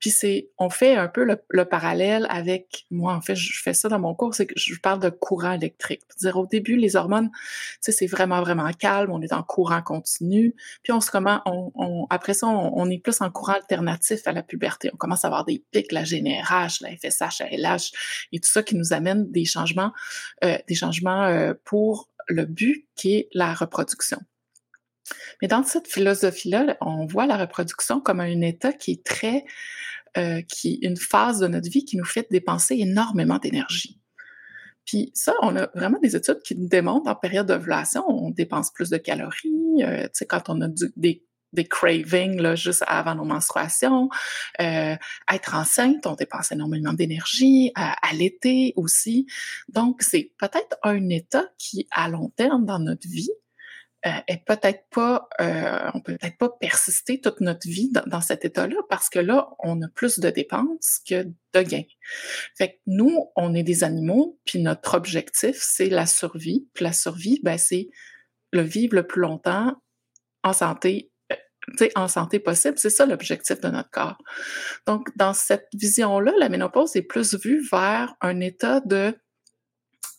Puis 0.02 0.10
c'est, 0.10 0.50
on 0.58 0.68
fait 0.68 0.96
un 0.96 1.06
peu 1.06 1.24
le, 1.24 1.64
parallèle 1.64 2.26
avec, 2.28 2.86
moi 2.90 3.14
en 3.14 3.20
fait, 3.20 3.36
je 3.36 3.62
fais 3.62 3.72
ça 3.72 3.88
dans 3.88 4.00
mon 4.00 4.16
cours, 4.16 4.34
c'est 4.34 4.46
que 4.46 4.54
je 4.56 4.74
parle 4.80 4.98
de 4.98 5.10
courant 5.10 5.52
électrique. 5.52 6.02
Dire 6.18 6.36
au 6.36 6.46
début, 6.46 6.74
les 6.74 6.96
hormones, 6.96 7.30
c'est 7.80 8.06
vraiment 8.08 8.40
vraiment 8.40 8.68
calme, 8.72 9.12
on 9.12 9.22
est 9.22 9.32
en 9.32 9.44
courant 9.44 9.80
continu. 9.80 10.56
Puis 10.82 10.92
on 10.92 11.00
se 11.00 11.08
comment, 11.08 11.40
on, 11.46 12.08
après 12.10 12.34
ça, 12.34 12.48
on, 12.48 12.90
est 12.90 12.98
plus 12.98 13.20
en 13.20 13.30
courant 13.30 13.52
alternatif 13.52 14.26
à 14.26 14.32
la 14.32 14.42
puberté. 14.42 14.90
On 14.92 14.96
commence 14.96 15.24
à 15.24 15.28
avoir 15.28 15.44
des 15.44 15.62
pics, 15.70 15.92
la 15.92 16.02
GNRH, 16.02 16.80
la 16.80 16.96
FSH, 16.96 17.38
la 17.38 17.76
LH, 17.76 17.92
et 18.32 18.40
tout 18.40 18.50
ça 18.50 18.64
qui 18.64 18.74
nous 18.74 18.92
amène 18.92 19.30
des 19.30 19.44
changements, 19.44 19.92
euh, 20.42 20.58
des 20.66 20.74
changements 20.74 21.26
euh, 21.26 21.54
pour 21.64 22.10
le 22.26 22.44
but 22.44 22.88
qui 22.96 23.14
est 23.14 23.28
la 23.34 23.54
reproduction. 23.54 24.18
Mais 25.40 25.48
dans 25.48 25.62
cette 25.62 25.88
philosophie-là, 25.88 26.76
on 26.80 27.06
voit 27.06 27.26
la 27.26 27.36
reproduction 27.36 28.00
comme 28.00 28.20
un 28.20 28.40
état 28.40 28.72
qui 28.72 28.92
est 28.92 29.04
très, 29.04 29.44
euh, 30.16 30.42
qui 30.42 30.74
une 30.82 30.96
phase 30.96 31.40
de 31.40 31.48
notre 31.48 31.70
vie 31.70 31.84
qui 31.84 31.96
nous 31.96 32.04
fait 32.04 32.26
dépenser 32.30 32.76
énormément 32.78 33.38
d'énergie. 33.38 33.98
Puis 34.84 35.12
ça, 35.14 35.32
on 35.42 35.56
a 35.56 35.68
vraiment 35.74 35.98
des 36.02 36.16
études 36.16 36.40
qui 36.42 36.56
nous 36.56 36.68
démontrent 36.68 37.08
en 37.08 37.14
période 37.14 37.46
d'ovulation, 37.46 38.04
on 38.08 38.30
dépense 38.30 38.72
plus 38.72 38.90
de 38.90 38.96
calories. 38.96 39.82
Euh, 39.82 40.04
tu 40.04 40.10
sais, 40.14 40.26
quand 40.26 40.48
on 40.48 40.60
a 40.60 40.68
des, 40.96 41.24
des 41.52 41.64
cravings 41.64 42.40
là, 42.40 42.54
juste 42.54 42.84
avant 42.86 43.14
nos 43.14 43.24
menstruations. 43.24 44.08
Euh, 44.60 44.96
être 45.32 45.54
enceinte, 45.54 46.06
on 46.06 46.14
dépense 46.14 46.52
énormément 46.52 46.92
d'énergie, 46.92 47.72
à, 47.74 47.94
à 48.06 48.14
l'été 48.14 48.72
aussi. 48.76 49.26
Donc, 49.68 50.02
c'est 50.02 50.32
peut-être 50.38 50.78
un 50.82 51.08
état 51.08 51.44
qui, 51.58 51.86
à 51.90 52.08
long 52.08 52.30
terme 52.36 52.64
dans 52.64 52.78
notre 52.78 53.06
vie, 53.06 53.30
euh, 53.30 53.41
est 54.04 54.44
peut-être 54.44 54.84
pas, 54.90 55.28
euh, 55.40 55.90
on 55.94 56.00
peut 56.00 56.16
peut-être 56.16 56.38
pas 56.38 56.50
persister 56.60 57.20
toute 57.20 57.40
notre 57.40 57.68
vie 57.68 57.90
dans, 58.06 58.20
cet 58.20 58.44
état-là 58.44 58.76
parce 58.88 59.08
que 59.08 59.18
là, 59.18 59.50
on 59.60 59.80
a 59.82 59.88
plus 59.88 60.18
de 60.18 60.30
dépenses 60.30 61.00
que 61.08 61.24
de 61.24 61.62
gains. 61.62 61.84
Fait 62.56 62.72
que 62.72 62.78
nous, 62.86 63.30
on 63.36 63.54
est 63.54 63.62
des 63.62 63.84
animaux, 63.84 64.40
puis 64.44 64.58
notre 64.58 64.94
objectif, 64.94 65.56
c'est 65.60 65.88
la 65.88 66.06
survie. 66.06 66.68
Puis 66.74 66.84
la 66.84 66.92
survie, 66.92 67.40
ben, 67.42 67.58
c'est 67.58 67.90
le 68.52 68.62
vivre 68.62 68.96
le 68.96 69.06
plus 69.06 69.20
longtemps 69.20 69.80
en 70.42 70.52
santé, 70.52 71.12
euh, 71.30 71.88
en 71.94 72.08
santé 72.08 72.40
possible. 72.40 72.78
C'est 72.78 72.90
ça 72.90 73.06
l'objectif 73.06 73.60
de 73.60 73.68
notre 73.68 73.90
corps. 73.90 74.18
Donc, 74.86 75.16
dans 75.16 75.34
cette 75.34 75.68
vision-là, 75.74 76.32
la 76.38 76.48
ménopause 76.48 76.96
est 76.96 77.02
plus 77.02 77.34
vue 77.36 77.64
vers 77.70 78.14
un 78.20 78.40
état 78.40 78.80
de, 78.80 79.16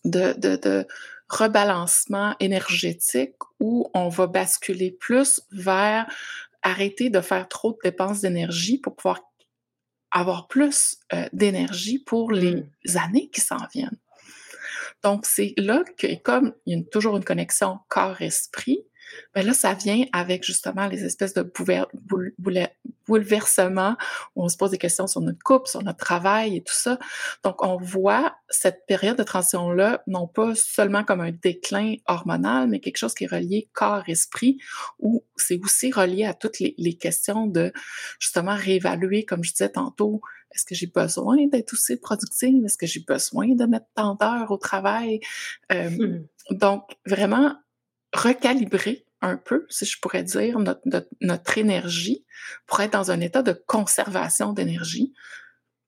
de, 0.05 0.33
de, 0.37 0.55
de 0.55 0.87
rebalancement 1.29 2.35
énergétique 2.39 3.35
où 3.59 3.89
on 3.93 4.09
va 4.09 4.27
basculer 4.27 4.91
plus 4.91 5.41
vers 5.51 6.05
arrêter 6.61 7.09
de 7.09 7.21
faire 7.21 7.47
trop 7.47 7.73
de 7.73 7.77
dépenses 7.83 8.21
d'énergie 8.21 8.77
pour 8.77 8.95
pouvoir 8.95 9.21
avoir 10.11 10.47
plus 10.47 10.97
euh, 11.13 11.27
d'énergie 11.33 11.99
pour 11.99 12.31
les 12.31 12.55
mmh. 12.55 12.97
années 12.97 13.29
qui 13.29 13.41
s'en 13.41 13.57
viennent. 13.73 13.97
Donc, 15.03 15.25
c'est 15.25 15.53
là 15.57 15.83
que, 15.97 16.15
comme 16.21 16.53
il 16.65 16.77
y 16.77 16.81
a 16.81 16.83
toujours 16.89 17.17
une 17.17 17.25
connexion 17.25 17.79
corps-esprit, 17.89 18.85
ben 19.33 19.45
là, 19.45 19.53
ça 19.53 19.73
vient 19.73 20.05
avec 20.13 20.43
justement 20.43 20.87
les 20.87 21.03
espèces 21.03 21.33
de 21.33 21.51
bouleversements 23.07 23.95
où 24.35 24.43
on 24.43 24.49
se 24.49 24.57
pose 24.57 24.71
des 24.71 24.77
questions 24.77 25.07
sur 25.07 25.21
notre 25.21 25.39
couple, 25.43 25.69
sur 25.69 25.81
notre 25.83 25.97
travail 25.97 26.57
et 26.57 26.63
tout 26.63 26.73
ça. 26.73 26.99
Donc, 27.43 27.63
on 27.63 27.77
voit 27.77 28.35
cette 28.49 28.85
période 28.87 29.17
de 29.17 29.23
transition-là, 29.23 30.03
non 30.07 30.27
pas 30.27 30.53
seulement 30.55 31.03
comme 31.03 31.21
un 31.21 31.31
déclin 31.31 31.95
hormonal, 32.07 32.69
mais 32.69 32.79
quelque 32.79 32.97
chose 32.97 33.13
qui 33.13 33.25
est 33.25 33.31
relié 33.31 33.69
corps-esprit, 33.73 34.57
où 34.99 35.23
c'est 35.35 35.59
aussi 35.63 35.91
relié 35.91 36.25
à 36.25 36.33
toutes 36.33 36.59
les, 36.59 36.73
questions 36.93 37.47
de 37.47 37.73
justement 38.19 38.55
réévaluer, 38.55 39.25
comme 39.25 39.43
je 39.43 39.51
disais 39.51 39.69
tantôt, 39.69 40.21
est-ce 40.53 40.65
que 40.65 40.75
j'ai 40.75 40.87
besoin 40.87 41.47
d'être 41.47 41.73
aussi 41.73 41.97
productive? 41.97 42.63
Est-ce 42.63 42.77
que 42.77 42.85
j'ai 42.85 42.99
besoin 42.99 43.55
de 43.55 43.65
mettre 43.65 43.87
tant 43.95 44.15
d'heures 44.15 44.51
au 44.51 44.57
travail? 44.57 45.19
Euh, 45.71 45.89
hmm. 45.89 46.27
Donc, 46.51 46.83
vraiment 47.05 47.55
recalibrer 48.13 49.02
un 49.23 49.37
peu, 49.37 49.65
si 49.69 49.85
je 49.85 49.99
pourrais 49.99 50.23
dire, 50.23 50.59
notre, 50.59 50.81
notre, 51.21 51.57
énergie 51.57 52.25
pour 52.67 52.81
être 52.81 52.91
dans 52.91 53.09
un 53.09 53.21
état 53.21 53.41
de 53.41 53.53
conservation 53.53 54.51
d'énergie, 54.53 55.13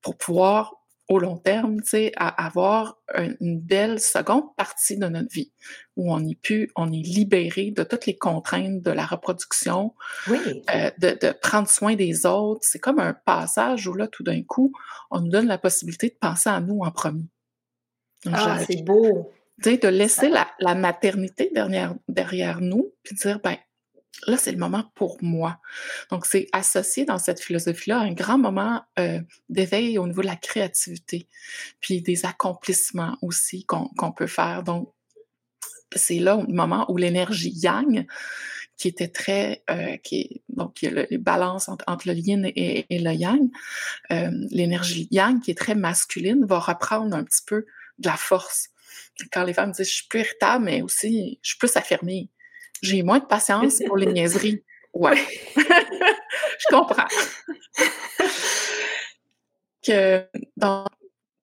pour 0.01 0.17
pouvoir, 0.17 0.75
au 1.09 1.19
long 1.19 1.37
terme, 1.37 1.81
avoir 2.17 2.97
une 3.17 3.59
belle 3.59 3.99
seconde 3.99 4.55
partie 4.55 4.97
de 4.97 5.07
notre 5.07 5.31
vie 5.31 5.51
où 5.97 6.13
on 6.13 6.25
est 6.25 6.39
pu, 6.39 6.71
on 6.75 6.91
est 6.91 7.03
libéré 7.03 7.71
de 7.71 7.83
toutes 7.83 8.05
les 8.05 8.17
contraintes 8.17 8.81
de 8.81 8.91
la 8.91 9.05
reproduction, 9.05 9.93
oui. 10.29 10.63
euh, 10.73 10.89
de, 10.97 11.17
de, 11.21 11.31
prendre 11.33 11.69
soin 11.69 11.95
des 11.95 12.25
autres. 12.25 12.61
C'est 12.63 12.79
comme 12.79 12.99
un 12.99 13.13
passage 13.13 13.85
où 13.87 13.93
là, 13.93 14.07
tout 14.07 14.23
d'un 14.23 14.41
coup, 14.43 14.71
on 15.11 15.19
nous 15.19 15.29
donne 15.29 15.47
la 15.47 15.57
possibilité 15.57 16.07
de 16.09 16.17
penser 16.19 16.49
à 16.49 16.61
nous 16.61 16.79
en 16.79 16.91
premier. 16.91 17.27
ah, 18.31 18.59
c'est 18.65 18.81
beau 18.81 19.29
de 19.59 19.87
laisser 19.87 20.29
la, 20.29 20.75
maternité 20.75 21.49
derrière, 21.53 21.95
derrière 22.07 22.61
nous, 22.61 22.93
puis 23.03 23.15
dire, 23.15 23.39
ben, 23.43 23.57
là, 24.27 24.37
c'est 24.37 24.51
le 24.51 24.57
moment 24.57 24.83
pour 24.95 25.17
moi. 25.21 25.59
Donc, 26.11 26.25
c'est 26.25 26.47
associé 26.51 27.05
dans 27.05 27.17
cette 27.17 27.39
philosophie-là 27.39 27.99
un 27.99 28.13
grand 28.13 28.37
moment 28.37 28.81
euh, 28.99 29.19
d'éveil 29.49 29.97
au 29.97 30.07
niveau 30.07 30.21
de 30.21 30.27
la 30.27 30.35
créativité, 30.35 31.27
puis 31.79 32.01
des 32.01 32.25
accomplissements 32.25 33.17
aussi 33.21 33.65
qu'on 33.65 34.11
peut 34.11 34.27
faire. 34.27 34.63
Donc, 34.63 34.91
c'est 35.95 36.19
là 36.19 36.43
le 36.45 36.53
moment 36.53 36.85
où 36.91 36.97
l'énergie 36.97 37.53
yang, 37.55 38.05
qui 38.77 38.87
était 38.87 39.07
très, 39.07 39.63
euh, 39.69 39.97
qui 39.97 40.41
donc 40.49 40.81
il 40.81 40.85
y 40.85 40.97
a 40.97 41.05
le 41.09 41.17
balance 41.17 41.69
entre, 41.69 41.85
entre, 41.87 42.07
le 42.07 42.15
yin 42.15 42.45
et, 42.45 42.85
et 42.89 42.99
le 42.99 43.11
yang, 43.13 43.49
euh, 44.11 44.29
l'énergie 44.51 45.07
yang 45.11 45.39
qui 45.41 45.51
est 45.51 45.57
très 45.57 45.75
masculine 45.75 46.45
va 46.45 46.59
reprendre 46.59 47.15
un 47.15 47.23
petit 47.23 47.43
peu 47.45 47.65
de 47.99 48.07
la 48.07 48.17
force 48.17 48.69
quand 49.31 49.43
les 49.43 49.53
femmes 49.53 49.71
disent 49.71 49.87
je 49.87 49.93
suis 49.93 50.07
plus 50.07 50.19
irritable, 50.21 50.65
mais 50.65 50.81
aussi 50.81 51.39
je 51.41 51.49
suis 51.49 51.57
plus 51.57 51.75
affirmée. 51.77 52.29
J'ai 52.81 53.03
moins 53.03 53.19
de 53.19 53.25
patience 53.25 53.81
pour 53.85 53.97
les 53.97 54.07
niaiseries. 54.07 54.63
Ouais. 54.95 55.17
je 55.57 56.69
comprends. 56.69 57.03
que 59.85 60.25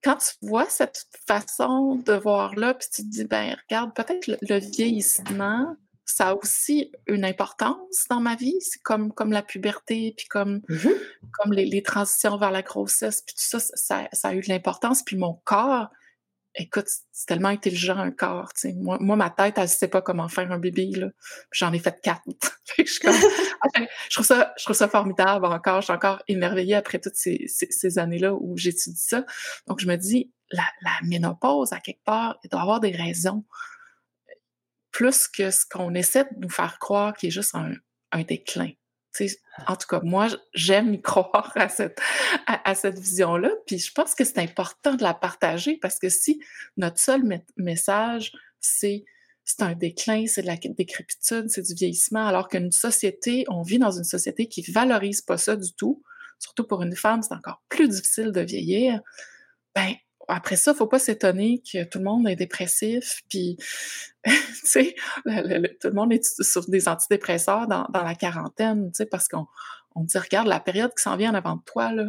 quand 0.02 0.16
tu 0.16 0.34
vois 0.40 0.64
cette 0.70 1.04
façon 1.26 1.96
de 1.96 2.14
voir 2.14 2.54
là, 2.54 2.72
puis 2.72 2.88
tu 2.90 3.02
te 3.02 3.08
dis, 3.08 3.24
ben 3.24 3.54
regarde, 3.68 3.94
peut-être 3.94 4.26
le, 4.26 4.58
vieillissement, 4.58 5.76
ça 6.14 6.28
a 6.28 6.34
aussi 6.34 6.92
une 7.06 7.24
importance 7.24 8.06
dans 8.10 8.20
ma 8.20 8.36
vie. 8.36 8.56
C'est 8.60 8.82
comme, 8.82 9.12
comme 9.12 9.32
la 9.32 9.42
puberté, 9.42 10.14
puis 10.16 10.26
comme, 10.26 10.58
mm-hmm. 10.68 10.94
comme 11.32 11.52
les, 11.52 11.64
les, 11.64 11.82
transitions 11.82 12.36
vers 12.36 12.50
la 12.50 12.62
grossesse, 12.62 13.22
puis 13.22 13.34
tout 13.34 13.58
ça, 13.58 13.58
ça, 13.60 14.08
ça 14.12 14.28
a 14.28 14.34
eu 14.34 14.40
de 14.40 14.48
l'importance. 14.48 15.02
Puis 15.02 15.16
mon 15.16 15.40
corps, 15.44 15.88
écoute, 16.54 16.86
c'est 17.12 17.26
tellement 17.26 17.48
intelligent 17.48 17.96
un 17.96 18.10
corps. 18.10 18.52
Moi, 18.76 18.98
moi, 19.00 19.16
ma 19.16 19.30
tête, 19.30 19.54
elle 19.56 19.64
ne 19.64 19.68
sait 19.68 19.88
pas 19.88 20.02
comment 20.02 20.28
faire 20.28 20.50
un 20.52 20.58
bébé. 20.58 20.90
J'en 21.50 21.72
ai 21.72 21.78
fait 21.78 21.98
quatre. 22.02 22.22
je, 22.78 22.84
je, 22.84 24.14
trouve 24.14 24.26
ça, 24.26 24.52
je 24.58 24.64
trouve 24.64 24.76
ça 24.76 24.88
formidable 24.88 25.46
encore. 25.46 25.80
Je 25.80 25.86
suis 25.86 25.92
encore 25.94 26.22
émerveillée 26.28 26.74
après 26.74 26.98
toutes 26.98 27.16
ces, 27.16 27.46
ces, 27.48 27.98
années-là 27.98 28.34
où 28.34 28.56
j'étudie 28.56 29.00
ça. 29.00 29.24
Donc, 29.66 29.80
je 29.80 29.86
me 29.86 29.96
dis, 29.96 30.30
la, 30.50 30.64
la, 30.82 30.92
ménopause, 31.04 31.72
à 31.72 31.80
quelque 31.80 32.04
part, 32.04 32.38
il 32.44 32.50
doit 32.50 32.60
avoir 32.60 32.80
des 32.80 32.92
raisons 32.92 33.44
plus 34.92 35.26
que 35.28 35.50
ce 35.50 35.64
qu'on 35.66 35.94
essaie 35.94 36.24
de 36.24 36.38
nous 36.38 36.50
faire 36.50 36.78
croire 36.78 37.14
qui 37.14 37.28
est 37.28 37.30
juste 37.30 37.54
un, 37.54 37.72
un 38.12 38.22
déclin 38.22 38.70
en 39.66 39.76
tout 39.76 39.86
cas, 39.86 40.00
moi, 40.02 40.28
j'aime 40.54 40.94
y 40.94 41.02
croire 41.02 41.52
à 41.54 41.68
cette, 41.68 42.00
à, 42.46 42.74
cette 42.74 42.98
vision-là. 42.98 43.50
Puis 43.66 43.78
je 43.78 43.92
pense 43.92 44.14
que 44.14 44.24
c'est 44.24 44.38
important 44.38 44.94
de 44.94 45.02
la 45.02 45.14
partager 45.14 45.76
parce 45.76 45.98
que 45.98 46.08
si 46.08 46.40
notre 46.76 46.98
seul 46.98 47.22
message, 47.56 48.32
c'est 48.60 49.04
c'est 49.44 49.62
un 49.62 49.74
déclin, 49.74 50.26
c'est 50.28 50.42
de 50.42 50.46
la 50.46 50.56
décrépitude, 50.56 51.48
c'est 51.48 51.62
du 51.62 51.74
vieillissement, 51.74 52.24
alors 52.24 52.48
qu'une 52.48 52.70
société, 52.70 53.44
on 53.48 53.62
vit 53.62 53.80
dans 53.80 53.90
une 53.90 54.04
société 54.04 54.46
qui 54.46 54.62
valorise 54.70 55.20
pas 55.20 55.36
ça 55.36 55.56
du 55.56 55.74
tout. 55.74 56.00
Surtout 56.38 56.64
pour 56.64 56.80
une 56.82 56.94
femme, 56.94 57.22
c'est 57.22 57.34
encore 57.34 57.60
plus 57.68 57.88
difficile 57.88 58.30
de 58.30 58.40
vieillir. 58.40 59.00
Ben, 59.74 59.94
après 60.28 60.56
ça, 60.56 60.74
faut 60.74 60.86
pas 60.86 60.98
s'étonner 60.98 61.62
que 61.70 61.84
tout 61.84 61.98
le 61.98 62.04
monde 62.04 62.28
est 62.28 62.36
dépressif, 62.36 63.22
puis 63.28 63.56
tu 64.24 64.34
sais, 64.64 64.94
tout 65.24 65.88
le 65.88 65.94
monde 65.94 66.12
est 66.12 66.42
sur 66.42 66.68
des 66.68 66.88
antidépresseurs 66.88 67.66
dans, 67.66 67.86
dans 67.90 68.02
la 68.02 68.14
quarantaine, 68.14 68.90
tu 68.92 68.98
sais, 68.98 69.06
parce 69.06 69.28
qu'on 69.28 69.46
on 69.94 70.04
dit 70.04 70.18
regarde 70.18 70.48
la 70.48 70.60
période 70.60 70.92
qui 70.94 71.02
s'en 71.02 71.16
vient 71.16 71.32
en 71.32 71.34
avant 71.34 71.56
de 71.56 71.62
toi 71.64 71.92
là. 71.92 72.04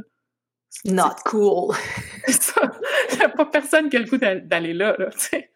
Not 0.86 1.16
cool. 1.26 1.76
Il 2.28 3.18
n'y 3.18 3.24
a 3.24 3.30
pas 3.30 3.46
personne 3.46 3.90
qui 3.90 3.98
a 3.98 4.00
le 4.00 4.06
goût 4.06 4.18
d'aller 4.18 4.74
là, 4.74 4.96
là 4.98 5.10
tu 5.12 5.20
sais. 5.20 5.50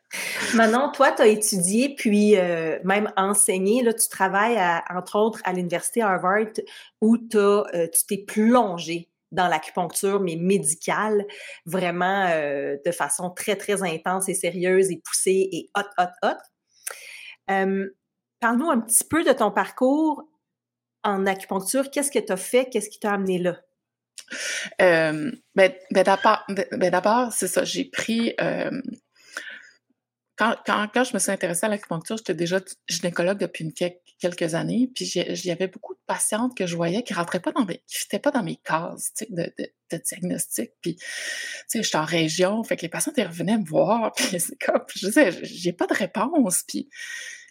Manon, 0.54 0.92
toi, 0.92 1.12
tu 1.12 1.22
as 1.22 1.28
étudié 1.28 1.94
puis 1.96 2.38
euh, 2.38 2.80
même 2.84 3.12
enseigné. 3.18 3.84
Là, 3.84 3.94
tu 3.94 4.08
travailles, 4.08 4.58
entre 4.90 5.18
autres, 5.18 5.42
à 5.44 5.52
l'Université 5.54 6.02
Harvard 6.02 6.54
où 7.02 7.18
euh, 7.36 7.88
tu 7.94 8.06
t'es 8.08 8.24
plongé 8.26 9.10
dans 9.32 9.48
l'acupuncture, 9.48 10.20
mais 10.20 10.36
médicale, 10.36 11.26
vraiment 11.66 12.28
euh, 12.30 12.78
de 12.86 12.92
façon 12.92 13.30
très, 13.30 13.56
très 13.56 13.84
intense 13.84 14.30
et 14.30 14.34
sérieuse 14.34 14.92
et 14.92 15.02
poussée 15.04 15.50
et 15.52 15.70
hot, 15.76 15.88
hot, 15.98 16.12
hot. 16.24 16.38
Parle-nous 18.40 18.70
un 18.70 18.80
petit 18.80 19.04
peu 19.04 19.24
de 19.24 19.32
ton 19.32 19.52
parcours 19.52 20.24
en 21.04 21.26
acupuncture. 21.26 21.90
Qu'est-ce 21.90 22.12
que 22.12 22.20
tu 22.20 22.32
as 22.32 22.38
fait? 22.38 22.70
Qu'est-ce 22.70 22.90
qui 22.90 23.00
t'a 23.00 23.14
amené 23.14 23.40
là? 23.40 23.58
Euh, 24.82 25.32
ben, 25.56 25.74
d'abord 25.92 27.32
c'est 27.32 27.48
ça. 27.48 27.64
J'ai 27.64 27.86
pris 27.86 28.36
quand, 30.38 30.56
quand, 30.66 30.88
quand, 30.94 31.04
je 31.04 31.14
me 31.14 31.20
suis 31.20 31.32
intéressée 31.32 31.66
à 31.66 31.70
l'acupuncture, 31.70 32.18
j'étais 32.18 32.36
déjà 32.36 32.60
gynécologue 32.88 33.40
depuis 33.40 33.64
une, 33.64 33.74
quelques 34.20 34.56
années, 34.56 34.90
puis 34.94 35.06
j'y 35.06 35.52
avait 35.52 35.68
beaucoup 35.68 35.94
de 35.94 36.00
patientes 36.06 36.56
que 36.56 36.66
je 36.66 36.76
voyais 36.76 37.04
qui 37.04 37.14
rentraient 37.14 37.40
pas 37.40 37.52
dans 37.52 37.66
mes, 37.66 37.78
qui 37.88 37.98
fitaient 37.98 38.20
pas 38.20 38.32
dans 38.32 38.44
mes 38.44 38.56
cases, 38.58 39.14
de, 39.30 39.44
de, 39.58 39.72
de, 39.92 39.98
diagnostic, 39.98 40.72
puis, 40.82 40.96
tu 40.96 41.04
sais, 41.68 41.84
j'étais 41.84 41.98
en 41.98 42.06
région, 42.06 42.64
fait 42.64 42.78
que 42.78 42.84
les 42.84 42.90
patientes, 42.90 43.18
elles 43.18 43.28
revenaient 43.28 43.58
me 43.58 43.66
voir, 43.66 44.12
puis 44.16 44.40
c'est 44.40 44.58
comme, 44.60 44.84
je 44.96 45.08
disais, 45.08 45.32
j'ai 45.44 45.74
pas 45.74 45.88
de 45.88 45.94
réponse, 45.94 46.64
puis, 46.68 46.90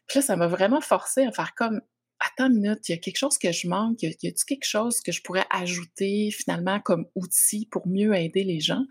puis 0.06 0.18
là, 0.18 0.22
ça 0.22 0.36
m'a 0.36 0.46
vraiment 0.46 0.80
forcé 0.80 1.24
à 1.24 1.32
faire 1.32 1.54
comme, 1.54 1.80
attends 2.20 2.46
une 2.46 2.60
minute, 2.60 2.88
il 2.88 2.92
y 2.92 2.94
a 2.94 2.98
quelque 2.98 3.16
chose 3.16 3.38
que 3.38 3.52
je 3.52 3.68
manque, 3.68 4.02
y 4.02 4.06
a-t-il 4.06 4.32
quelque 4.32 4.64
chose 4.64 5.00
que 5.00 5.12
je 5.12 5.22
pourrais 5.22 5.46
ajouter 5.50 6.30
finalement 6.30 6.80
comme 6.80 7.06
outil 7.14 7.66
pour 7.66 7.86
mieux 7.86 8.14
aider 8.14 8.44
les 8.44 8.60
gens? 8.60 8.84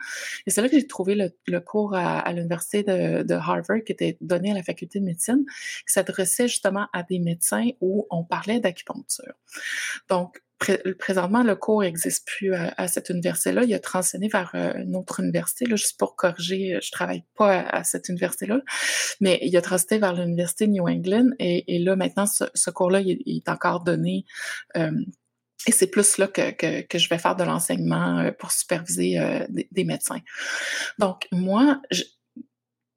Et 0.46 0.52
c'est 0.52 0.62
là 0.62 0.70
que 0.70 0.78
j'ai 0.78 0.88
trouvé 0.88 1.16
le, 1.16 1.60
cours 1.60 1.96
à, 1.96 2.32
l'université 2.34 2.84
de, 2.84 3.24
de, 3.24 3.34
Harvard 3.34 3.84
qui 3.86 3.92
était 3.92 4.18
donné 4.22 4.52
à 4.52 4.54
la 4.54 4.64
faculté 4.64 5.00
de 5.00 5.06
médecine, 5.06 5.44
qui 5.48 5.94
s'adressait 5.94 6.48
justement 6.48 6.88
à 6.94 7.04
des 7.04 7.20
médecins 7.20 7.70
où 7.82 8.08
on 8.10 8.24
parlait 8.24 8.60
d'acupuncture. 8.60 9.34
Donc, 10.10 10.42
présentement, 10.58 11.44
le 11.44 11.56
cours 11.56 11.82
n'existe 11.82 12.26
plus 12.28 12.54
à, 12.54 12.88
cette 12.88 13.10
université-là. 13.10 13.64
Il 13.64 13.74
a 13.74 13.80
transitionné 13.80 14.30
vers 14.30 14.52
euh, 14.56 14.74
une 14.76 14.96
autre 14.96 15.20
université, 15.20 15.66
là, 15.66 15.76
juste 15.76 15.98
pour 15.98 16.16
corriger, 16.16 16.80
je 16.82 16.92
travaille 16.92 17.24
pas 17.36 17.62
à, 17.62 17.84
cette 17.84 18.10
université-là, 18.10 18.62
mais 19.20 19.40
il 19.42 19.56
a 19.58 19.62
transitionné 19.62 20.00
vers 20.00 20.14
l'université 20.14 20.68
New 20.68 20.88
England 20.88 21.32
et, 21.40 21.80
là, 21.80 21.96
maintenant, 21.96 22.26
ce, 22.26 22.70
cours-là, 22.70 23.02
il, 23.02 23.22
est 23.28 23.50
encore 23.50 23.84
donné. 23.84 24.26
Euh, 24.78 24.92
et 25.68 25.72
c'est 25.72 25.88
plus 25.88 26.18
là 26.18 26.28
que, 26.28 26.52
que, 26.82 26.98
je 26.98 27.10
vais 27.10 27.18
faire 27.18 27.36
de 27.36 27.44
l'enseignement 27.44 28.20
euh, 28.20 28.32
pour 28.32 28.52
superviser 28.52 29.20
des, 29.50 29.68
des, 29.72 29.84
médecins. 29.84 30.20
Donc, 31.00 31.28
moi, 31.32 31.82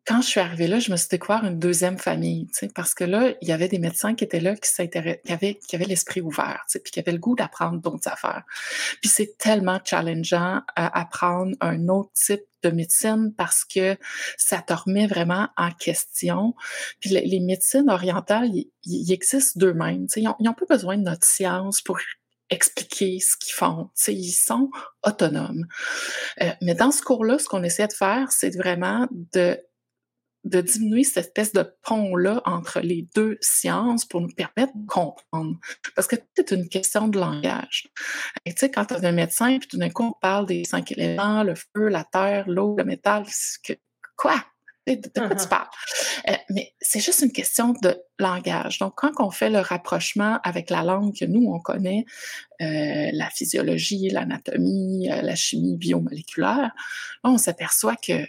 quand 0.09 0.23
je 0.23 0.29
suis 0.29 0.41
arrivée 0.41 0.69
là, 0.69 0.79
je 0.79 0.91
me 0.91 0.97
suis 0.97 1.09
découvert 1.11 1.45
une 1.45 1.59
deuxième 1.59 1.99
famille, 1.99 2.47
tu 2.47 2.61
sais, 2.61 2.71
parce 2.75 2.95
que 2.95 3.05
là, 3.05 3.35
il 3.43 3.49
y 3.49 3.53
avait 3.53 3.69
des 3.69 3.79
médecins 3.79 4.15
qui 4.15 4.25
étaient 4.25 4.41
là, 4.41 4.57
qui 4.57 4.71
s'intéressaient, 4.71 5.21
qui 5.23 5.33
avaient, 5.35 5.55
qui 5.57 5.77
avaient 5.77 5.85
l'esprit 5.85 6.23
ouvert, 6.23 6.65
tu 6.67 6.73
sais, 6.73 6.79
puis 6.79 6.91
qui 6.91 6.99
avaient 6.99 7.13
le 7.13 7.19
goût 7.19 7.37
d'apprendre 7.37 7.79
d'autres 7.79 8.09
affaires. 8.09 8.43
Puis 9.03 9.11
c'est 9.11 9.37
tellement 9.37 9.79
challengeant 9.85 10.63
à 10.77 10.99
apprendre 10.99 11.55
un 11.61 11.89
autre 11.89 12.11
type 12.15 12.41
de 12.63 12.71
médecine 12.71 13.35
parce 13.37 13.67
que 13.67 13.99
ça 14.39 14.63
te 14.63 14.73
remet 14.73 15.07
vraiment 15.07 15.49
en 15.59 15.71
question. 15.73 16.55
Puis 17.01 17.11
les, 17.11 17.41
médecines 17.41 17.91
orientales, 17.91 18.49
ils, 18.85 19.13
existent 19.13 19.61
d'eux-mêmes. 19.61 20.07
Ils 20.17 20.25
n'ont 20.41 20.55
pas 20.55 20.67
besoin 20.67 20.97
de 20.97 21.03
notre 21.03 21.27
science 21.27 21.83
pour 21.83 21.99
expliquer 22.51 23.21
ce 23.21 23.37
qu'ils 23.37 23.53
font. 23.53 23.91
sais, 23.95 24.15
ils 24.15 24.33
sont 24.33 24.71
autonomes. 25.05 25.67
Euh, 26.41 26.51
mais 26.63 26.75
dans 26.75 26.91
ce 26.91 27.03
cours-là, 27.03 27.39
ce 27.39 27.47
qu'on 27.47 27.63
essaie 27.63 27.87
de 27.87 27.93
faire, 27.93 28.33
c'est 28.33 28.57
vraiment 28.57 29.07
de 29.11 29.61
de 30.45 30.61
diminuer 30.61 31.05
cette 31.05 31.27
espèce 31.27 31.53
de 31.53 31.65
pont-là 31.83 32.41
entre 32.45 32.81
les 32.81 33.09
deux 33.15 33.39
sciences 33.41 34.05
pour 34.05 34.21
nous 34.21 34.29
permettre 34.29 34.73
de 34.75 34.87
comprendre. 34.87 35.57
Parce 35.95 36.07
que 36.07 36.17
c'est 36.37 36.53
une 36.53 36.69
question 36.69 37.09
de 37.09 37.19
langage. 37.19 37.89
Tu 38.47 38.53
sais, 38.57 38.71
quand 38.71 38.87
tu 38.87 38.95
as 38.95 39.05
un 39.05 39.13
médecin, 39.13 39.59
puis 39.59 39.69
tout 39.69 39.79
d'un 39.79 39.91
coup, 39.91 40.05
on 40.05 40.15
parle 40.21 40.47
des 40.47 40.65
cinq 40.65 40.93
éléments, 40.93 41.43
le 41.43 41.55
feu, 41.55 41.89
la 41.89 42.05
terre, 42.05 42.49
l'eau, 42.49 42.77
le 42.79 42.85
métal, 42.85 43.25
que, 43.65 43.75
quoi? 44.17 44.45
De, 44.87 44.95
quoi 44.95 45.29
tu 45.29 45.35
uh-huh. 45.35 45.49
parles? 45.49 45.69
Euh, 46.31 46.37
mais 46.49 46.73
c'est 46.81 47.01
juste 47.01 47.21
une 47.21 47.33
question 47.33 47.75
de 47.83 48.01
langage. 48.19 48.79
Donc, 48.79 48.95
quand 48.97 49.13
on 49.19 49.31
fait 49.31 49.51
le 49.51 49.59
rapprochement 49.59 50.39
avec 50.45 50.71
la 50.71 50.83
langue 50.83 51.15
que 51.15 51.27
nous, 51.27 51.47
on 51.53 51.61
connaît, 51.61 52.07
euh, 52.63 53.11
la 53.13 53.29
physiologie, 53.29 54.09
l'anatomie, 54.09 55.11
euh, 55.11 55.21
la 55.21 55.35
chimie 55.35 55.77
biomoléculaire, 55.77 56.73
on 57.23 57.37
s'aperçoit 57.37 57.97
que 57.97 58.25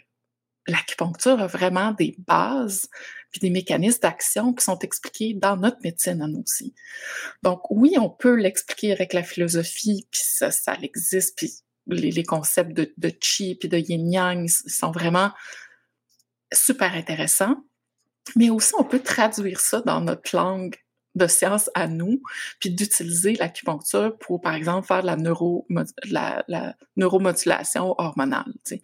l'acupuncture 0.70 1.40
a 1.40 1.48
vraiment 1.48 1.92
des 1.92 2.16
bases 2.20 2.88
puis 3.32 3.40
des 3.40 3.50
mécanismes 3.50 4.00
d'action 4.02 4.54
qui 4.54 4.64
sont 4.64 4.80
expliqués 4.80 5.34
dans 5.34 5.56
notre 5.56 5.78
médecine 5.84 6.22
à 6.22 6.28
nous 6.28 6.42
aussi. 6.42 6.74
Donc 7.44 7.62
oui, 7.70 7.96
on 8.00 8.10
peut 8.10 8.36
l'expliquer 8.36 8.92
avec 8.92 9.14
la 9.14 9.24
philosophie, 9.24 10.08
puis 10.10 10.22
ça, 10.24 10.52
ça 10.52 10.76
existe, 10.82 11.38
puis 11.38 11.52
les, 11.88 12.24
concepts 12.24 12.74
de, 12.74 12.92
de 12.98 13.12
chi 13.22 13.56
puis 13.56 13.70
de 13.70 13.78
yin-yang 13.78 14.48
sont 14.48 14.92
vraiment 14.92 15.32
super 16.52 16.94
intéressants. 16.94 17.58
Mais 18.36 18.50
aussi, 18.50 18.74
on 18.78 18.84
peut 18.84 19.00
traduire 19.00 19.60
ça 19.60 19.82
dans 19.82 20.02
notre 20.02 20.36
langue 20.36 20.76
de 21.16 21.28
science 21.28 21.70
à 21.74 21.88
nous, 21.88 22.22
puis 22.60 22.70
d'utiliser 22.70 23.34
l'acupuncture 23.34 24.18
pour, 24.20 24.42
par 24.42 24.54
exemple, 24.54 24.88
faire 24.88 25.02
de 25.02 25.08
la, 25.08 25.16
neuro, 25.16 25.66
la, 26.10 26.44
la 26.48 26.76
neuromodulation 26.96 27.96
hormonale. 27.98 28.54
Puis 28.66 28.80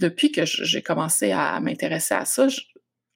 depuis 0.00 0.32
que 0.32 0.44
j'ai 0.44 0.82
commencé 0.82 1.30
à 1.32 1.58
m'intéresser 1.60 2.14
à 2.14 2.24
ça, 2.24 2.48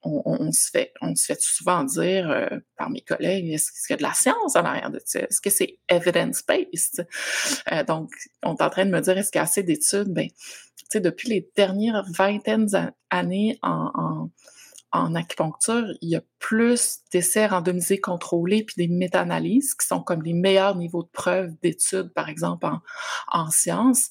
on, 0.09 0.53
se 0.53 0.71
fait, 0.71 0.93
on 1.01 1.15
se 1.17 1.25
fait 1.25 1.41
souvent 1.41 1.83
dire 1.83 2.31
euh, 2.31 2.47
par 2.77 2.91
mes 2.91 3.01
collègues, 3.01 3.51
est-ce 3.51 3.73
qu'il 3.73 3.91
y 3.91 3.95
a 3.95 3.97
de 3.97 4.03
la 4.03 4.15
science 4.15 4.55
en 4.55 4.65
arrière 4.65 4.91
de 4.91 5.01
ça? 5.05 5.21
Est-ce 5.21 5.41
que 5.41 5.51
c'est 5.51 5.79
evidence-based? 5.89 7.09
Euh, 7.73 7.83
donc, 7.83 8.11
on 8.45 8.55
est 8.55 8.63
en 8.63 8.71
train 8.71 8.85
de 8.85 8.91
me 8.91 9.01
dire, 9.01 9.19
est-ce 9.19 9.33
qu'il 9.33 9.39
y 9.39 9.41
a 9.41 9.45
assez 9.45 9.65
d'études? 9.65 10.13
Ben, 10.13 10.29
depuis 10.95 11.29
les 11.29 11.51
dernières 11.57 12.05
vingtaines 12.13 12.67
d'années 12.67 13.59
en 13.63 13.91
en 13.95 14.31
acupuncture, 14.93 15.85
il 16.01 16.11
y 16.11 16.17
a 16.17 16.23
plus 16.39 16.99
d'essais 17.13 17.47
randomisés 17.47 17.99
contrôlés 17.99 18.63
puis 18.65 18.75
des 18.77 18.89
méta-analyses 18.89 19.75
qui 19.75 19.87
sont 19.87 20.01
comme 20.01 20.23
les 20.23 20.33
meilleurs 20.33 20.77
niveaux 20.77 21.03
de 21.03 21.09
preuve 21.09 21.53
d'études, 21.63 22.13
par 22.15 22.29
exemple 22.29 22.67
en, 22.67 22.81
en 23.33 23.51
sciences, 23.51 24.11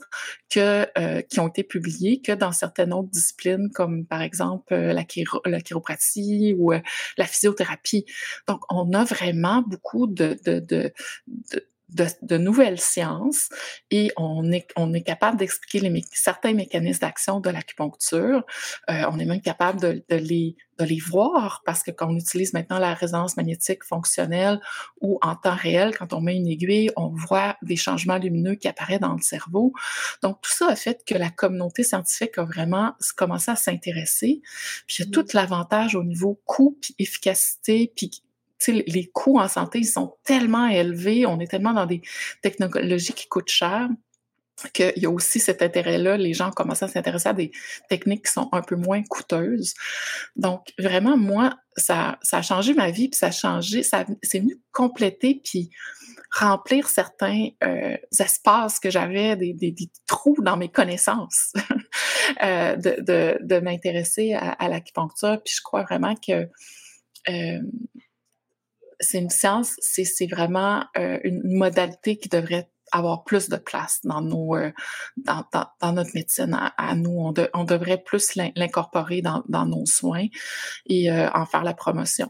que, 0.50 0.88
euh, 0.98 1.22
qui 1.22 1.40
ont 1.40 1.48
été 1.48 1.64
publiés 1.64 2.22
que 2.22 2.32
dans 2.32 2.52
certaines 2.52 2.94
autres 2.94 3.10
disciplines, 3.10 3.70
comme 3.74 4.06
par 4.06 4.22
exemple 4.22 4.74
euh, 4.74 4.94
la, 4.94 5.06
la 5.46 5.62
chiropratie 5.62 6.56
ou 6.58 6.74
euh, 6.74 6.82
la 7.18 7.26
physiothérapie. 7.26 8.06
Donc, 8.48 8.62
on 8.70 8.92
a 8.94 9.04
vraiment 9.04 9.62
beaucoup 9.62 10.08
de, 10.08 10.38
de, 10.46 10.60
de, 10.60 10.94
de 11.28 11.68
de, 11.90 12.38
nouvelles 12.38 12.80
sciences 12.80 13.50
et 13.92 14.12
on 14.18 14.52
est, 14.52 14.68
on 14.76 14.94
est 14.94 15.04
capable 15.04 15.38
d'expliquer 15.38 15.80
les, 15.80 16.04
certains 16.12 16.54
mécanismes 16.54 17.02
d'action 17.02 17.40
de 17.40 17.50
l'acupuncture. 17.50 18.44
Euh, 18.90 19.04
on 19.12 19.20
est 19.20 19.26
même 19.26 19.42
capable 19.42 19.80
de, 19.80 20.04
de, 20.10 20.16
les, 20.16 20.56
de 20.80 20.86
les 20.86 21.00
voir 21.00 21.62
parce 21.66 21.84
que 21.84 21.92
quand 21.92 22.10
on 22.10 22.16
utilise 22.16 22.54
maintenant 22.54 22.80
la 22.80 22.94
résonance 22.94 23.38
magnétique 23.38 23.84
fonctionnelle 23.84 24.60
ou 25.02 25.20
en 25.22 25.36
temps 25.36 25.56
réel, 25.56 25.96
quand 25.98 26.14
on 26.14 26.22
met 26.22 26.36
une 26.36 26.48
aiguille, 26.48 26.92
on 26.96 27.10
voit 27.10 27.56
des 27.62 27.76
changements 27.76 28.18
lumineux 28.18 28.56
qui 28.56 28.68
apparaissent 28.68 29.00
dans 29.00 29.14
le 29.14 29.22
cerveau. 29.22 29.74
Donc, 30.24 30.42
tout 30.42 30.52
ça 30.52 30.70
a 30.70 30.76
fait 30.76 31.04
que 31.06 31.16
la 31.16 31.30
communauté 31.30 31.84
scientifique 31.84 32.38
a 32.38 32.44
vraiment 32.44 32.94
commencé 33.16 33.52
à 33.52 33.56
s'intéresser. 33.56 34.42
Puis, 34.88 34.98
il 35.00 35.02
y 35.02 35.04
a 35.04 35.08
mmh. 35.08 35.12
tout 35.12 35.28
l'avantage 35.34 35.96
au 35.96 36.04
niveau 36.04 36.42
coût, 36.46 36.78
puis 36.82 36.96
efficacité, 37.00 37.92
puis 37.96 38.12
les 38.68 39.10
coûts 39.14 39.40
en 39.40 39.48
santé, 39.48 39.80
ils 39.80 39.86
sont 39.86 40.16
tellement 40.24 40.68
élevés, 40.68 41.26
on 41.26 41.40
est 41.40 41.48
tellement 41.48 41.74
dans 41.74 41.86
des 41.86 42.02
technologies 42.42 43.14
qui 43.14 43.28
coûtent 43.28 43.50
cher 43.50 43.90
qu'il 44.74 44.94
y 44.98 45.06
a 45.06 45.10
aussi 45.10 45.40
cet 45.40 45.62
intérêt-là, 45.62 46.18
les 46.18 46.34
gens 46.34 46.52
commencent 46.52 46.84
à 46.84 46.88
s'intéresser 46.88 47.30
à 47.30 47.34
des 47.34 47.52
techniques 47.90 48.26
qui 48.26 48.32
sont 48.32 48.50
un 48.52 48.62
peu 48.62 48.76
moins 48.76 49.04
coûteuses. 49.04 49.74
Donc, 50.36 50.74
vraiment, 50.80 51.18
moi, 51.18 51.58
ça, 51.76 52.18
a 52.32 52.42
changé 52.42 52.74
ma 52.74 52.90
vie, 52.90 53.10
puis 53.10 53.18
ça 53.18 53.28
a 53.28 53.32
changé, 53.32 53.84
ça 53.84 54.06
c'est 54.24 54.40
venu 54.40 54.58
compléter, 54.72 55.42
puis 55.44 55.70
remplir 56.32 56.88
certains 56.88 57.50
euh, 57.64 57.98
espaces 58.20 58.80
que 58.80 58.90
j'avais, 58.90 59.36
des, 59.36 59.76
trous 60.08 60.38
dans 60.42 60.58
mes 60.58 60.70
connaissances, 60.70 61.54
euh, 62.44 62.76
de 62.78 63.60
m'intéresser 63.60 64.34
à, 64.34 64.52
à 64.52 64.68
l'acupuncture. 64.70 65.42
Puis 65.44 65.56
je 65.58 65.62
crois 65.62 65.84
vraiment 65.84 66.16
que 66.16 66.50
euh, 67.30 67.60
c'est 69.00 69.20
une 69.20 69.30
science, 69.30 69.76
c'est 69.80 70.28
vraiment 70.28 70.84
euh, 70.98 71.20
une 71.24 71.42
modalité 71.44 72.18
qui 72.18 72.30
devrait 72.30 72.70
avoir 72.92 73.24
plus 73.24 73.50
de 73.50 73.58
place 73.58 74.00
dans 74.04 74.22
nos 74.22 74.56
euh, 74.56 74.72
dans, 75.18 75.46
notre 75.94 76.12
médecine 76.14 76.58
à, 76.78 76.96
nous. 76.96 77.34
On, 77.54 77.64
devrait 77.64 78.02
plus 78.02 78.36
l'incorporer 78.36 79.22
dans, 79.22 79.66
nos 79.66 79.86
soins 79.86 80.28
et 80.86 81.12
euh, 81.12 81.30
en 81.34 81.46
faire 81.46 81.64
la 81.64 81.74
promotion. 81.74 82.30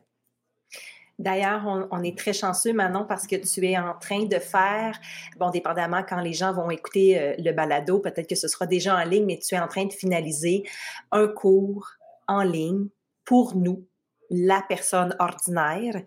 D'ailleurs, 1.17 1.63
on, 1.65 1.88
on, 1.91 2.04
est 2.04 2.17
très 2.17 2.34
chanceux, 2.34 2.73
Manon, 2.73 3.06
parce 3.08 3.25
que 3.25 3.38
tu 3.38 3.65
es 3.65 3.78
en 3.78 3.93
train 3.97 4.25
de 4.25 4.38
faire, 4.38 4.99
bon, 5.38 5.49
dépendamment 5.49 6.04
quand 6.04 6.19
les 6.19 6.34
gens 6.34 6.51
vont 6.51 6.69
écouter 6.69 7.36
le 7.38 7.51
balado, 7.54 7.99
peut-être 7.99 8.28
que 8.28 8.36
ce 8.36 8.49
sera 8.49 8.65
déjà 8.65 8.97
en 8.97 9.04
ligne, 9.06 9.25
mais 9.25 9.39
tu 9.39 9.56
es 9.56 9.60
en 9.60 9.67
train 9.69 9.86
de 9.86 9.93
finaliser 9.93 10.63
un 11.12 11.30
cours 11.30 11.89
en 12.28 12.43
ligne 12.43 12.88
pour 13.23 13.56
nous, 13.56 13.88
la 14.29 14.63
personne 14.67 15.15
ordinaire, 15.19 16.01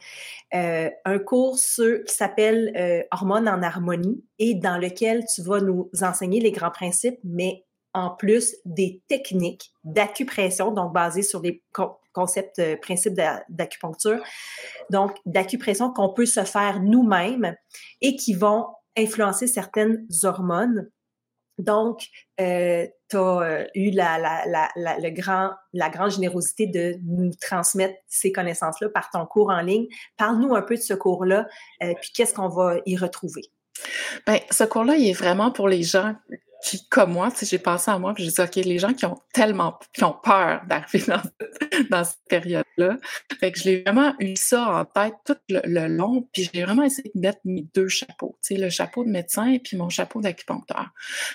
euh, 0.54 0.90
un 1.04 1.18
cours 1.18 1.56
qui 1.56 2.14
s'appelle 2.14 2.72
euh, 2.76 3.02
Hormones 3.12 3.48
en 3.48 3.62
harmonie 3.62 4.24
et 4.38 4.54
dans 4.54 4.78
lequel 4.78 5.24
tu 5.26 5.42
vas 5.42 5.60
nous 5.60 5.90
enseigner 6.02 6.40
les 6.40 6.52
grands 6.52 6.70
principes, 6.70 7.18
mais 7.24 7.64
en 7.94 8.10
plus 8.10 8.56
des 8.64 9.02
techniques 9.08 9.72
d'acupression, 9.84 10.70
donc 10.70 10.92
basées 10.92 11.22
sur 11.22 11.40
les 11.40 11.62
concepts, 12.12 12.58
euh, 12.58 12.76
principes 12.76 13.14
d'acupuncture, 13.48 14.22
donc 14.90 15.16
d'acupression 15.26 15.92
qu'on 15.92 16.12
peut 16.12 16.26
se 16.26 16.44
faire 16.44 16.80
nous-mêmes 16.80 17.54
et 18.00 18.16
qui 18.16 18.34
vont 18.34 18.66
influencer 18.96 19.46
certaines 19.46 20.06
hormones 20.24 20.90
donc, 21.58 22.06
euh, 22.40 22.86
tu 23.08 23.16
as 23.16 23.20
euh, 23.20 23.64
eu 23.74 23.90
la, 23.90 24.18
la, 24.18 24.70
la, 24.76 24.98
le 24.98 25.10
grand, 25.10 25.50
la 25.72 25.90
grande 25.90 26.12
générosité 26.12 26.66
de 26.66 26.96
nous 27.04 27.32
transmettre 27.34 27.94
ces 28.06 28.32
connaissances-là 28.32 28.88
par 28.88 29.10
ton 29.10 29.26
cours 29.26 29.50
en 29.50 29.60
ligne. 29.60 29.86
Parle-nous 30.16 30.54
un 30.54 30.62
peu 30.62 30.76
de 30.76 30.80
ce 30.80 30.94
cours-là, 30.94 31.46
euh, 31.82 31.94
puis 32.00 32.10
qu'est-ce 32.14 32.34
qu'on 32.34 32.48
va 32.48 32.76
y 32.86 32.96
retrouver? 32.96 33.42
Bien, 34.26 34.38
ce 34.50 34.64
cours-là, 34.64 34.96
il 34.96 35.08
est 35.08 35.12
vraiment 35.12 35.50
pour 35.50 35.68
les 35.68 35.82
gens 35.82 36.14
qui, 36.64 36.88
comme 36.88 37.12
moi, 37.12 37.28
j'ai 37.40 37.58
pensé 37.58 37.90
à 37.90 37.98
moi, 37.98 38.14
puis 38.14 38.24
j'ai 38.24 38.30
dit, 38.30 38.40
OK, 38.40 38.54
les 38.56 38.78
gens 38.78 38.92
qui 38.92 39.06
ont 39.06 39.18
tellement, 39.32 39.78
qui 39.92 40.02
ont 40.04 40.16
peur 40.22 40.62
d'arriver 40.66 41.04
dans, 41.06 41.22
dans, 41.90 42.04
cette 42.04 42.24
période-là. 42.28 42.96
Fait 43.38 43.52
que 43.52 43.58
je 43.58 43.64
l'ai 43.64 43.82
vraiment 43.82 44.14
eu 44.18 44.34
ça 44.36 44.80
en 44.80 44.84
tête 44.84 45.14
tout 45.24 45.36
le, 45.48 45.88
long, 45.88 46.28
puis 46.32 46.50
j'ai 46.52 46.64
vraiment 46.64 46.82
essayé 46.82 47.10
de 47.14 47.20
mettre 47.20 47.40
mes 47.44 47.66
deux 47.74 47.88
chapeaux, 47.88 48.38
tu 48.42 48.56
le 48.56 48.70
chapeau 48.70 49.04
de 49.04 49.10
médecin 49.10 49.46
et 49.46 49.60
puis 49.60 49.76
mon 49.76 49.88
chapeau 49.88 50.20
d'acupuncteur. 50.20 50.88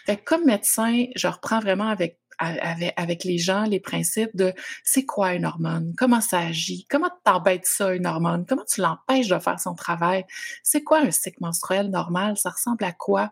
Fait 0.05 0.17
que 0.17 0.23
comme 0.23 0.45
médecin, 0.45 1.05
je 1.15 1.27
reprends 1.27 1.59
vraiment 1.59 1.87
avec 1.87 2.19
avec, 2.39 3.23
les 3.23 3.37
gens 3.37 3.63
les 3.63 3.79
principes 3.79 4.35
de 4.35 4.53
c'est 4.83 5.05
quoi 5.05 5.33
une 5.33 5.45
hormone, 5.45 5.93
comment 5.97 6.21
ça 6.21 6.39
agit, 6.39 6.85
comment 6.89 7.09
t'embêtes 7.23 7.65
ça 7.65 7.93
une 7.93 8.05
hormone, 8.05 8.45
comment 8.47 8.65
tu 8.65 8.81
l'empêches 8.81 9.27
de 9.27 9.39
faire 9.39 9.59
son 9.59 9.75
travail, 9.75 10.25
c'est 10.63 10.83
quoi 10.83 10.99
un 10.99 11.11
cycle 11.11 11.37
menstruel 11.41 11.89
normal, 11.89 12.37
ça 12.37 12.49
ressemble 12.49 12.83
à 12.83 12.91
quoi? 12.91 13.29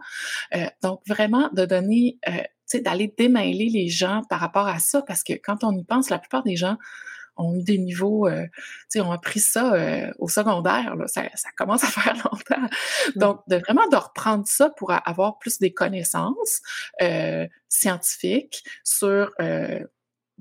Euh, 0.56 0.66
donc 0.82 1.02
vraiment 1.08 1.50
de 1.54 1.66
donner, 1.66 2.18
euh, 2.28 2.80
d'aller 2.80 3.14
démêler 3.18 3.70
les 3.70 3.90
gens 3.90 4.24
par 4.30 4.40
rapport 4.40 4.68
à 4.68 4.80
ça, 4.80 5.02
parce 5.02 5.24
que 5.24 5.34
quand 5.34 5.64
on 5.64 5.76
y 5.78 5.84
pense, 5.84 6.10
la 6.10 6.20
plupart 6.20 6.44
des 6.44 6.56
gens 6.56 6.78
ont 7.42 7.56
eu 7.56 7.64
des 7.64 7.78
niveaux, 7.78 8.28
euh, 8.28 8.44
tu 8.44 8.52
sais, 8.90 9.02
ont 9.02 9.12
appris 9.12 9.40
ça 9.40 9.74
euh, 9.74 10.12
au 10.20 10.28
secondaire, 10.28 10.96
là, 10.96 11.08
ça, 11.08 11.24
ça, 11.36 11.50
commence 11.58 11.84
à 11.84 11.88
faire 11.88 12.14
longtemps. 12.16 12.62
Mmh. 13.16 13.20
Donc, 13.20 13.42
de 13.48 13.58
vraiment 13.58 13.88
de 13.88 13.96
reprendre 13.96 14.48
ça 14.48 14.70
pour 14.78 14.92
avoir 14.92 15.38
plus 15.40 15.60
des 15.60 15.74
connaissances 15.74 16.62
euh, 17.02 17.48
scientifiques 17.70 18.64
sur 18.84 19.32
euh, 19.42 19.80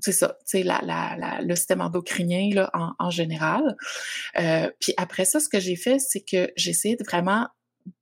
c'est 0.01 0.11
ça, 0.11 0.37
c'est 0.45 0.63
la, 0.63 0.81
la, 0.83 1.41
le 1.41 1.55
système 1.55 1.81
endocrinien 1.81 2.49
là, 2.53 2.69
en, 2.73 2.91
en 2.97 3.09
général. 3.11 3.77
Euh, 4.39 4.69
puis 4.79 4.93
après 4.97 5.25
ça, 5.25 5.39
ce 5.39 5.47
que 5.47 5.59
j'ai 5.59 5.75
fait, 5.75 5.99
c'est 5.99 6.21
que 6.21 6.51
j'ai 6.57 6.71
essayé 6.71 6.95
de 6.95 7.03
vraiment 7.03 7.47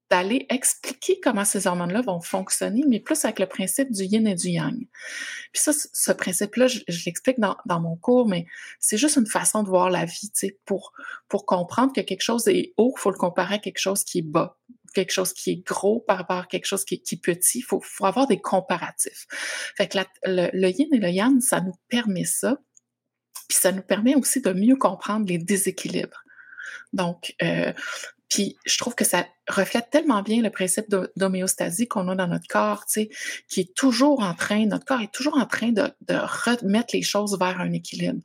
d'aller 0.10 0.46
expliquer 0.50 1.20
comment 1.20 1.46
ces 1.46 1.68
hormones-là 1.68 2.02
vont 2.02 2.20
fonctionner, 2.20 2.84
mais 2.88 3.00
plus 3.00 3.24
avec 3.26 3.40
le 3.40 3.46
principe 3.46 3.92
du 3.92 4.04
yin 4.04 4.28
et 4.28 4.36
du 4.36 4.50
yang. 4.50 4.88
Puis 5.54 5.62
ça, 5.62 5.72
ce 5.74 6.12
principe-là, 6.12 6.68
je, 6.68 6.80
l'explique 7.06 7.40
dans, 7.40 7.56
dans, 7.66 7.80
mon 7.80 7.96
cours, 7.96 8.28
mais 8.28 8.46
c'est 8.80 8.98
juste 8.98 9.18
une 9.18 9.28
façon 9.28 9.64
de 9.64 9.70
voir 9.70 9.90
la 9.90 10.06
vie, 10.06 10.32
tu 10.32 10.48
sais, 10.48 10.60
pour, 10.66 10.94
pour 11.28 11.46
comprendre 11.46 11.94
que 11.94 12.02
quelque 12.02 12.24
chose 12.24 12.48
est 12.48 12.74
haut, 12.78 12.94
il 12.98 13.00
faut 13.00 13.12
le 13.12 13.18
comparer 13.18 13.56
à 13.56 13.60
quelque 13.60 13.80
chose 13.80 14.04
qui 14.04 14.20
est 14.20 14.24
bas 14.24 14.58
quelque 14.96 15.12
chose 15.12 15.34
qui 15.34 15.52
est 15.52 15.66
gros 15.66 16.00
par 16.00 16.18
rapport 16.18 16.40
à 16.40 16.46
quelque 16.46 16.66
chose 16.66 16.84
qui 16.84 16.96
est, 16.96 17.22
petit. 17.22 17.60
Il 17.60 17.62
faut, 17.62 17.80
faut, 17.80 18.06
avoir 18.06 18.26
des 18.26 18.42
comparatifs. 18.42 19.28
Fait 19.78 19.88
que 19.88 20.00
le, 20.26 20.50
le, 20.52 20.70
yin 20.70 20.88
et 20.92 20.98
le 20.98 21.10
yang, 21.10 21.40
ça 21.42 21.62
nous 21.62 21.76
permet 21.90 22.26
ça. 22.26 22.58
Puis 23.48 23.58
ça 23.60 23.72
nous 23.72 23.84
permet 23.84 24.16
aussi 24.16 24.42
de 24.42 24.52
mieux 24.52 24.78
comprendre 24.78 25.28
les 25.28 25.38
déséquilibres. 25.38 26.24
Donc, 26.94 27.36
euh, 27.44 27.74
puis 28.30 28.58
je 28.66 28.78
trouve 28.78 28.96
que 28.96 29.06
ça 29.06 29.26
reflète 29.48 29.90
tellement 29.90 30.22
bien 30.22 30.44
le 30.44 30.52
principe 30.52 30.86
d'homéostasie 31.16 31.88
qu'on 31.88 32.08
a 32.10 32.16
dans 32.16 32.28
notre 32.28 32.48
corps, 32.48 32.86
tu 32.86 33.02
sais, 33.02 33.10
qui 33.48 33.62
est 33.62 33.74
toujours 33.74 34.22
en 34.22 34.36
train, 34.36 34.68
notre 34.68 34.86
corps 34.86 35.02
est 35.02 35.12
toujours 35.12 35.38
en 35.38 35.48
train 35.48 35.72
de, 35.72 35.90
de 36.08 36.14
remettre 36.14 36.90
les 36.94 37.02
choses 37.02 37.38
vers 37.40 37.60
un 37.60 37.72
équilibre. 37.72 38.22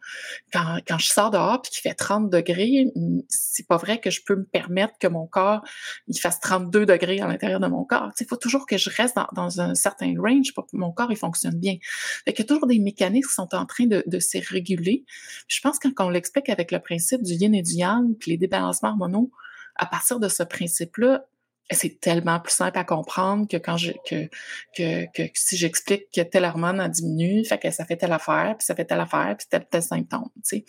Quand, 0.53 0.79
quand 0.87 0.99
je 0.99 1.07
sors 1.07 1.31
dehors 1.31 1.63
puis 1.63 1.73
qu'il 1.73 1.81
fait 1.81 1.95
30 1.95 2.29
degrés, 2.29 2.87
c'est 3.29 3.67
pas 3.67 3.79
vrai 3.79 3.99
que 3.99 4.11
je 4.11 4.21
peux 4.27 4.37
me 4.37 4.45
permettre 4.45 4.95
que 4.99 5.07
mon 5.07 5.27
corps 5.27 5.65
il 6.09 6.19
fasse 6.19 6.39
32 6.41 6.85
degrés 6.85 7.21
à 7.21 7.27
l'intérieur 7.27 7.61
de 7.61 7.67
mon 7.67 7.85
corps. 7.85 8.11
Il 8.21 8.27
faut 8.27 8.37
toujours 8.37 8.67
que 8.67 8.77
je 8.77 8.91
reste 8.91 9.17
dans, 9.17 9.29
dans, 9.33 9.61
un 9.61 9.75
certain 9.75 10.15
range 10.19 10.53
pour 10.55 10.67
que 10.67 10.77
mon 10.77 10.93
corps 10.93 11.11
il 11.11 11.17
fonctionne 11.17 11.59
bien. 11.59 11.77
Fait 12.25 12.33
qu'il 12.33 12.45
y 12.45 12.47
a 12.47 12.49
toujours 12.49 12.67
des 12.67 12.79
mécanismes 12.79 13.29
qui 13.29 13.35
sont 13.35 13.55
en 13.55 13.65
train 13.65 13.87
de, 13.87 14.03
de 14.07 14.19
se 14.19 14.39
réguler. 14.53 15.05
Je 15.49 15.61
pense 15.61 15.79
que 15.79 15.89
quand 15.89 16.07
on 16.07 16.11
l'explique 16.11 16.49
avec 16.51 16.73
le 16.73 16.81
principe 16.81 17.23
du 17.23 17.33
yin 17.33 17.55
et 17.55 17.63
du 17.63 17.75
yang, 17.75 18.15
puis 18.19 18.33
les 18.33 18.37
débalancements 18.37 18.91
hormonaux, 18.91 19.31
à 19.77 19.87
partir 19.87 20.21
de 20.21 20.29
ce 20.29 20.43
principe-là, 20.43 21.25
c'est 21.71 22.01
tellement 22.01 22.41
plus 22.41 22.53
simple 22.53 22.79
à 22.79 22.85
comprendre 22.85 23.49
que 23.49 23.57
quand 23.57 23.77
je 23.77 23.93
que 24.07 24.29
que, 24.77 25.07
que 25.13 25.31
si 25.35 25.57
j'explique 25.57 26.11
que 26.15 26.21
telle 26.21 26.45
hormone 26.45 26.79
a 26.79 26.89
diminué, 26.89 27.43
fait 27.45 27.59
que 27.59 27.71
ça 27.71 27.85
fait 27.87 27.97
telle 27.97 28.13
affaire, 28.13 28.55
puis 28.59 28.67
ça 28.67 28.75
fait 28.75 28.85
telle 28.85 29.01
affaire, 29.01 29.35
puis 29.39 29.47
tel 29.49 29.67
tel 29.71 29.83
symptôme, 29.83 30.29
tu 30.47 30.59
sais. 30.59 30.65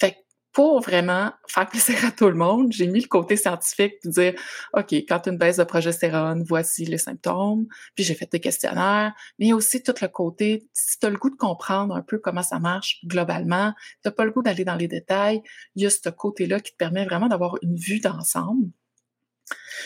Fait 0.00 0.23
pour 0.54 0.80
vraiment 0.80 1.32
faire 1.48 1.68
plaisir 1.68 1.96
à 2.06 2.12
tout 2.12 2.28
le 2.28 2.36
monde, 2.36 2.72
j'ai 2.72 2.86
mis 2.86 3.00
le 3.00 3.08
côté 3.08 3.36
scientifique 3.36 3.96
de 4.04 4.10
dire, 4.10 4.34
OK, 4.72 4.92
quand 4.92 5.26
une 5.26 5.36
baisse 5.36 5.56
de 5.56 5.64
progestérone, 5.64 6.44
voici 6.46 6.84
les 6.84 6.96
symptômes, 6.96 7.66
puis 7.94 8.04
j'ai 8.04 8.14
fait 8.14 8.30
des 8.30 8.40
questionnaires, 8.40 9.12
mais 9.38 9.52
aussi 9.52 9.82
tout 9.82 9.94
le 10.00 10.08
côté, 10.08 10.64
si 10.72 10.98
tu 10.98 11.06
as 11.06 11.10
le 11.10 11.18
goût 11.18 11.30
de 11.30 11.36
comprendre 11.36 11.96
un 11.96 12.02
peu 12.02 12.18
comment 12.18 12.44
ça 12.44 12.60
marche 12.60 13.00
globalement, 13.04 13.72
tu 14.02 14.08
n'as 14.08 14.12
pas 14.12 14.24
le 14.24 14.30
goût 14.30 14.42
d'aller 14.42 14.64
dans 14.64 14.76
les 14.76 14.88
détails, 14.88 15.42
il 15.74 15.82
y 15.82 15.86
a 15.86 15.90
ce 15.90 16.08
côté-là 16.08 16.60
qui 16.60 16.70
te 16.70 16.76
permet 16.76 17.04
vraiment 17.04 17.26
d'avoir 17.26 17.56
une 17.62 17.76
vue 17.76 17.98
d'ensemble. 17.98 18.70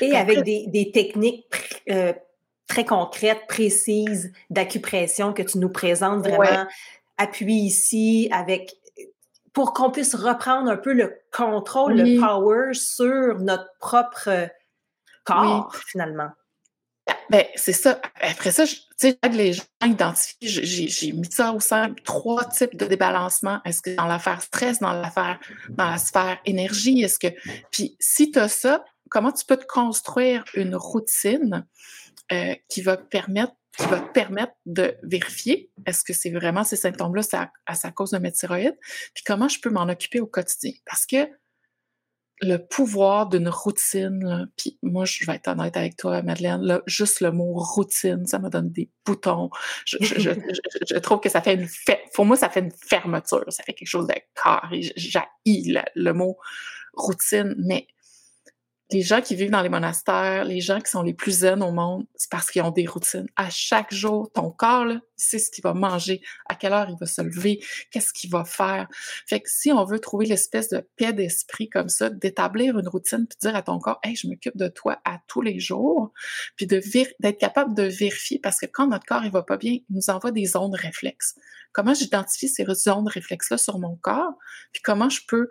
Et 0.03 0.15
avec 0.15 0.43
des, 0.43 0.67
des, 0.69 0.93
techniques 0.93 1.83
euh, 1.91 2.13
très 2.69 2.85
concrètes, 2.85 3.47
précises 3.49 4.33
d'acupression 4.51 5.33
que 5.33 5.43
tu 5.43 5.59
nous 5.59 5.71
présentes 5.71 6.21
vraiment, 6.21 6.67
appuyé 7.19 7.67
ici 7.67 8.29
avec 8.31 8.78
pour 9.59 9.75
qu'on 9.75 9.91
puisse 9.91 10.15
reprendre 10.15 10.71
un 10.71 10.77
peu 10.77 10.93
le 10.93 11.19
contrôle, 11.33 11.95
le 11.95 12.21
power 12.21 12.75
sur 12.75 13.41
notre 13.41 13.67
propre 13.81 14.49
corps, 15.25 15.75
finalement. 15.75 16.31
Ben, 17.29 17.45
c'est 17.57 17.73
ça. 17.73 18.01
Après 18.21 18.53
ça, 18.53 18.65
tu 18.65 18.77
sais, 18.97 19.19
les 19.33 19.55
gens 19.55 19.65
identifient, 19.85 20.37
j'ai 20.41 21.11
mis 21.11 21.29
ça 21.29 21.53
au 21.53 21.59
sein 21.59 21.93
trois 22.05 22.45
types 22.45 22.77
de 22.77 22.87
débalancement. 22.87 23.59
Est-ce 23.65 23.83
que 23.83 23.97
dans 23.97 24.07
l'affaire 24.07 24.43
stress, 24.43 24.79
dans 24.79 24.93
l'affaire, 24.93 25.41
dans 25.71 25.91
la 25.91 25.99
sphère 25.99 26.39
énergie, 26.45 27.03
est-ce 27.03 27.19
que, 27.19 27.35
puis 27.73 27.97
si 27.99 28.31
tu 28.31 28.39
as 28.39 28.47
ça, 28.47 28.85
comment 29.11 29.33
tu 29.33 29.45
peux 29.45 29.57
te 29.57 29.67
construire 29.67 30.45
une 30.55 30.77
routine 30.77 31.67
euh, 32.31 32.55
qui 32.69 32.81
va 32.81 32.97
permettre 32.97 33.55
qui 33.77 33.87
va 33.87 34.01
te 34.01 34.13
permettre 34.13 34.55
de 34.67 34.97
vérifier 35.03 35.71
est-ce 35.87 36.03
que 36.03 36.13
c'est 36.13 36.31
vraiment 36.31 36.65
ces 36.65 36.77
symptômes-là, 36.77 37.23
c'est 37.23 37.37
à, 37.37 37.75
sa 37.75 37.91
cause 37.91 38.11
de 38.11 38.19
mes 38.19 38.33
thyroïde, 38.33 38.77
puis 39.15 39.23
comment 39.25 39.49
je 39.49 39.61
peux 39.61 39.71
m'en 39.71 39.89
occuper 39.89 40.21
au 40.21 40.27
quotidien. 40.27 40.73
Parce 40.85 41.07
que 41.07 41.29
le 42.41 42.59
pouvoir 42.59 43.29
d'une 43.29 43.49
routine, 43.49 44.49
puis 44.57 44.79
moi, 44.83 45.05
je 45.05 45.27
vais 45.27 45.35
être 45.35 45.49
honnête 45.49 45.77
avec 45.77 45.97
toi, 45.97 46.23
Madeleine, 46.23 46.63
là, 46.63 46.83
juste 46.87 47.21
le 47.21 47.33
mot 47.33 47.55
routine, 47.55 48.27
ça 48.27 48.39
me 48.39 48.49
donne 48.49 48.71
des 48.71 48.91
boutons. 49.05 49.51
Je, 49.85 49.97
je, 50.01 50.21
je, 50.21 50.31
je 50.89 50.99
trouve 50.99 51.19
que 51.19 51.29
ça 51.29 51.41
fait 51.41 51.55
une... 51.55 51.69
Pour 52.15 52.27
moi, 52.27 52.37
ça 52.37 52.49
fait 52.49 52.61
une 52.61 52.71
fermeture, 52.71 53.45
ça 53.49 53.65
fait 53.65 53.75
quelque 53.75 53.89
chose 53.89 54.07
de 54.07 54.15
carré. 54.41 54.83
J'ai 54.97 55.21
le, 55.47 55.81
le 55.97 56.13
mot 56.13 56.39
routine, 56.95 57.55
mais 57.59 57.89
les 58.91 59.03
gens 59.03 59.21
qui 59.21 59.35
vivent 59.35 59.51
dans 59.51 59.61
les 59.61 59.69
monastères, 59.69 60.45
les 60.45 60.61
gens 60.61 60.81
qui 60.81 60.91
sont 60.91 61.03
les 61.03 61.13
plus 61.13 61.41
zen 61.41 61.63
au 61.63 61.73
monde, 61.73 62.07
c'est 62.15 62.31
parce 62.31 62.51
qu'ils 62.51 62.63
ont 62.63 62.71
des 62.71 62.87
routines. 62.87 63.29
À 63.37 63.51
chaque 63.51 63.93
jour, 63.93 64.31
ton 64.33 64.51
corps, 64.51 64.87
c'est 65.17 65.39
ce 65.39 65.51
qu'il 65.51 65.63
va 65.63 65.75
manger, 65.75 66.23
à 66.49 66.55
quelle 66.55 66.73
heure 66.73 66.89
il 66.89 66.97
va 66.99 67.07
se 67.07 67.21
lever, 67.21 67.61
qu'est-ce 67.91 68.13
qu'il 68.13 68.31
va 68.31 68.45
faire. 68.45 68.89
Fait 69.27 69.41
que 69.41 69.51
si 69.51 69.73
on 69.73 69.85
veut 69.85 69.99
trouver 69.99 70.25
l'espèce 70.25 70.71
de 70.71 70.87
paix 70.97 71.13
d'esprit 71.13 71.69
comme 71.69 71.91
ça, 71.91 72.09
d'établir 72.09 72.79
une 72.79 72.89
routine, 72.89 73.27
puis 73.27 73.37
dire 73.41 73.55
à 73.55 73.63
ton 73.63 73.79
corps, 73.79 73.99
hey, 74.03 74.17
je 74.17 74.27
m'occupe 74.27 74.57
de 74.57 74.69
toi 74.69 74.99
à 75.05 75.19
tous 75.27 75.43
les 75.43 75.61
jours, 75.61 76.13
puis 76.57 76.67
d'être 76.67 77.39
capable 77.39 77.75
de 77.75 77.83
vérifier, 77.83 78.39
parce 78.39 78.59
que 78.59 78.67
quand 78.67 78.87
notre 78.87 79.05
corps 79.05 79.25
il 79.25 79.31
va 79.31 79.43
pas 79.43 79.59
bien, 79.59 79.73
il 79.73 79.85
nous 79.91 80.09
envoie 80.09 80.31
des 80.31 80.47
zones 80.47 80.75
réflexes. 80.75 81.35
Comment 81.73 81.93
j'identifie 81.93 82.49
ces 82.49 82.65
zones 82.65 83.09
réflexes-là 83.09 83.59
sur 83.59 83.79
mon 83.79 83.97
corps, 83.97 84.33
puis 84.73 84.81
comment 84.83 85.11
je 85.11 85.21
peux 85.29 85.49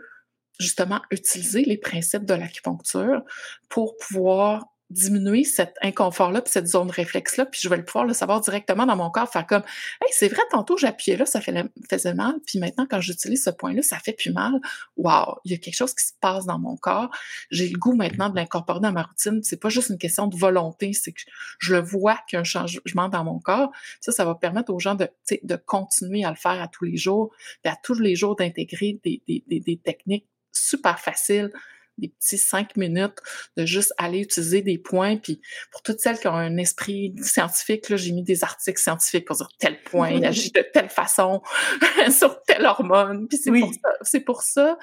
justement 0.60 1.02
utiliser 1.12 1.64
les 1.64 1.78
principes 1.78 2.26
de 2.26 2.34
l'acupuncture 2.34 3.22
pour 3.70 3.96
pouvoir 3.98 4.68
diminuer 4.90 5.44
cet 5.44 5.76
inconfort-là, 5.82 6.42
puis 6.42 6.52
cette 6.52 6.68
zone 6.68 6.90
réflexe-là, 6.90 7.46
puis 7.46 7.60
je 7.62 7.68
vais 7.68 7.78
le 7.78 7.84
pouvoir 7.84 8.06
le 8.06 8.14
savoir 8.14 8.40
directement 8.40 8.86
dans 8.86 8.96
mon 8.96 9.10
corps, 9.10 9.30
faire 9.30 9.46
comme 9.46 9.64
Hey, 10.02 10.12
c'est 10.12 10.30
vrai, 10.30 10.42
tantôt 10.50 10.78
j'appuyais 10.78 11.18
là, 11.18 11.26
ça 11.26 11.42
faisait 11.42 12.14
mal, 12.14 12.36
puis 12.46 12.60
maintenant 12.60 12.88
quand 12.90 13.02
j'utilise 13.02 13.44
ce 13.44 13.50
point-là, 13.50 13.82
ça 13.82 14.00
fait 14.00 14.14
plus 14.14 14.32
mal. 14.32 14.54
Wow, 14.96 15.40
il 15.44 15.52
y 15.52 15.56
a 15.56 15.58
quelque 15.58 15.76
chose 15.76 15.94
qui 15.94 16.06
se 16.06 16.14
passe 16.22 16.46
dans 16.46 16.60
mon 16.60 16.78
corps. 16.78 17.10
J'ai 17.52 17.68
le 17.68 17.78
goût 17.78 17.96
maintenant 17.96 18.30
de 18.30 18.36
l'incorporer 18.36 18.80
dans 18.80 18.94
ma 18.94 19.04
routine. 19.04 19.42
C'est 19.44 19.60
pas 19.60 19.70
juste 19.70 19.90
une 19.90 19.98
question 19.98 20.28
de 20.28 20.38
volonté, 20.38 20.94
c'est 20.94 21.12
que 21.12 21.22
je 21.60 21.76
le 21.76 21.82
vois 21.82 22.18
qu'il 22.28 22.38
y 22.38 22.38
a 22.38 22.42
un 22.42 22.46
changement 22.46 23.10
dans 23.10 23.24
mon 23.24 23.40
corps. 23.40 23.72
Ça, 24.00 24.12
ça 24.12 24.24
va 24.24 24.36
permettre 24.36 24.72
aux 24.74 24.80
gens 24.80 24.96
de, 24.96 25.10
de 25.44 25.56
continuer 25.58 26.24
à 26.24 26.30
le 26.30 26.38
faire 26.38 26.62
à 26.62 26.68
tous 26.68 26.86
les 26.86 26.98
jours, 26.98 27.34
puis 27.62 27.72
à 27.72 27.78
tous 27.84 28.00
les 28.00 28.16
jours 28.16 28.36
d'intégrer 28.36 29.00
des, 29.04 29.22
des, 29.28 29.44
des 29.48 29.78
techniques 29.78 30.28
super 30.58 31.00
facile, 31.00 31.52
des 31.98 32.10
petits 32.10 32.38
cinq 32.38 32.76
minutes 32.78 33.18
de 33.56 33.66
juste 33.66 33.94
aller 33.98 34.20
utiliser 34.20 34.62
des 34.62 34.78
points. 34.78 35.18
Puis 35.18 35.42
pour 35.72 35.82
toutes 35.82 36.00
celles 36.00 36.20
qui 36.20 36.28
ont 36.28 36.36
un 36.36 36.58
esprit 36.58 37.14
scientifique, 37.22 37.90
là, 37.90 37.98
j'ai 37.98 38.12
mis 38.12 38.24
des 38.24 38.44
articles 38.44 38.80
scientifiques 38.80 39.26
pour 39.26 39.36
dire 39.36 39.50
tel 39.60 39.82
point, 39.84 40.12
il 40.12 40.26
agit 40.26 40.52
de 40.52 40.62
telle 40.74 40.90
façon 40.90 41.42
sur 42.12 42.42
telle 42.44 42.66
hormone. 42.66 43.28
Puis 43.28 43.38
c'est 43.38 43.52
pour 43.52 43.74
ça, 43.74 43.90
c'est 44.02 44.20
pour 44.22 44.42
ça 44.44 44.78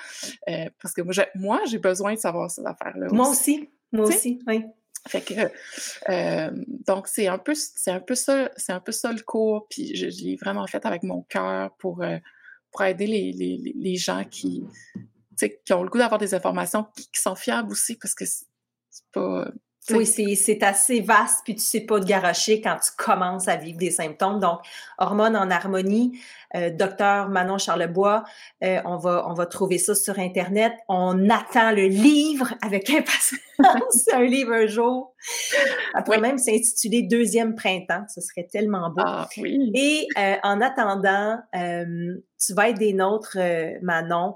euh, 0.49 0.69
parce 0.81 0.95
que 0.95 1.03
moi, 1.03 1.13
j'ai, 1.13 1.27
moi, 1.35 1.61
j'ai 1.67 1.79
besoin 1.79 2.15
de 2.15 2.19
savoir 2.19 2.51
ces 2.51 2.65
affaires-là. 2.65 3.09
Moi 3.11 3.29
aussi, 3.29 3.71
moi 3.93 4.07
aussi, 4.07 4.41
oui. 4.47 4.65
Fait 5.07 5.21
que 5.21 5.35
euh, 6.09 6.51
donc 6.87 7.09
c'est 7.09 7.27
un 7.27 7.37
peu 7.37 7.55
c'est 7.55 7.91
un 7.91 8.01
peu 8.01 8.15
ça 8.15 8.51
c'est 8.57 8.73
un 8.73 8.81
peu 8.81 8.91
ça 8.91 9.13
le 9.13 9.21
cours 9.21 9.67
puis 9.69 9.95
je, 9.95 10.07
l'ai 10.07 10.37
vraiment 10.37 10.67
fait 10.67 10.87
avec 10.87 11.03
mon 11.03 11.21
cœur 11.21 11.77
pour 11.77 12.03
euh, 12.03 12.17
pour 12.71 12.83
aider 12.85 13.07
les, 13.07 13.33
les, 13.33 13.75
les 13.77 13.97
gens 13.97 14.25
qui 14.25 14.65
qui 15.37 15.73
ont 15.73 15.83
le 15.83 15.89
goût 15.89 15.99
d'avoir 15.99 16.19
des 16.19 16.35
informations 16.35 16.87
qui, 16.97 17.21
sont 17.21 17.37
fiables 17.37 17.71
aussi, 17.71 17.97
parce 17.97 18.15
que 18.15 18.25
c'est 18.25 18.47
pas... 19.13 19.47
Oui, 19.91 20.07
c'est 20.07 20.63
assez 20.63 21.01
vaste, 21.01 21.41
puis 21.45 21.55
tu 21.57 21.63
sais 21.63 21.83
pas 21.83 22.01
de 22.01 22.07
garocher 22.07 22.63
quand 22.63 22.77
tu 22.77 22.91
commences 22.97 23.49
à 23.49 23.57
vivre 23.57 23.77
des 23.77 23.91
symptômes. 23.91 24.41
Donc, 24.41 24.61
hormones 24.97 25.37
en 25.37 25.51
harmonie, 25.51 26.19
euh, 26.57 26.71
docteur 26.71 27.29
Manon 27.29 27.59
Charlebois, 27.59 28.25
euh, 28.63 28.81
on, 28.87 28.97
va, 28.97 29.27
on 29.29 29.35
va 29.35 29.45
trouver 29.45 29.77
ça 29.77 29.95
sur 29.95 30.19
Internet. 30.19 30.73
On 30.89 31.29
attend 31.29 31.71
le 31.73 31.87
livre 31.87 32.55
avec 32.63 32.89
impatience, 32.89 33.41
un 34.15 34.23
livre 34.23 34.53
un 34.55 34.67
jour. 34.67 35.15
Ça 35.95 36.01
pourrait 36.01 36.21
même 36.21 36.39
s'intituler 36.39 37.03
Deuxième 37.03 37.55
printemps, 37.55 38.07
ce 38.09 38.23
serait 38.23 38.49
tellement 38.51 38.89
beau. 38.89 39.03
Ah, 39.05 39.29
oui. 39.37 39.71
Et 39.75 40.07
euh, 40.17 40.37
en 40.43 40.63
attendant, 40.63 41.41
tu 41.53 42.55
vas 42.55 42.71
être 42.71 42.79
des 42.79 42.95
nôtres, 42.95 43.37
Manon, 43.83 44.35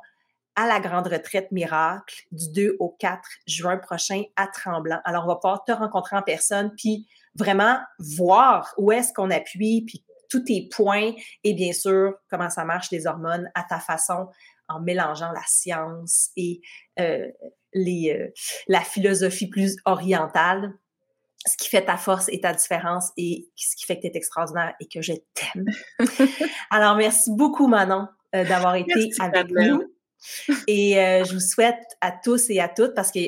à 0.58 0.66
la 0.66 0.80
grande 0.80 1.06
retraite 1.06 1.52
miracle 1.52 2.24
du 2.32 2.50
2 2.50 2.76
au 2.80 2.90
4 2.98 3.22
juin 3.46 3.76
prochain 3.76 4.24
à 4.34 4.48
Tremblant. 4.48 4.98
Alors, 5.04 5.22
on 5.24 5.28
va 5.28 5.36
pouvoir 5.36 5.64
te 5.64 5.70
rencontrer 5.70 6.16
en 6.16 6.22
personne, 6.22 6.74
puis 6.76 7.06
vraiment 7.36 7.78
voir 8.00 8.74
où 8.76 8.90
est-ce 8.90 9.12
qu'on 9.12 9.30
appuie, 9.30 9.84
puis 9.86 10.04
tous 10.28 10.40
tes 10.40 10.68
points 10.68 11.12
et 11.44 11.54
bien 11.54 11.72
sûr 11.72 12.14
comment 12.28 12.50
ça 12.50 12.64
marche 12.64 12.90
les 12.90 13.06
hormones 13.06 13.48
à 13.54 13.62
ta 13.62 13.78
façon 13.78 14.28
en 14.68 14.80
mélangeant 14.80 15.30
la 15.30 15.44
science 15.46 16.30
et 16.36 16.60
euh, 16.98 17.28
les, 17.72 18.12
euh, 18.18 18.28
la 18.66 18.80
philosophie 18.80 19.48
plus 19.48 19.76
orientale. 19.84 20.74
ce 21.46 21.56
qui 21.56 21.68
fait 21.68 21.84
ta 21.84 21.96
force 21.96 22.28
et 22.30 22.40
ta 22.40 22.52
différence 22.52 23.12
et 23.16 23.48
ce 23.54 23.76
qui 23.76 23.86
fait 23.86 23.96
que 23.96 24.02
tu 24.02 24.08
es 24.08 24.16
extraordinaire 24.16 24.74
et 24.80 24.88
que 24.88 25.00
je 25.02 25.12
t'aime. 25.34 25.66
Alors, 26.70 26.96
merci 26.96 27.30
beaucoup, 27.30 27.68
Manon, 27.68 28.08
euh, 28.34 28.44
d'avoir 28.44 28.74
été 28.74 29.10
avec 29.20 29.50
nous. 29.50 29.97
Et 30.66 30.98
euh, 30.98 31.24
je 31.24 31.34
vous 31.34 31.40
souhaite 31.40 31.96
à 32.00 32.12
tous 32.12 32.50
et 32.50 32.60
à 32.60 32.68
toutes, 32.68 32.94
parce 32.94 33.10
que 33.10 33.20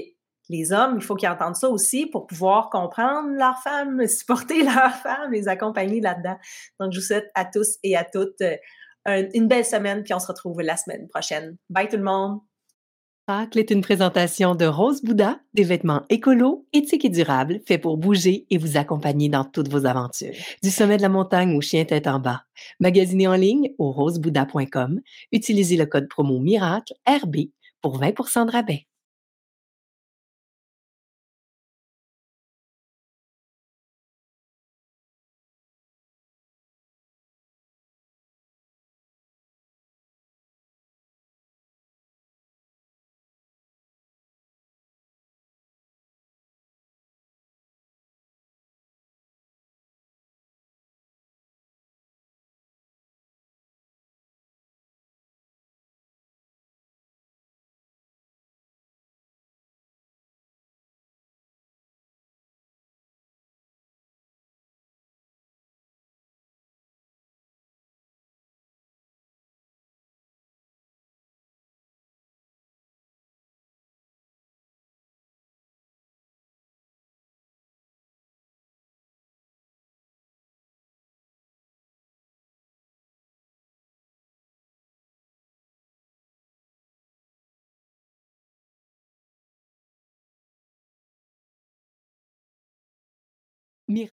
les 0.49 0.73
hommes, 0.73 0.97
il 0.97 1.03
faut 1.03 1.15
qu'ils 1.15 1.29
entendent 1.29 1.57
ça 1.57 1.69
aussi 1.69 2.07
pour 2.07 2.27
pouvoir 2.27 2.71
comprendre 2.71 3.31
leurs 3.31 3.59
femmes, 3.63 4.07
supporter 4.09 4.63
leurs 4.65 4.97
femmes, 4.97 5.33
les 5.33 5.49
accompagner 5.49 6.01
là-dedans. 6.01 6.37
Donc, 6.81 6.93
je 6.93 6.99
vous 6.99 7.05
souhaite 7.05 7.31
à 7.35 7.45
tous 7.45 7.79
et 7.83 7.97
à 7.97 8.05
toutes 8.05 8.41
euh, 8.41 9.29
une 9.35 9.49
belle 9.49 9.65
semaine, 9.65 10.03
puis 10.03 10.13
on 10.13 10.19
se 10.19 10.27
retrouve 10.27 10.61
la 10.61 10.77
semaine 10.77 11.09
prochaine. 11.09 11.57
Bye 11.69 11.89
tout 11.89 11.97
le 11.97 12.03
monde! 12.03 12.50
Miracle 13.31 13.61
est 13.61 13.71
une 13.71 13.81
présentation 13.81 14.57
de 14.57 14.65
Rose 14.65 15.03
Bouddha, 15.03 15.39
des 15.55 15.63
vêtements 15.63 16.03
écolos, 16.09 16.67
éthiques 16.73 17.05
et 17.05 17.11
durables, 17.11 17.61
faits 17.65 17.81
pour 17.81 17.97
bouger 17.97 18.45
et 18.51 18.59
vous 18.59 18.77
accompagner 18.77 19.29
dans 19.29 19.45
toutes 19.45 19.69
vos 19.69 19.87
aventures. 19.87 20.35
Du 20.65 20.71
sommet 20.71 20.97
de 20.97 21.03
la 21.03 21.09
montagne 21.09 21.57
au 21.57 21.61
chien 21.61 21.85
tête 21.85 22.09
en 22.09 22.19
bas. 22.19 22.43
Magasinez 22.81 23.29
en 23.29 23.37
ligne 23.37 23.71
au 23.79 23.93
rosebouddha.com. 23.93 25.01
Utilisez 25.31 25.77
le 25.77 25.87
code 25.87 26.09
promo 26.09 26.41
MIRACLE 26.41 26.93
RB 27.07 27.37
pour 27.81 28.01
20% 28.01 28.47
de 28.47 28.51
rabais. 28.51 28.89